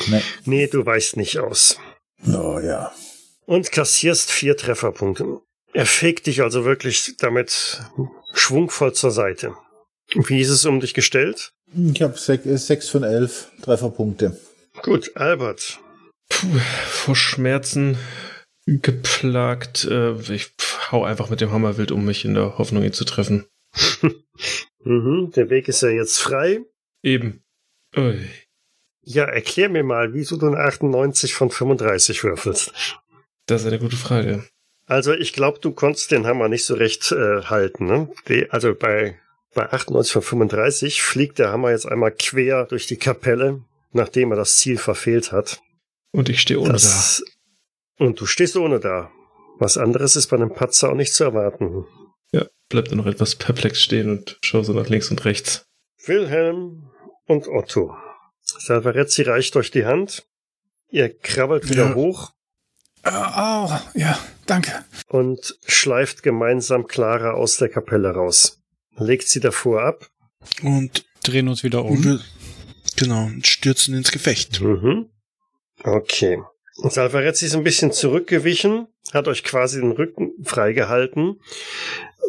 [0.07, 0.21] Ne.
[0.45, 1.79] Nee, du weichst nicht aus.
[2.27, 2.91] Oh ja.
[3.45, 5.41] Und kassierst vier Trefferpunkte.
[5.73, 7.81] Er fegt dich also wirklich damit
[8.33, 9.55] schwungvoll zur Seite.
[10.13, 11.53] Wie ist es um dich gestellt?
[11.75, 14.39] Ich habe äh, sechs von elf Trefferpunkte.
[14.81, 15.79] Gut, Albert.
[16.29, 16.59] Puh,
[16.89, 17.97] vor Schmerzen
[18.65, 19.85] geplagt.
[19.85, 20.53] Äh, ich
[20.91, 23.45] hau einfach mit dem Hammer wild um mich in der Hoffnung, ihn zu treffen.
[24.83, 26.61] Mhm, der Weg ist ja jetzt frei.
[27.03, 27.43] Eben.
[27.97, 28.29] Ui.
[29.09, 32.73] Ja, erklär mir mal, wieso du eine 98 von 35 würfelst.
[33.45, 34.43] Das ist eine gute Frage.
[34.85, 37.85] Also ich glaube, du konntest den Hammer nicht so recht äh, halten.
[37.85, 38.09] Ne?
[38.27, 39.17] Die, also bei,
[39.55, 43.61] bei 98 von 35 fliegt der Hammer jetzt einmal quer durch die Kapelle,
[43.93, 45.61] nachdem er das Ziel verfehlt hat.
[46.11, 47.23] Und ich stehe ohne Das,
[47.97, 49.09] und du stehst ohne da.
[49.57, 51.85] Was anderes ist bei einem Patzer auch nicht zu erwarten.
[52.31, 52.39] da.
[52.39, 55.65] Ja, bleibt nur noch etwas perplex stehen und schau so nach links und rechts.
[56.05, 56.89] Wilhelm
[57.25, 57.95] und Otto.
[58.59, 60.25] Salvarezzi reicht euch die Hand.
[60.89, 61.95] Ihr krabbelt wieder Ja.
[61.95, 62.31] hoch
[63.03, 64.83] Äh, au, ja, danke.
[65.07, 68.61] und schleift gemeinsam Clara aus der Kapelle raus.
[68.97, 70.09] Legt sie davor ab.
[70.63, 72.03] Und Drehen uns wieder um.
[72.03, 72.19] wir,
[72.95, 74.61] genau, und stürzen ins Gefecht.
[74.61, 75.09] Mhm.
[75.83, 76.41] Okay.
[76.77, 81.39] Und Salvarezzi ist ein bisschen zurückgewichen, hat euch quasi den Rücken freigehalten.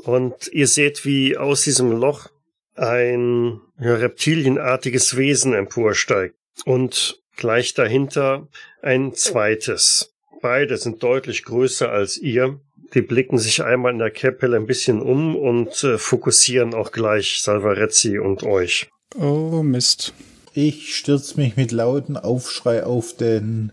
[0.04, 2.28] Und ihr seht, wie aus diesem Loch
[2.74, 6.34] ein reptilienartiges Wesen emporsteigt.
[6.64, 8.48] Und gleich dahinter
[8.82, 10.14] ein zweites.
[10.40, 12.60] Beide sind deutlich größer als ihr.
[12.94, 17.40] Die blicken sich einmal in der Kapelle ein bisschen um und äh, fokussieren auch gleich
[17.42, 18.88] Salvarezzi und euch.
[19.16, 20.14] Oh, Mist.
[20.54, 23.72] Ich stürze mich mit lauten Aufschrei auf den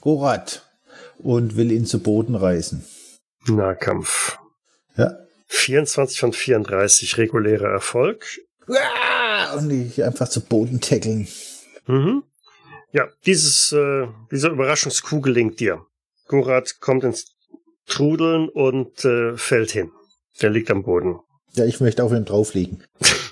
[0.00, 0.70] Gorat
[1.18, 2.84] und will ihn zu Boden reißen.
[3.48, 4.38] Nahkampf.
[4.96, 5.18] Ja.
[5.48, 8.26] 24 von 34 regulärer Erfolg.
[8.68, 11.28] Ah, Und ich einfach zu Boden tackeln.
[11.86, 12.22] Mhm.
[12.92, 15.84] Ja, dieses, äh, dieser Überraschungskuh gelingt dir.
[16.28, 17.36] Gorat kommt ins
[17.86, 19.90] Trudeln und äh, fällt hin.
[20.40, 21.20] Der liegt am Boden.
[21.54, 22.84] Ja, ich möchte auf ihn drauflegen.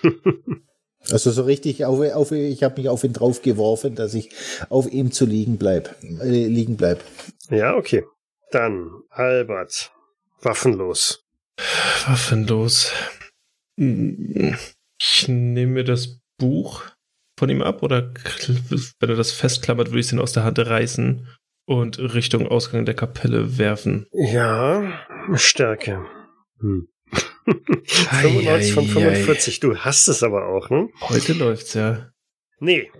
[1.10, 4.30] Also so richtig auf, auf ich habe mich auf ihn drauf geworfen, dass ich
[4.70, 7.04] auf ihm zu liegen bleib, äh, liegen bleib.
[7.50, 8.04] ja, okay.
[8.50, 9.92] Dann Albert.
[10.40, 11.24] Waffenlos.
[12.06, 12.90] Waffenlos.
[14.98, 16.82] Ich nehme mir das Buch
[17.38, 18.12] von ihm ab oder
[19.00, 21.26] wenn er das festklammert, würde ich es ihn aus der Hand reißen
[21.66, 24.06] und Richtung Ausgang der Kapelle werfen.
[24.12, 24.92] Ja,
[25.34, 26.04] Stärke.
[26.60, 26.88] Hm.
[27.46, 30.88] 95 von 45, du hast es aber auch, ne?
[31.00, 32.10] Heute läuft's, ja.
[32.58, 32.90] Nee.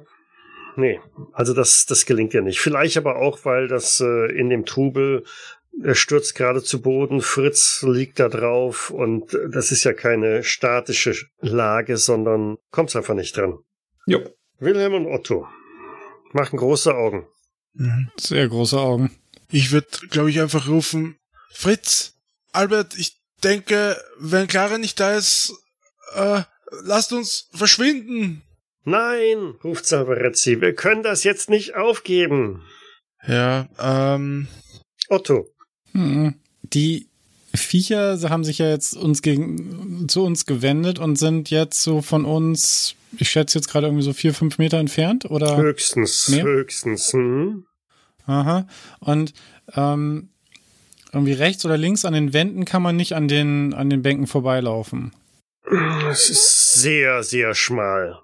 [0.77, 1.01] Nee,
[1.33, 2.59] also das, das gelingt ja nicht.
[2.59, 5.25] Vielleicht aber auch, weil das äh, in dem Trubel,
[5.83, 11.15] er stürzt gerade zu Boden, Fritz liegt da drauf und das ist ja keine statische
[11.41, 13.59] Lage, sondern kommt's einfach nicht dran.
[14.07, 14.21] Jo.
[14.59, 15.47] Wilhelm und Otto
[16.33, 17.27] machen große Augen.
[17.75, 18.11] Mhm.
[18.19, 19.11] Sehr große Augen.
[19.51, 21.17] Ich würde, glaube ich, einfach rufen,
[21.53, 22.15] Fritz,
[22.53, 25.53] Albert, ich denke, wenn Clara nicht da ist,
[26.15, 26.43] äh,
[26.83, 28.43] lasst uns verschwinden.
[28.85, 32.63] Nein, ruft Salvarezzi, wir können das jetzt nicht aufgeben.
[33.27, 34.49] Ja, ähm.
[35.09, 35.54] Otto.
[35.95, 36.35] Mhm.
[36.63, 37.07] Die
[37.55, 42.25] Viecher haben sich ja jetzt uns gegen, zu uns gewendet und sind jetzt so von
[42.25, 45.57] uns, ich schätze jetzt gerade irgendwie so vier, fünf Meter entfernt, oder?
[45.57, 46.45] Höchstens, mehr?
[46.45, 47.13] höchstens.
[47.13, 47.65] Hm.
[48.27, 48.67] Aha.
[49.01, 49.35] Und
[49.75, 50.31] ähm,
[51.13, 54.27] irgendwie rechts oder links an den Wänden kann man nicht an den, an den Bänken
[54.27, 55.13] vorbeilaufen.
[56.11, 58.19] Es ist sehr, sehr schmal.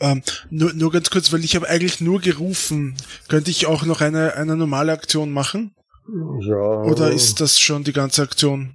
[0.00, 2.96] Ähm, nur, nur ganz kurz, weil ich habe eigentlich nur gerufen.
[3.28, 5.72] Könnte ich auch noch eine, eine normale Aktion machen?
[6.06, 6.82] Ja.
[6.82, 8.74] Oder ist das schon die ganze Aktion?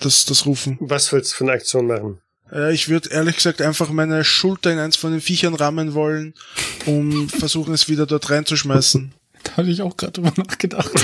[0.00, 0.76] Das, das Rufen?
[0.80, 2.20] Was willst du für eine Aktion machen?
[2.52, 6.34] Äh, ich würde ehrlich gesagt einfach meine Schulter in eins von den Viechern rammen wollen,
[6.86, 9.12] um versuchen es wieder dort reinzuschmeißen.
[9.42, 10.90] da hatte ich auch gerade drüber nachgedacht.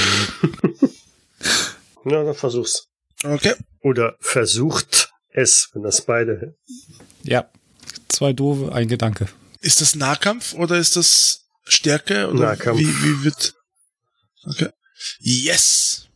[2.04, 2.88] Na, dann versuch's.
[3.24, 3.54] Okay.
[3.80, 6.54] Oder versucht es, wenn das beide.
[7.22, 7.48] Ja.
[8.08, 9.28] Zwei doofe, ein Gedanke.
[9.60, 12.28] Ist das Nahkampf oder ist das Stärke?
[12.28, 12.78] Oder Nahkampf.
[12.78, 13.54] Wie, wie wird.
[14.44, 14.68] Okay.
[15.20, 16.08] Yes!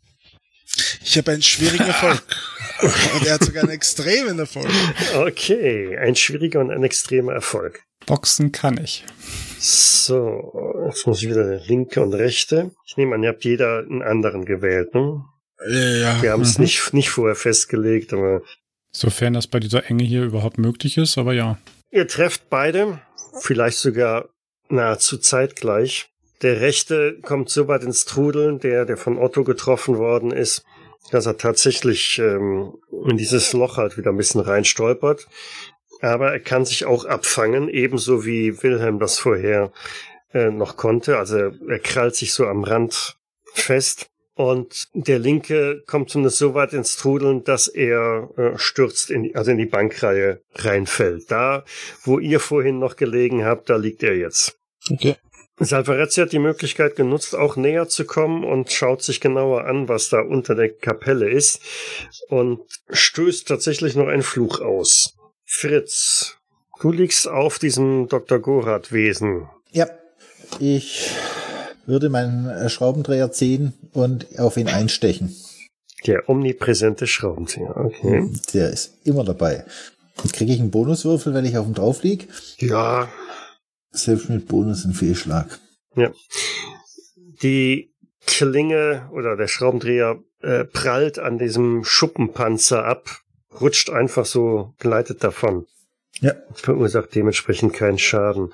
[1.03, 2.23] Ich habe einen schwierigen Erfolg.
[3.15, 4.71] und er hat sogar einen extremen Erfolg.
[5.17, 7.83] Okay, ein schwieriger und ein extremer Erfolg.
[8.07, 9.05] Boxen kann ich.
[9.59, 12.71] So, jetzt muss ich wieder linke und rechte.
[12.87, 15.25] Ich nehme an, ihr habt jeder einen anderen gewählt, ne?
[15.69, 16.23] Ja.
[16.23, 16.65] Wir haben es mhm.
[16.65, 18.43] nicht, nicht vorher festgelegt, aber.
[18.93, 21.59] Sofern das bei dieser Enge hier überhaupt möglich ist, aber ja.
[21.91, 23.01] Ihr trefft beide,
[23.41, 24.29] vielleicht sogar
[24.69, 26.11] nahezu zeitgleich.
[26.43, 30.65] Der Rechte kommt so weit ins Trudeln, der, der von Otto getroffen worden ist,
[31.11, 32.75] dass er tatsächlich ähm,
[33.07, 35.27] in dieses Loch halt wieder ein bisschen reinstolpert.
[36.01, 39.73] Aber er kann sich auch abfangen, ebenso wie Wilhelm das vorher
[40.33, 41.19] äh, noch konnte.
[41.19, 41.37] Also
[41.69, 43.17] er krallt sich so am Rand
[43.53, 44.09] fest.
[44.35, 49.51] Und der Linke kommt zumindest so weit ins Trudeln, dass er äh, stürzt, in also
[49.51, 51.29] in die Bankreihe reinfällt.
[51.29, 51.65] Da,
[52.05, 54.57] wo ihr vorhin noch gelegen habt, da liegt er jetzt.
[54.89, 55.17] Okay.
[55.61, 60.09] Salvarezzi hat die Möglichkeit genutzt, auch näher zu kommen und schaut sich genauer an, was
[60.09, 61.61] da unter der Kapelle ist
[62.29, 62.61] und
[62.91, 65.15] stößt tatsächlich noch einen Fluch aus.
[65.45, 66.37] Fritz,
[66.81, 68.39] du liegst auf diesem Dr.
[68.39, 69.49] Gorath-Wesen.
[69.73, 69.89] Ja,
[70.61, 71.11] ich
[71.87, 75.35] würde meinen Schraubendreher ziehen und auf ihn einstechen.
[76.07, 78.31] Der omnipräsente Schraubenzieher, okay.
[78.55, 79.65] Der ist immer dabei.
[80.33, 82.27] Kriege ich einen Bonuswürfel, wenn ich auf ihn drauf liege?
[82.59, 83.09] Ja,
[83.91, 85.59] selbst mit Bonus ein Fehlschlag.
[85.95, 86.13] Ja.
[87.43, 87.93] Die
[88.27, 93.09] Klinge oder der Schraubendreher äh, prallt an diesem Schuppenpanzer ab,
[93.61, 95.67] rutscht einfach so, gleitet davon.
[96.21, 96.35] Ja.
[96.53, 98.53] Verursacht dementsprechend keinen Schaden.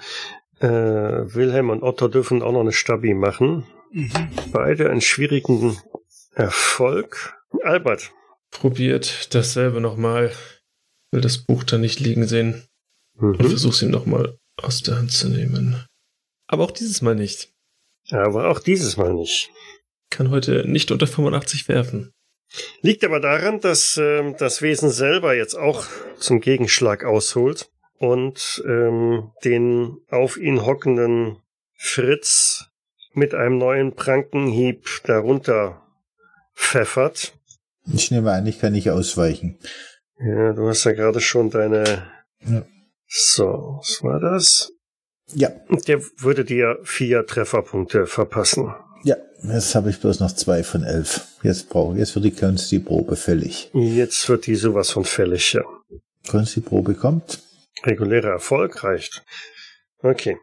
[0.60, 3.66] Äh, Wilhelm und Otto dürfen auch noch eine Stabi machen.
[3.90, 4.10] Mhm.
[4.52, 5.76] Beide einen schwierigen
[6.34, 7.34] Erfolg.
[7.62, 8.12] Albert.
[8.50, 10.32] Probiert dasselbe nochmal.
[11.10, 12.64] Will das Buch da nicht liegen sehen.
[13.14, 13.36] Mhm.
[13.36, 15.84] Und versuch's ihm nochmal aus der Hand zu nehmen.
[16.46, 17.52] Aber auch dieses Mal nicht.
[18.10, 19.50] Aber auch dieses Mal nicht.
[20.10, 22.12] Kann heute nicht unter 85 werfen.
[22.82, 25.84] Liegt aber daran, dass äh, das Wesen selber jetzt auch
[26.18, 31.38] zum Gegenschlag ausholt und ähm, den auf ihn hockenden
[31.74, 32.66] Fritz
[33.12, 35.82] mit einem neuen Prankenhieb darunter
[36.54, 37.34] pfeffert.
[37.92, 39.58] Ich nehme an, ich kann nicht ausweichen.
[40.18, 42.06] Ja, du hast ja gerade schon deine
[42.40, 42.64] ja.
[43.16, 44.72] So, was war das?
[45.34, 45.50] Ja.
[45.86, 48.74] Der würde dir vier Trefferpunkte verpassen.
[49.04, 49.14] Ja,
[49.44, 51.28] jetzt habe ich bloß noch zwei von elf.
[51.44, 53.70] Jetzt brauche jetzt wird die Konsti-Probe fällig.
[53.72, 55.62] Jetzt wird die sowas von fällig, ja.
[56.28, 57.40] Konsti-Probe kommt.
[57.84, 59.22] Regulärer Erfolg reicht.
[59.98, 60.36] Okay.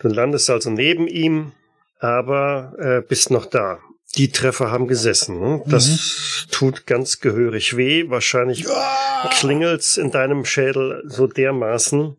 [0.00, 1.52] Du landest also neben ihm,
[1.98, 3.78] aber äh, bist noch da.
[4.16, 5.40] Die Treffer haben gesessen.
[5.40, 5.62] Ne?
[5.66, 6.50] Das mhm.
[6.50, 8.10] tut ganz gehörig weh.
[8.10, 9.30] Wahrscheinlich ja.
[9.30, 12.16] klingelt's in deinem Schädel so dermaßen.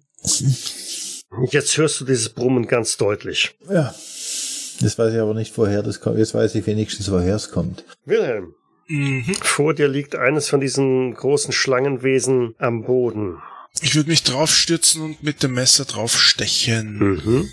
[1.49, 3.55] Jetzt hörst du dieses Brummen ganz deutlich.
[3.69, 3.93] Ja.
[4.81, 6.17] Das weiß ich aber nicht, woher das kommt.
[6.17, 7.85] Jetzt weiß ich wenigstens, woher es kommt.
[8.05, 8.55] Wilhelm.
[8.87, 9.35] Mhm.
[9.41, 13.37] Vor dir liegt eines von diesen großen Schlangenwesen am Boden.
[13.81, 16.97] Ich würde mich draufstürzen und mit dem Messer draufstechen.
[16.97, 17.49] Mhm.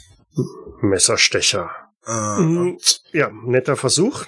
[0.83, 1.71] Messerstecher.
[2.11, 2.59] Äh, Mhm.
[2.59, 4.25] und Ja, netter Versuch.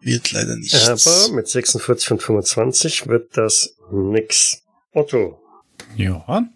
[0.00, 0.88] wird leider nichts.
[0.88, 4.62] Aber mit 46 und 25 wird das nix.
[4.92, 5.40] Otto.
[5.96, 6.48] Ja.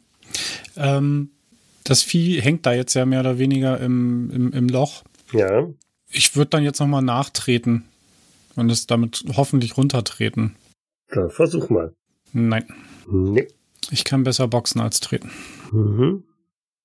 [0.76, 1.30] Ähm,
[1.84, 5.02] das Vieh hängt da jetzt ja mehr oder weniger im, im, im Loch.
[5.32, 5.68] Ja.
[6.10, 7.84] Ich würde dann jetzt nochmal nachtreten
[8.56, 10.56] und es damit hoffentlich runtertreten.
[11.08, 11.94] Dann versuch mal.
[12.32, 12.64] Nein,
[13.06, 13.48] Nee.
[13.90, 15.30] ich kann besser boxen als treten.
[15.72, 16.24] Mhm.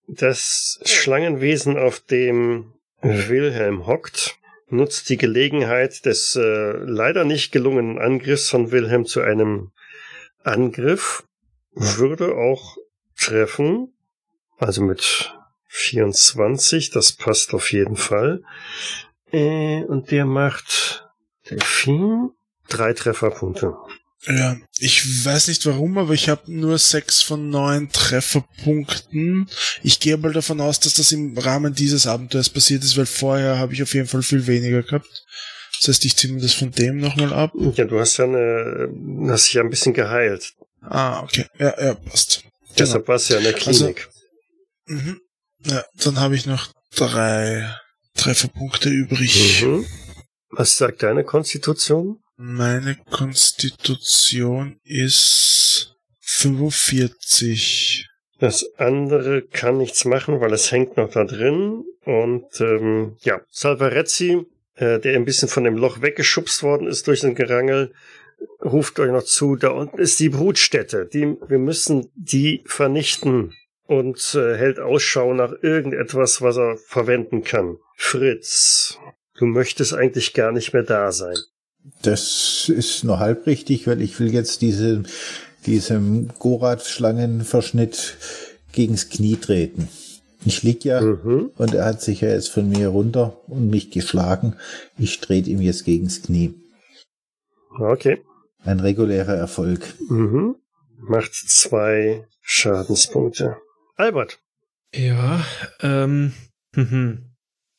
[0.08, 4.38] Das Schlangenwesen, auf dem Wilhelm hockt,
[4.70, 9.72] nutzt die Gelegenheit des äh, leider nicht gelungenen Angriffs von Wilhelm zu einem
[10.44, 11.26] Angriff,
[11.74, 12.78] würde auch
[13.18, 13.94] treffen,
[14.58, 15.34] also mit
[15.68, 18.42] 24, das passt auf jeden Fall.
[19.32, 21.08] Äh, und der macht
[21.50, 22.32] Delfin
[22.68, 23.76] drei Trefferpunkte.
[24.26, 29.48] Ja, ich weiß nicht warum, aber ich habe nur sechs von neun Trefferpunkten.
[29.84, 33.58] Ich gehe mal davon aus, dass das im Rahmen dieses Abenteuers passiert ist, weil vorher
[33.58, 35.24] habe ich auf jeden Fall viel weniger gehabt.
[35.80, 37.52] Das heißt, ich ziehe mir das von dem nochmal ab.
[37.76, 38.90] Ja, du hast ja eine,
[39.30, 40.54] hast dich ja ein bisschen geheilt.
[40.82, 41.46] Ah, okay.
[41.60, 42.42] Ja, ja, passt.
[42.42, 42.54] Genau.
[42.78, 44.10] Deshalb warst du ja in der Klinik.
[44.88, 45.22] Mhm.
[45.66, 47.70] Ja, dann habe ich noch drei
[48.16, 49.64] Trefferpunkte übrig.
[49.64, 49.86] Mhm.
[50.50, 52.20] Was sagt deine Konstitution?
[52.40, 58.08] Meine Konstitution ist 45.
[58.38, 61.84] Das andere kann nichts machen, weil es hängt noch da drin.
[62.06, 64.46] Und ähm, ja, Salvarezzi,
[64.76, 67.92] äh, der ein bisschen von dem Loch weggeschubst worden ist durch den Gerangel,
[68.64, 71.08] ruft euch noch zu, da unten ist die Brutstätte.
[71.12, 73.56] Die, wir müssen die vernichten
[73.88, 77.78] und äh, hält Ausschau nach irgendetwas, was er verwenden kann.
[77.96, 79.00] Fritz,
[79.40, 81.36] du möchtest eigentlich gar nicht mehr da sein.
[82.02, 85.04] Das ist nur halb richtig, weil ich will jetzt diese,
[85.66, 88.18] diesem Gorat-Schlangenverschnitt
[88.74, 89.88] gegens Knie treten.
[90.46, 91.52] Ich lieg ja Mhm.
[91.58, 94.56] und er hat sich ja jetzt von mir runter und mich geschlagen.
[94.98, 96.54] Ich trete ihm jetzt gegens Knie.
[97.80, 98.22] Okay.
[98.64, 99.94] Ein regulärer Erfolg.
[100.10, 100.56] Mhm.
[101.00, 103.58] Macht zwei Schadenspunkte.
[103.96, 104.40] Albert.
[104.94, 105.44] Ja,
[105.82, 106.34] ähm,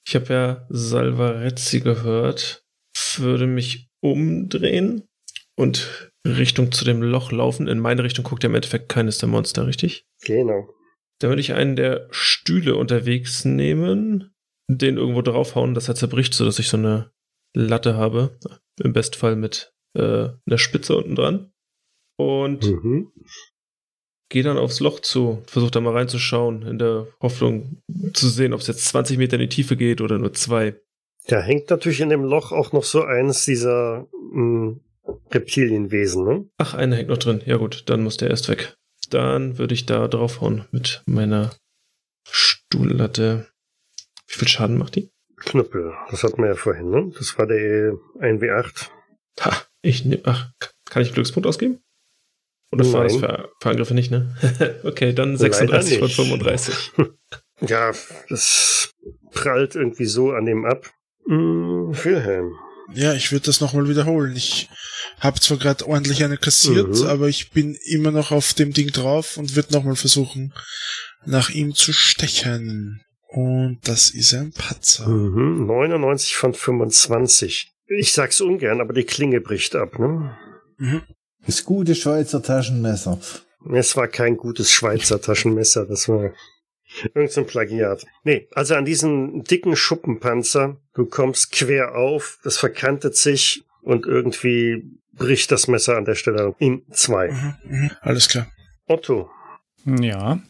[0.06, 2.62] ich habe ja Salvarezzi gehört,
[3.18, 5.02] würde mich umdrehen
[5.56, 7.68] und Richtung zu dem Loch laufen.
[7.68, 10.04] In meine Richtung guckt ja im Endeffekt keines der Monster, richtig?
[10.24, 10.68] Genau.
[11.20, 14.32] Dann würde ich einen der Stühle unterwegs nehmen,
[14.70, 17.10] den irgendwo draufhauen, dass er zerbricht, sodass ich so eine
[17.56, 18.38] Latte habe.
[18.80, 21.50] Im Bestfall mit äh, einer Spitze unten dran.
[22.20, 23.12] Und Mhm.
[24.30, 27.80] gehe dann aufs Loch zu, versuche da mal reinzuschauen, in der Hoffnung
[28.12, 30.78] zu sehen, ob es jetzt 20 Meter in die Tiefe geht oder nur zwei.
[31.28, 34.76] Da hängt natürlich in dem Loch auch noch so eines dieser mh,
[35.30, 36.50] Reptilienwesen, ne?
[36.56, 37.42] Ach, einer hängt noch drin.
[37.44, 38.74] Ja gut, dann muss der erst weg.
[39.10, 41.54] Dann würde ich da draufhauen mit meiner
[42.26, 43.46] Stuhllatte.
[44.26, 45.10] Wie viel Schaden macht die?
[45.36, 45.92] Knüppel.
[46.10, 47.12] Das hatten wir ja vorhin, ne?
[47.16, 48.88] Das war der 1W8.
[49.40, 49.52] Ha,
[49.82, 50.22] ich nehme.
[50.24, 50.50] Ach,
[50.88, 51.80] kann ich einen Glückspunkt ausgeben?
[52.72, 53.20] Oder war das Nein.
[53.20, 54.34] für, für Angriffe nicht, ne?
[54.84, 56.16] okay, dann 36 von nicht.
[56.16, 56.92] 35.
[57.60, 57.90] Ja,
[58.28, 58.94] das
[59.32, 60.92] prallt irgendwie so an dem ab.
[61.28, 62.52] Hm, Wilhelm.
[62.94, 64.34] Ja, ich würde das nochmal wiederholen.
[64.34, 64.70] Ich
[65.20, 67.06] habe zwar gerade ordentlich eine kassiert, Mhm.
[67.06, 70.54] aber ich bin immer noch auf dem Ding drauf und würde nochmal versuchen,
[71.26, 73.02] nach ihm zu stechen.
[73.30, 75.06] Und das ist ein Patzer.
[75.06, 75.66] Mhm.
[75.66, 77.70] 99 von 25.
[77.88, 80.34] Ich sag's ungern, aber die Klinge bricht ab, ne?
[80.78, 81.02] Mhm.
[81.46, 83.20] Das gute Schweizer Taschenmesser.
[83.74, 86.32] Es war kein gutes Schweizer Taschenmesser, das war
[87.02, 88.06] irgendein so ein Plagiat.
[88.24, 94.84] Nee, also an diesen dicken Schuppenpanzer, du kommst quer auf, das verkantet sich und irgendwie
[95.12, 97.30] bricht das Messer an der Stelle in zwei.
[97.30, 97.54] Mhm.
[97.64, 97.90] Mhm.
[98.00, 98.46] Alles klar.
[98.86, 99.30] Otto.
[99.84, 100.40] Ja,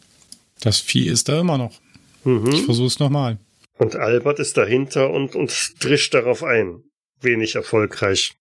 [0.60, 1.73] das Vieh ist da immer noch.
[2.20, 2.65] Ich Mhm.
[2.65, 3.39] versuch's nochmal.
[3.78, 6.82] Und Albert ist dahinter und, und drischt darauf ein.
[7.20, 8.35] Wenig erfolgreich.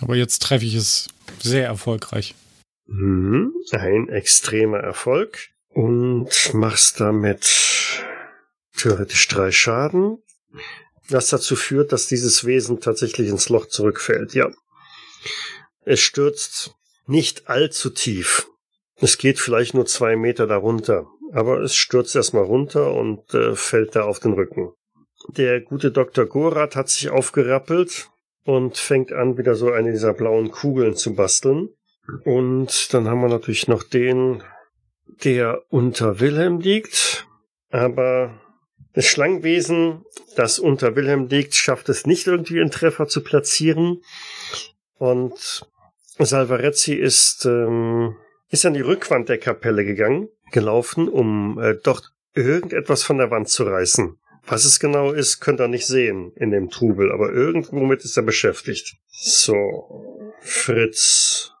[0.00, 1.08] Aber jetzt treffe ich es
[1.40, 2.34] sehr erfolgreich.
[2.86, 3.52] Mhm.
[3.72, 5.48] Ein extremer Erfolg.
[5.72, 8.04] Und machst damit
[8.76, 10.22] theoretisch drei Schaden.
[11.08, 14.50] Was dazu führt, dass dieses Wesen tatsächlich ins Loch zurückfällt, ja.
[15.84, 16.74] Es stürzt
[17.06, 18.48] nicht allzu tief.
[18.96, 21.06] Es geht vielleicht nur zwei Meter darunter.
[21.32, 24.72] Aber es stürzt erstmal runter und äh, fällt da auf den Rücken.
[25.28, 26.26] Der gute Dr.
[26.26, 28.10] Gorath hat sich aufgerappelt
[28.44, 31.68] und fängt an, wieder so eine dieser blauen Kugeln zu basteln.
[32.24, 34.42] Und dann haben wir natürlich noch den,
[35.24, 37.26] der unter Wilhelm liegt.
[37.70, 38.40] Aber
[38.94, 40.04] das Schlangenwesen,
[40.36, 44.02] das unter Wilhelm liegt, schafft es nicht irgendwie einen Treffer zu platzieren.
[44.98, 45.66] Und
[46.18, 48.16] Salvarezzi ist ähm,
[48.50, 53.48] ist an die Rückwand der Kapelle gegangen, gelaufen, um äh, dort irgendetwas von der Wand
[53.48, 54.18] zu reißen.
[54.46, 58.22] Was es genau ist, könnt ihr nicht sehen in dem Trubel, aber irgendwomit ist er
[58.22, 58.96] beschäftigt.
[59.08, 61.52] So, Fritz.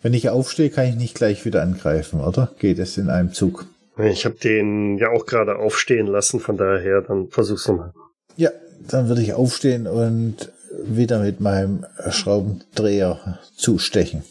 [0.00, 2.54] Wenn ich aufstehe, kann ich nicht gleich wieder angreifen, oder?
[2.58, 3.66] Geht es in einem Zug?
[3.98, 7.92] Ich habe den ja auch gerade aufstehen lassen, von daher, dann versuch's nochmal.
[8.36, 8.50] Ja,
[8.88, 10.52] dann würde ich aufstehen und
[10.84, 14.22] wieder mit meinem Schraubendreher zustechen.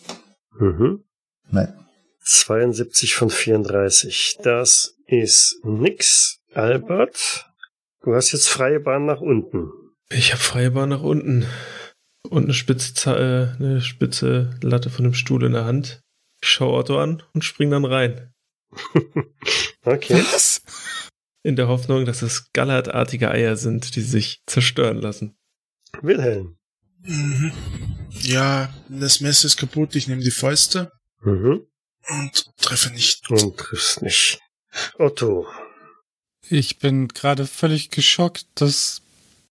[0.57, 1.03] Mhm.
[1.51, 1.73] Nein.
[2.23, 4.37] 72 von 34.
[4.41, 6.39] Das ist nix.
[6.53, 7.45] Albert,
[8.03, 9.69] du hast jetzt freie Bahn nach unten.
[10.09, 11.45] Ich habe freie Bahn nach unten.
[12.29, 16.01] Und eine spitze, äh, eine spitze Latte von einem Stuhl in der Hand.
[16.41, 18.33] Ich schaue Otto an und spring dann rein.
[19.83, 20.15] Okay.
[20.33, 20.61] Was?
[21.43, 25.37] In der Hoffnung, dass es gallertartige Eier sind, die sich zerstören lassen.
[26.01, 26.57] Wilhelm.
[27.03, 27.53] Mhm.
[28.09, 30.91] Ja, das Messer ist kaputt, ich nehme die Fäuste
[31.21, 31.65] Mhm.
[32.09, 33.29] und treffe nicht.
[33.29, 34.39] Und triffst nicht.
[34.97, 35.47] Otto.
[36.49, 39.01] Ich bin gerade völlig geschockt, dass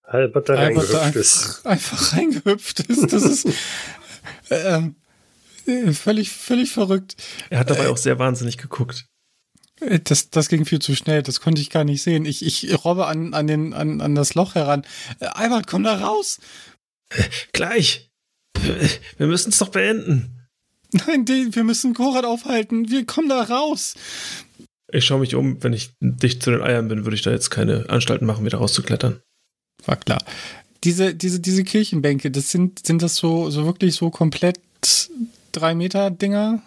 [0.07, 1.61] Albert da Albert da reingehüpft ist.
[1.67, 3.13] einfach, reingehüpft ist.
[3.13, 3.49] Das ist
[4.51, 4.97] ähm,
[5.67, 7.17] äh, völlig, völlig verrückt.
[7.51, 9.07] Er hat dabei auch sehr wahnsinnig geguckt.
[9.81, 12.25] Äh, Das, das ging viel zu schnell, das konnte ich gar nicht sehen.
[12.25, 14.87] Ich, ich robbe an, an, den, an, an das Loch heran.
[15.21, 16.39] Äh, Albert, komm da raus!
[17.53, 18.11] Gleich!
[19.19, 20.49] Wir müssen es doch beenden.
[20.93, 22.91] Nein, die, wir müssen Korat aufhalten.
[22.91, 23.95] Wir kommen da raus.
[24.91, 27.51] Ich schaue mich um, wenn ich dicht zu den Eiern bin, würde ich da jetzt
[27.51, 29.21] keine Anstalten machen, wieder rauszuklettern.
[29.85, 30.23] War klar.
[30.85, 34.61] Diese, diese, diese Kirchenbänke, das sind, sind das so, so wirklich so komplett
[35.53, 36.63] drei Meter Dinger?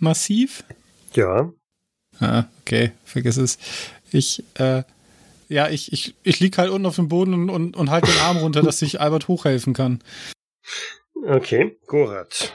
[0.00, 0.64] Massiv?
[1.14, 1.52] Ja.
[2.20, 3.58] Ah, okay, vergiss es.
[4.10, 4.82] Ich, äh,
[5.48, 8.20] ja, ich, ich, ich lieg halt unten auf dem Boden und, und, und halte den
[8.20, 10.02] Arm runter, dass ich Albert hochhelfen kann.
[11.26, 11.76] Okay.
[11.86, 12.52] Gorat.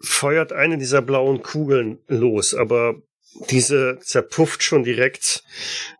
[0.00, 2.96] Feuert eine dieser blauen Kugeln los, aber
[3.50, 5.44] diese zerpufft schon direkt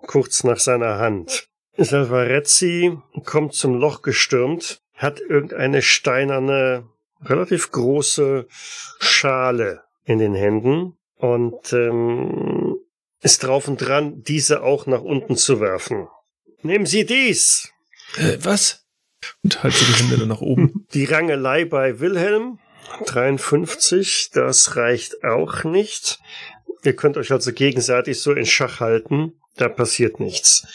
[0.06, 1.48] kurz nach seiner Hand.
[1.76, 6.88] Salvarezzi kommt zum Loch gestürmt, hat irgendeine steinerne,
[7.22, 8.46] relativ große
[8.98, 12.76] Schale in den Händen und ähm,
[13.22, 16.08] ist drauf und dran, diese auch nach unten zu werfen.
[16.62, 17.72] Nehmen Sie dies!
[18.16, 18.84] Äh, was?
[19.42, 20.86] Und halte die Hände dann nach oben.
[20.94, 22.58] Die Rangelei bei Wilhelm,
[23.06, 26.18] 53, das reicht auch nicht.
[26.84, 30.66] Ihr könnt euch also gegenseitig so in Schach halten, da passiert nichts.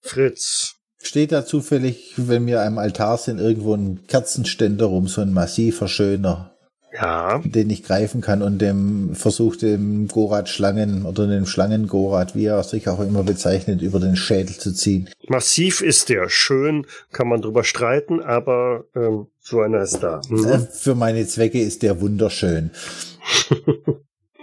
[0.00, 5.32] Fritz, Steht da zufällig, wenn wir am Altar sind, irgendwo ein Kerzenständer rum, so ein
[5.32, 6.56] massiver, schöner,
[6.92, 12.46] ja, den ich greifen kann und dem versucht dem Gorat Schlangen oder dem Schlangengorat, wie
[12.46, 15.08] er sich auch immer bezeichnet, über den Schädel zu ziehen.
[15.28, 20.20] massiv ist der, schön, kann man drüber streiten, aber ähm, so einer ist da.
[20.28, 20.66] Äh, Mhm.
[20.72, 22.70] Für meine Zwecke ist der wunderschön.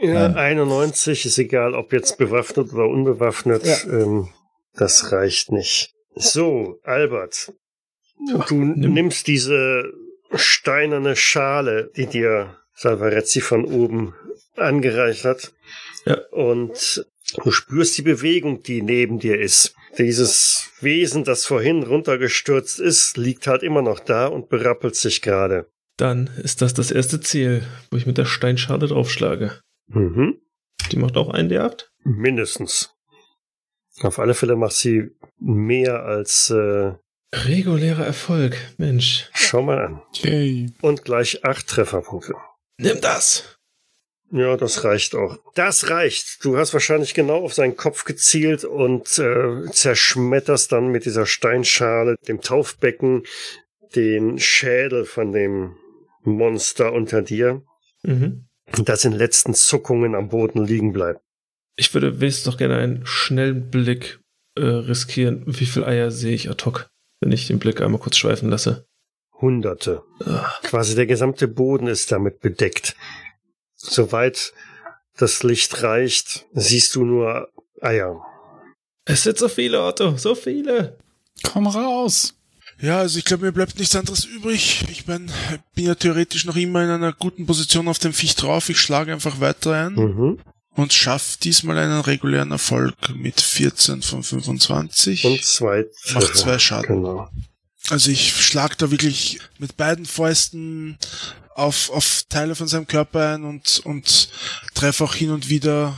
[0.01, 0.35] Ja, Nein.
[0.35, 3.77] 91 ist egal, ob jetzt bewaffnet oder unbewaffnet, Ja.
[3.91, 4.27] ähm,
[4.75, 5.93] das reicht nicht.
[6.15, 7.51] So, Albert,
[8.47, 8.93] du nimm.
[8.93, 9.91] nimmst diese
[10.33, 14.13] steinerne Schale, die dir Salvarezzi von oben
[14.55, 15.53] angereicht hat.
[16.05, 16.19] Ja.
[16.31, 17.05] Und
[17.43, 19.75] du spürst die Bewegung, die neben dir ist.
[19.97, 25.67] Dieses Wesen, das vorhin runtergestürzt ist, liegt halt immer noch da und berappelt sich gerade.
[25.97, 29.61] Dann ist das das erste Ziel, wo ich mit der Steinschale draufschlage.
[29.87, 30.41] Mhm.
[30.91, 31.85] Die macht auch einen D8.
[32.03, 32.94] Mindestens.
[34.01, 36.93] Auf alle Fälle macht sie mehr als, äh,
[37.33, 38.55] Regulärer Erfolg.
[38.77, 39.29] Mensch.
[39.33, 40.01] schau mal an.
[40.13, 40.71] Yay.
[40.81, 42.33] Und gleich acht Trefferpunkte.
[42.77, 43.57] Nimm das!
[44.31, 45.37] Ja, das reicht auch.
[45.53, 46.43] Das reicht.
[46.43, 52.15] Du hast wahrscheinlich genau auf seinen Kopf gezielt und äh, zerschmetterst dann mit dieser Steinschale,
[52.27, 53.23] dem Taufbecken,
[53.95, 55.75] den Schädel von dem
[56.23, 57.61] Monster unter dir,
[58.03, 58.47] Mhm.
[58.83, 61.21] das in letzten Zuckungen am Boden liegen bleibt.
[61.75, 64.19] Ich würde wenigstens noch gerne einen schnellen Blick
[64.57, 65.43] äh, riskieren.
[65.45, 66.89] Wie viele Eier sehe ich ad hoc,
[67.19, 68.85] wenn ich den Blick einmal kurz schweifen lasse?
[69.41, 70.03] Hunderte.
[70.25, 72.95] Ah, Quasi der gesamte Boden ist damit bedeckt.
[73.75, 74.53] Soweit
[75.17, 77.49] das Licht reicht, siehst du nur
[77.81, 78.21] Eier.
[79.05, 80.97] Es sind so viele, Otto, so viele.
[81.43, 82.33] Komm raus.
[82.79, 84.85] Ja, also ich glaube, mir bleibt nichts anderes übrig.
[84.89, 85.31] Ich mein,
[85.75, 88.69] bin ja theoretisch noch immer in einer guten Position auf dem Viech drauf.
[88.69, 90.39] Ich schlage einfach weiter ein Mhm.
[90.75, 95.25] Und schaffe diesmal einen regulären Erfolg mit 14 von 25.
[95.25, 95.85] Und zwei.
[96.13, 97.03] Macht zwei Schaden.
[97.03, 97.29] Genau.
[97.89, 100.97] Also ich schlag da wirklich mit beiden Fäusten
[101.53, 104.29] auf, auf Teile von seinem Körper ein und, und
[104.73, 105.95] treffe auch hin und wieder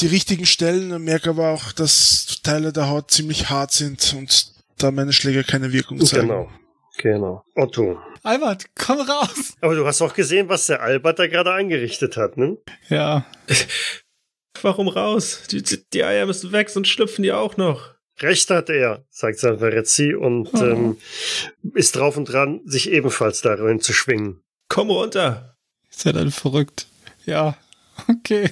[0.00, 4.52] die richtigen Stellen und merke aber auch, dass Teile der Haut ziemlich hart sind und
[4.78, 6.28] da meine Schläge keine Wirkung zeigen.
[6.28, 6.50] Genau.
[6.98, 7.44] Genau.
[7.56, 7.98] Otto.
[8.22, 9.54] Albert, komm raus!
[9.60, 12.56] Aber du hast auch gesehen, was der Albert da gerade angerichtet hat, ne?
[12.88, 13.26] Ja.
[14.62, 15.42] Warum raus?
[15.50, 17.94] Die, die Eier müssen weg, sonst schlüpfen die auch noch.
[18.20, 20.58] Recht hat er, sagt Salvarezzi und Oh.
[20.64, 20.96] ähm,
[21.74, 24.40] ist drauf und dran, sich ebenfalls darin zu schwingen.
[24.68, 25.56] Komm runter.
[25.90, 26.86] Ist ja dann verrückt.
[27.26, 27.56] Ja,
[28.08, 28.50] okay.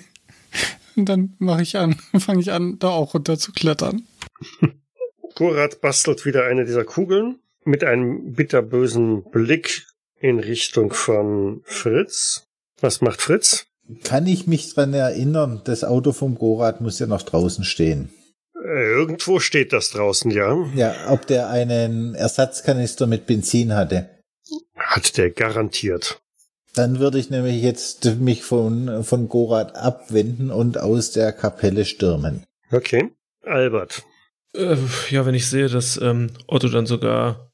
[0.96, 4.06] Und dann mache ich an, fange ich an, da auch runter zu klettern.
[5.36, 9.86] Gorat bastelt wieder eine dieser Kugeln mit einem bitterbösen Blick
[10.18, 12.46] in Richtung von Fritz.
[12.80, 13.66] Was macht Fritz?
[14.04, 18.10] Kann ich mich dran erinnern, das Auto vom Gorat muss ja noch draußen stehen.
[18.54, 20.56] Äh, irgendwo steht das draußen, ja.
[20.74, 24.08] Ja, ob der einen Ersatzkanister mit Benzin hatte.
[24.76, 26.20] Hat der garantiert.
[26.74, 32.44] Dann würde ich nämlich jetzt mich von, von Gorat abwenden und aus der Kapelle stürmen.
[32.70, 33.10] Okay.
[33.42, 34.04] Albert.
[34.54, 34.76] Äh,
[35.10, 37.51] ja, wenn ich sehe, dass ähm, Otto dann sogar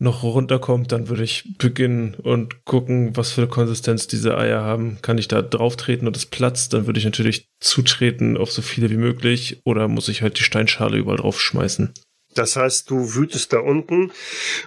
[0.00, 4.98] noch runterkommt, dann würde ich beginnen und gucken, was für eine Konsistenz diese Eier haben.
[5.02, 8.62] Kann ich da drauf treten und es platzt, dann würde ich natürlich zutreten auf so
[8.62, 11.92] viele wie möglich oder muss ich halt die Steinschale überall drauf schmeißen.
[12.34, 14.12] Das heißt, du wütest da unten,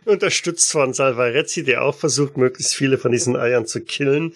[0.05, 4.33] unterstützt von Salvarezzi, der auch versucht, möglichst viele von diesen Eiern zu killen.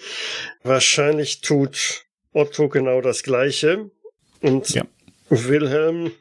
[0.63, 3.91] Wahrscheinlich tut Otto genau das Gleiche.
[4.41, 4.83] Und Ja.
[5.29, 6.11] Wilhelm,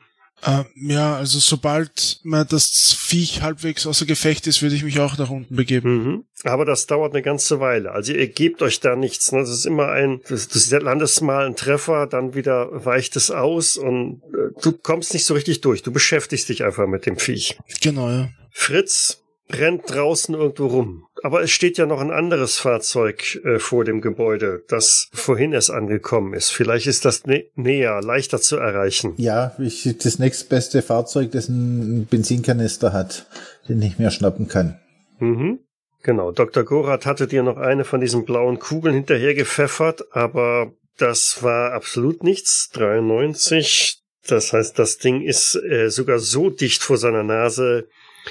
[0.42, 5.16] Äh, ja, also sobald man das Viech halbwegs außer Gefecht ist, würde ich mich auch
[5.18, 6.04] nach unten begeben.
[6.04, 6.24] mhm.
[6.44, 7.92] aber das dauert eine ganze Weile.
[7.92, 9.32] Also ihr gebt euch da nichts.
[9.32, 9.40] Ne?
[9.40, 13.76] Das ist immer ein, du du landest mal einen Treffer, dann wieder weicht es aus
[13.76, 15.82] und äh, du kommst nicht so richtig durch.
[15.82, 17.58] Du beschäftigst dich einfach mit dem Viech.
[17.80, 18.28] Genau, ja.
[18.52, 21.06] Fritz rennt draußen irgendwo rum.
[21.22, 25.70] Aber es steht ja noch ein anderes Fahrzeug äh, vor dem Gebäude, das vorhin erst
[25.70, 26.50] angekommen ist.
[26.50, 29.14] Vielleicht ist das nä näher, leichter zu erreichen.
[29.16, 33.26] Ja, ich, das nächstbeste Fahrzeug, das einen Benzinkanister hat,
[33.68, 34.78] den ich mir schnappen kann.
[35.18, 35.60] Mhm.
[36.02, 36.64] Genau, Dr.
[36.64, 42.22] Gorath hatte dir noch eine von diesen blauen Kugeln hinterher gepfeffert, aber das war absolut
[42.22, 42.70] nichts.
[42.74, 43.98] 93.
[44.26, 47.88] Das heißt, das Ding ist äh, sogar so dicht vor seiner Nase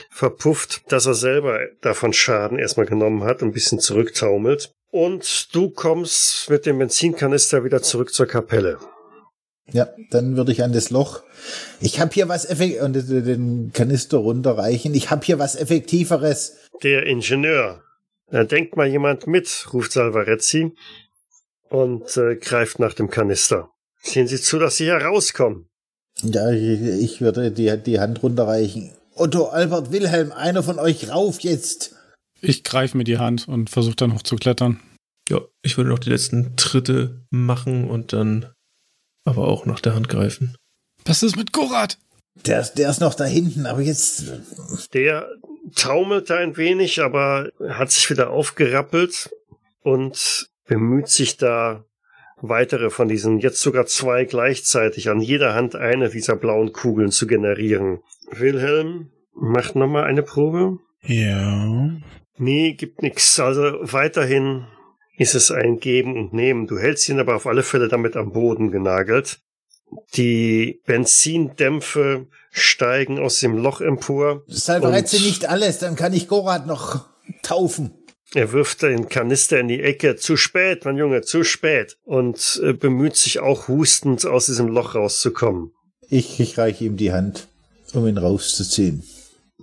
[0.10, 4.72] verpufft, dass er selber davon Schaden erstmal genommen hat, ein bisschen zurücktaumelt.
[4.92, 8.80] Und du kommst mit dem Benzinkanister wieder zurück zur Kapelle.
[9.72, 11.24] Ja, dann würde ich an das Loch.
[11.82, 14.94] Ich habe hier was effekt und den Kanister runterreichen.
[14.94, 16.58] Ich habe hier was effektiveres.
[16.84, 17.82] Der Ingenieur.
[18.28, 20.74] Da denkt mal jemand mit, ruft Salvarezzi
[21.70, 23.70] und äh, greift nach dem Kanister.
[24.02, 25.68] Sehen Sie zu, dass Sie herauskommen.
[26.22, 28.95] Ja, ich, ich würde die, die Hand runterreichen.
[29.16, 31.96] Otto, Albert, Wilhelm, einer von euch rauf jetzt.
[32.42, 34.80] Ich greife mir die Hand und versuche dann hoch zu klettern.
[35.30, 38.52] Ja, ich würde noch die letzten Tritte machen und dann
[39.26, 40.56] aber auch nach der Hand greifen.
[41.06, 41.98] Was ist mit Gorat?
[42.46, 44.26] Der, ist- der ist noch da hinten, aber jetzt.
[44.94, 45.28] Der
[45.76, 49.30] taumelte ein wenig, aber hat sich wieder aufgerappelt
[49.82, 51.86] und bemüht sich da
[52.42, 57.28] weitere von diesen, jetzt sogar zwei gleichzeitig, an jeder Hand eine dieser blauen Kugeln zu
[57.28, 58.00] generieren.
[58.32, 60.78] Wilhelm macht nochmal eine Probe.
[61.04, 61.90] Ja.
[62.38, 63.40] Nee, gibt nix.
[63.40, 64.66] Also weiterhin
[65.18, 66.68] ist es ein Geben und Nehmen.
[66.68, 69.40] Du hältst ihn aber auf alle Fälle damit am Boden genagelt.
[70.16, 74.44] Die Benzindämpfe steigen aus dem Loch empor.
[74.48, 77.08] Salvarezzi Und- nicht alles, dann kann ich Gorat noch
[77.44, 77.94] taufen.
[78.36, 80.18] Er wirft den Kanister in die Ecke.
[80.18, 81.98] Zu spät, mein Junge, zu spät.
[82.04, 85.72] Und äh, bemüht sich auch hustend aus diesem Loch rauszukommen.
[86.10, 87.48] Ich, ich reiche ihm die Hand,
[87.94, 89.04] um ihn rauszuziehen.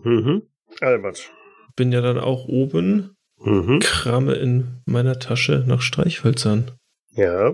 [0.03, 0.43] Mhm.
[0.81, 1.31] Albert.
[1.77, 3.81] Bin ja dann auch oben, Mhm.
[3.81, 6.71] krame in meiner Tasche nach Streichhölzern
[7.11, 7.53] Ja.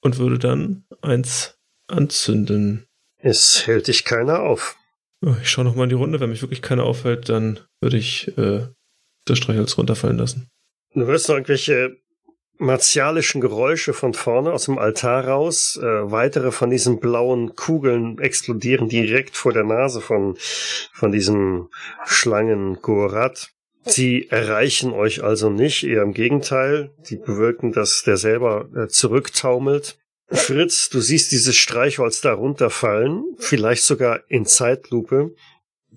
[0.00, 2.86] und würde dann eins anzünden.
[3.18, 4.76] Es hält dich keiner auf.
[5.24, 6.18] Oh, Ich schaue nochmal in die Runde.
[6.20, 8.66] Wenn mich wirklich keiner aufhält, dann würde ich äh,
[9.26, 10.48] das Streichholz runterfallen lassen.
[10.96, 11.98] Du hörst noch irgendwelche
[12.56, 15.76] martialischen Geräusche von vorne aus dem Altar raus.
[15.76, 20.38] Äh, weitere von diesen blauen Kugeln explodieren direkt vor der Nase von,
[20.94, 21.68] von diesem
[22.06, 23.50] Schlangen Gorat.
[23.84, 26.94] Sie erreichen euch also nicht, eher im Gegenteil.
[27.10, 29.98] Die bewirken, dass der selber äh, zurücktaumelt.
[30.28, 35.34] Fritz, du siehst dieses Streichholz da runterfallen, vielleicht sogar in Zeitlupe.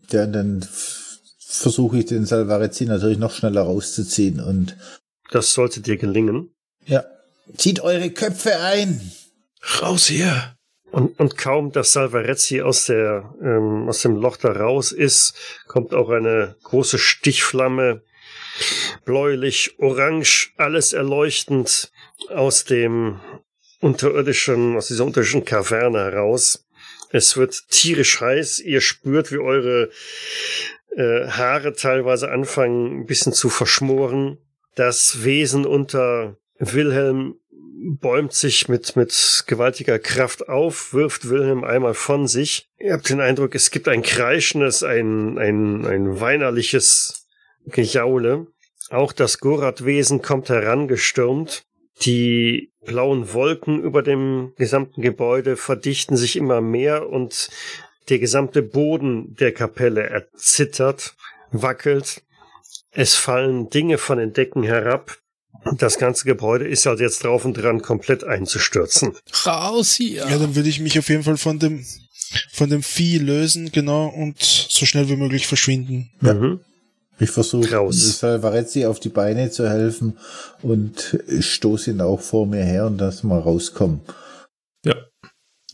[0.09, 0.67] Ja, dann
[1.51, 4.77] versuche ich den Salvarezzi natürlich noch schneller rauszuziehen und
[5.31, 6.53] Das sollte dir gelingen.
[6.85, 7.03] ja,
[7.57, 9.11] zieht eure Köpfe ein.
[9.81, 10.55] Raus hier!
[10.91, 15.33] Und, und kaum, dass Salvarezzi aus, der, ähm, aus dem Loch da raus ist,
[15.67, 18.01] kommt auch eine große Stichflamme,
[19.05, 21.91] bläulich, orange, alles erleuchtend
[22.29, 23.19] aus dem
[23.81, 26.65] unterirdischen, aus dieser unterirdischen Kaverne heraus.
[27.11, 28.59] Es wird tierisch heiß.
[28.59, 29.89] Ihr spürt, wie eure
[30.95, 34.37] äh, Haare teilweise anfangen ein bisschen zu verschmoren.
[34.75, 37.35] Das Wesen unter Wilhelm
[37.81, 42.69] bäumt sich mit, mit gewaltiger Kraft auf, wirft Wilhelm einmal von sich.
[42.77, 47.27] Ihr habt den Eindruck, es gibt ein kreischendes, ein, ein, ein weinerliches
[47.65, 48.47] Gejaule.
[48.89, 51.63] Auch das Gorat-Wesen kommt herangestürmt.
[52.01, 57.49] Die blauen Wolken über dem gesamten Gebäude verdichten sich immer mehr und
[58.09, 61.15] der gesamte Boden der Kapelle erzittert,
[61.51, 62.23] wackelt.
[62.91, 65.17] Es fallen Dinge von den Decken herab.
[65.77, 69.15] Das ganze Gebäude ist halt jetzt drauf und dran, komplett einzustürzen.
[69.45, 70.27] Raus hier!
[70.29, 71.85] Ja, dann würde ich mich auf jeden Fall von dem,
[72.51, 76.11] von dem Vieh lösen, genau, und so schnell wie möglich verschwinden.
[76.21, 76.33] Ja.
[76.33, 76.61] Mhm.
[77.21, 78.19] Ich versuche Raus.
[78.19, 80.17] Salvarezzi auf die Beine zu helfen
[80.61, 83.99] und stoße ihn auch vor mir her und dass wir rauskommen.
[84.85, 84.95] Ja,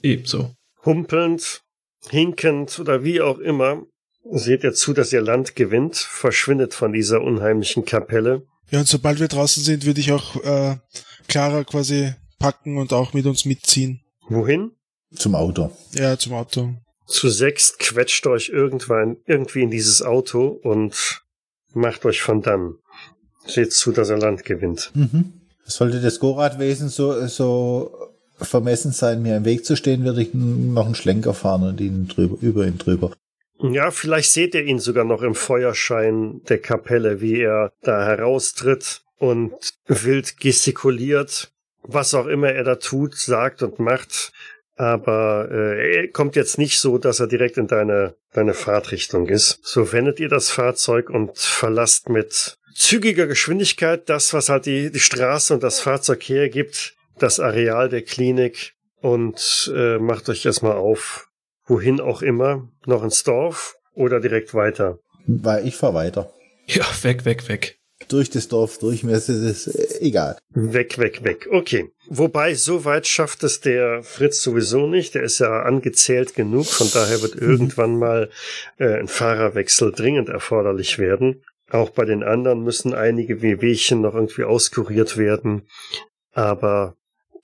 [0.02, 0.56] ebenso.
[0.84, 1.62] Humpelnd,
[2.10, 3.84] hinkend oder wie auch immer,
[4.32, 8.44] seht ihr zu, dass ihr Land gewinnt, verschwindet von dieser unheimlichen Kapelle.
[8.72, 10.78] Ja, und sobald wir draußen sind, würde ich auch äh,
[11.28, 14.02] Clara quasi packen und auch mit uns mitziehen.
[14.28, 14.72] Wohin?
[15.16, 15.72] Zum Auto.
[15.94, 16.74] Ja, zum Auto.
[17.08, 21.22] Zu sechst quetscht euch irgendwann irgendwie in dieses Auto und
[21.74, 22.76] macht euch von dann.
[23.46, 24.92] Seht zu, dass er Land gewinnt.
[24.96, 25.42] Mhm.
[25.66, 30.86] Sollte das Goratwesen so, so vermessen sein, mir im Weg zu stehen, würde ich noch
[30.86, 33.12] einen Schlenker fahren und ihn drüber, über ihn drüber.
[33.60, 39.02] Ja, vielleicht seht ihr ihn sogar noch im Feuerschein der Kapelle, wie er da heraustritt
[39.18, 39.54] und
[39.88, 41.52] wild gestikuliert,
[41.84, 44.34] was auch immer er da tut, sagt und macht.
[44.78, 49.60] Aber äh, er kommt jetzt nicht so, dass er direkt in deine, deine Fahrtrichtung ist.
[49.64, 55.00] So wendet ihr das Fahrzeug und verlasst mit zügiger Geschwindigkeit das, was halt die, die
[55.00, 61.28] Straße und das Fahrzeug hergibt, das Areal der Klinik und äh, macht euch erstmal auf,
[61.66, 65.00] wohin auch immer, noch ins Dorf oder direkt weiter.
[65.28, 66.32] Weil ich fahr weiter.
[66.68, 67.80] Ja, weg, weg, weg.
[68.10, 70.38] Durch das Dorf, durch mir ist es egal.
[70.50, 71.48] Weg, weg, weg.
[71.50, 71.92] Okay.
[72.08, 75.16] Wobei, so weit schafft es der Fritz sowieso nicht.
[75.16, 76.66] Der ist ja angezählt genug.
[76.66, 78.30] Von daher wird irgendwann mal
[78.78, 81.44] äh, ein Fahrerwechsel dringend erforderlich werden.
[81.72, 85.68] Auch bei den anderen müssen einige Wehwehchen noch irgendwie auskuriert werden.
[86.34, 86.96] Aber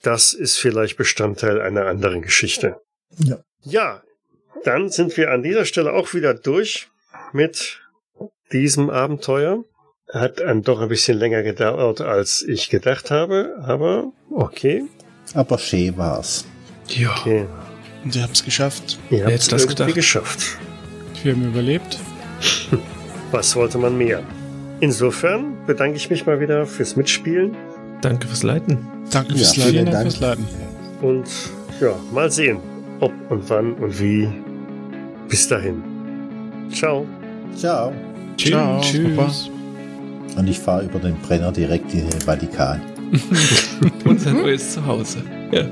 [0.02, 2.80] das ist vielleicht Bestandteil einer anderen Geschichte.
[3.18, 3.38] Ja.
[3.64, 4.02] Ja,
[4.64, 6.88] dann sind wir an dieser Stelle auch wieder durch
[7.32, 7.80] mit
[8.52, 9.64] diesem Abenteuer.
[10.12, 14.84] Hat dann doch ein bisschen länger gedauert, als ich gedacht habe, aber okay.
[15.32, 16.44] Aber schön war's.
[16.88, 17.12] Ja.
[17.12, 17.46] okay.
[18.04, 18.98] Und wir haben es geschafft.
[19.10, 19.94] Ihr habt es das gedacht?
[19.94, 20.58] geschafft.
[21.22, 21.98] Wir haben überlebt.
[23.30, 24.22] Was wollte man mehr?
[24.80, 27.56] Insofern bedanke ich mich mal wieder fürs Mitspielen
[28.02, 28.78] Danke fürs Leiten.
[29.10, 29.92] Danke Ja, fürs vielen Vielen Leiden.
[29.92, 30.38] Dank Dank.
[30.38, 30.52] fürs
[31.00, 31.08] Leiten.
[31.08, 31.24] und
[31.80, 32.58] ja, mal sehen,
[33.00, 34.28] ob und wann und wie.
[35.28, 35.82] Bis dahin.
[36.70, 37.06] Ciao.
[37.56, 37.92] Ciao.
[38.36, 39.16] Ciao, Tschüss.
[39.16, 39.32] Papa.
[40.40, 42.80] Und ich fahre über den Brenner direkt in den Vatikan.
[44.04, 45.18] Unser neues Zuhause.
[45.50, 45.64] Ja.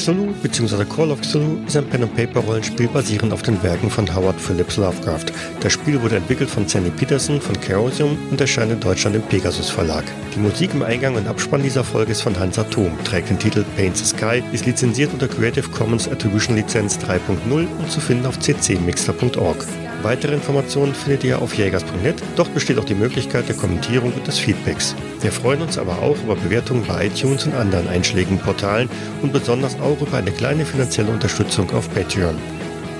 [0.00, 0.84] Cthulhu bzw.
[0.86, 5.26] Call of Cthulhu ist ein Pen-and-Paper-Rollenspiel basierend auf den Werken von Howard Phillips Lovecraft.
[5.60, 9.68] Das Spiel wurde entwickelt von Sandy Peterson von Chaosium und erscheint in Deutschland im Pegasus
[9.68, 10.04] Verlag.
[10.34, 13.62] Die Musik im Eingang und Abspann dieser Folge ist von Hans Atom, trägt den Titel
[13.76, 18.38] Paint the Sky, ist lizenziert unter Creative Commons Attribution Lizenz 3.0 und zu finden auf
[18.38, 19.66] ccmixter.org.
[20.02, 22.22] Weitere Informationen findet ihr auf jägers.net.
[22.36, 24.94] Dort besteht auch die Möglichkeit der Kommentierung und des Feedbacks.
[25.20, 28.88] Wir freuen uns aber auch über Bewertungen bei iTunes und anderen einschlägigen Portalen
[29.20, 32.36] und besonders auch über eine kleine finanzielle Unterstützung auf Patreon.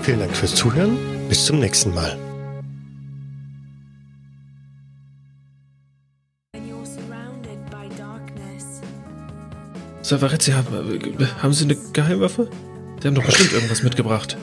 [0.02, 0.98] Vielen Dank fürs Zuhören.
[1.30, 2.18] Bis zum nächsten Mal.
[10.02, 10.66] Savaretzi, haben,
[11.40, 12.50] haben Sie eine Geheimwaffe?
[13.00, 14.36] Sie haben doch bestimmt irgendwas mitgebracht.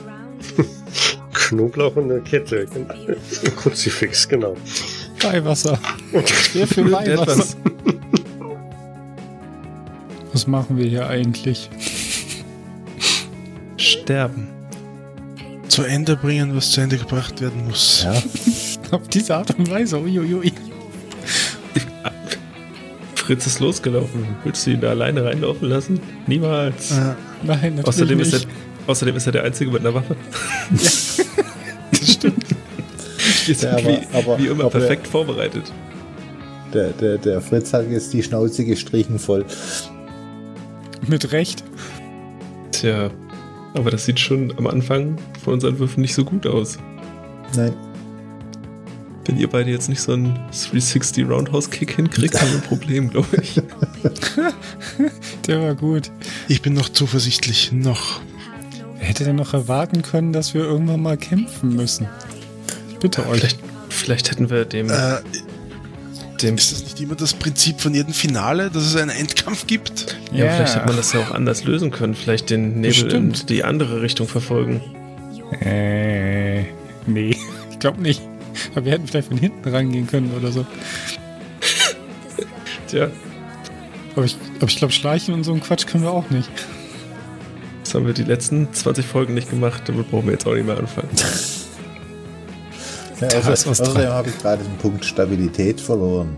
[1.48, 2.66] Knoblauch und eine Kette.
[2.74, 4.54] Ein Kruzifix, genau.
[5.22, 5.78] Weihwasser.
[6.52, 7.32] Sehr viel Weihwasser.
[7.32, 7.56] Etwas.
[10.32, 11.70] Was machen wir hier eigentlich?
[13.76, 14.48] Sterben.
[15.68, 18.04] Zu Ende bringen, was zu Ende gebracht werden muss.
[18.04, 18.22] Ja.
[18.96, 19.98] Auf diese Art und Weise.
[19.98, 20.52] Uiuiui.
[23.14, 24.26] Fritz ist losgelaufen.
[24.44, 26.00] Willst du ihn da alleine reinlaufen lassen?
[26.26, 26.92] Niemals.
[26.92, 28.46] Äh, Nein, natürlich außerdem, ist nicht.
[28.46, 30.16] er, außerdem ist er der Einzige mit einer Waffe.
[31.92, 32.44] das stimmt.
[33.46, 35.72] Wir sind Ja, aber- wie, aber- wie immer aber- perfekt vorbereitet.
[36.74, 39.44] Der, der, der Fritz hat jetzt die Schnauze gestrichen voll.
[41.06, 41.64] Mit Recht.
[42.72, 43.10] Tja,
[43.74, 46.78] aber das sieht schon am Anfang von unseren Würfen nicht so gut aus.
[47.56, 47.72] Nein.
[49.24, 53.10] Wenn ihr beide jetzt nicht so einen 360 Roundhouse Kick hinkriegt, haben wir ein Problem,
[53.10, 53.60] glaube ich.
[55.46, 56.10] Der war gut.
[56.48, 57.72] ich bin noch zuversichtlich.
[57.72, 58.20] Noch.
[59.08, 62.08] Hätte denn noch erwarten können, dass wir irgendwann mal kämpfen müssen?
[63.00, 63.40] Bitte euch.
[63.40, 63.58] Vielleicht,
[63.88, 65.18] vielleicht hätten wir dem, Äh,
[66.42, 70.16] dem ist das nicht immer das Prinzip von jedem Finale, dass es einen Endkampf gibt?
[70.32, 72.14] ja, vielleicht hätte man das ja auch anders lösen können.
[72.14, 73.48] Vielleicht den Nebel in Bestimmt.
[73.50, 74.80] die andere Richtung verfolgen.
[75.60, 76.62] Äh,
[77.06, 77.36] nee,
[77.70, 78.20] ich glaube nicht.
[78.74, 80.66] Aber wir hätten vielleicht von hinten rangehen können oder so.
[82.88, 83.08] Tja,
[84.16, 86.48] Aber ich, aber ich glaube, Schleichen und so ein Quatsch können wir auch nicht.
[87.88, 89.84] Das haben wir die letzten 20 Folgen nicht gemacht.
[89.86, 91.08] Damit brauchen wir jetzt auch nicht mehr anfangen.
[93.18, 96.36] Ja, also, ist was außerdem habe ich gerade den Punkt Stabilität verloren.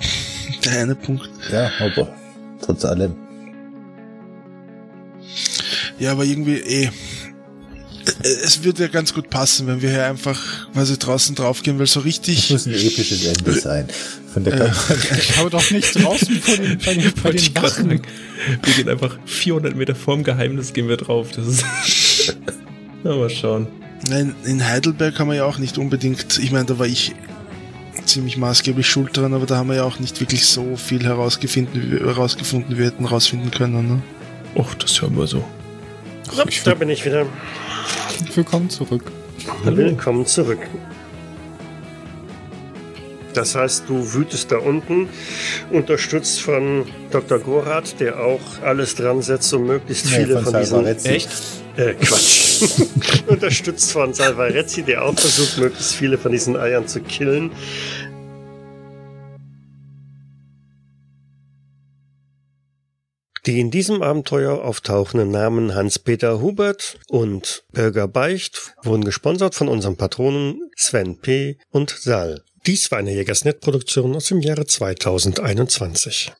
[0.64, 1.30] Der eine Punkt.
[1.50, 2.14] Ja, aber
[2.60, 3.16] trotz allem.
[5.98, 6.90] Ja, aber irgendwie eh.
[8.22, 10.40] Es wird ja ganz gut passen, wenn wir hier einfach
[10.72, 12.50] quasi draußen draufgehen, weil so Es richtig.
[12.50, 13.88] muss ein episches Ende sein.
[14.32, 14.72] Von der
[15.18, 16.94] Ich hau doch nicht draußen vor den, bei
[17.32, 18.02] den, Wachen.
[18.62, 21.28] Wir gehen einfach 400 Meter vorm Geheimnis gehen wir drauf.
[21.34, 21.64] Das ist.
[23.04, 23.68] Na, mal schauen.
[24.08, 26.38] Nein, in Heidelberg haben wir ja auch nicht unbedingt.
[26.38, 27.14] Ich meine, da war ich
[28.04, 31.90] ziemlich maßgeblich schuld dran, aber da haben wir ja auch nicht wirklich so viel herausgefunden,
[31.90, 33.88] wie- herausgefunden wie wir hätten rausfinden können.
[33.88, 34.02] Ne?
[34.56, 35.42] Och, das hören wir so.
[36.30, 37.26] So, da bin ich wieder.
[38.34, 39.04] Willkommen zurück.
[39.64, 40.58] Willkommen zurück.
[43.34, 45.08] Das heißt, du wütest da unten,
[45.70, 47.40] unterstützt von Dr.
[47.40, 50.86] Gorath, der auch alles dran setzt, um möglichst Nee, viele von von, diesen...
[50.86, 51.30] Echt?
[51.76, 52.44] Äh, Quatsch.
[53.26, 57.50] unterstützt von Salvarezzi, der auch versucht, möglichst viele von diesen Eiern zu killen.
[63.46, 69.96] Die in diesem Abenteuer auftauchenden Namen Hans-Peter Hubert und Bürger Beicht wurden gesponsert von unseren
[69.96, 71.58] Patronen Sven P.
[71.70, 72.42] und Sal.
[72.66, 76.32] Dies war eine Jägersnet-Produktion aus dem Jahre 2021.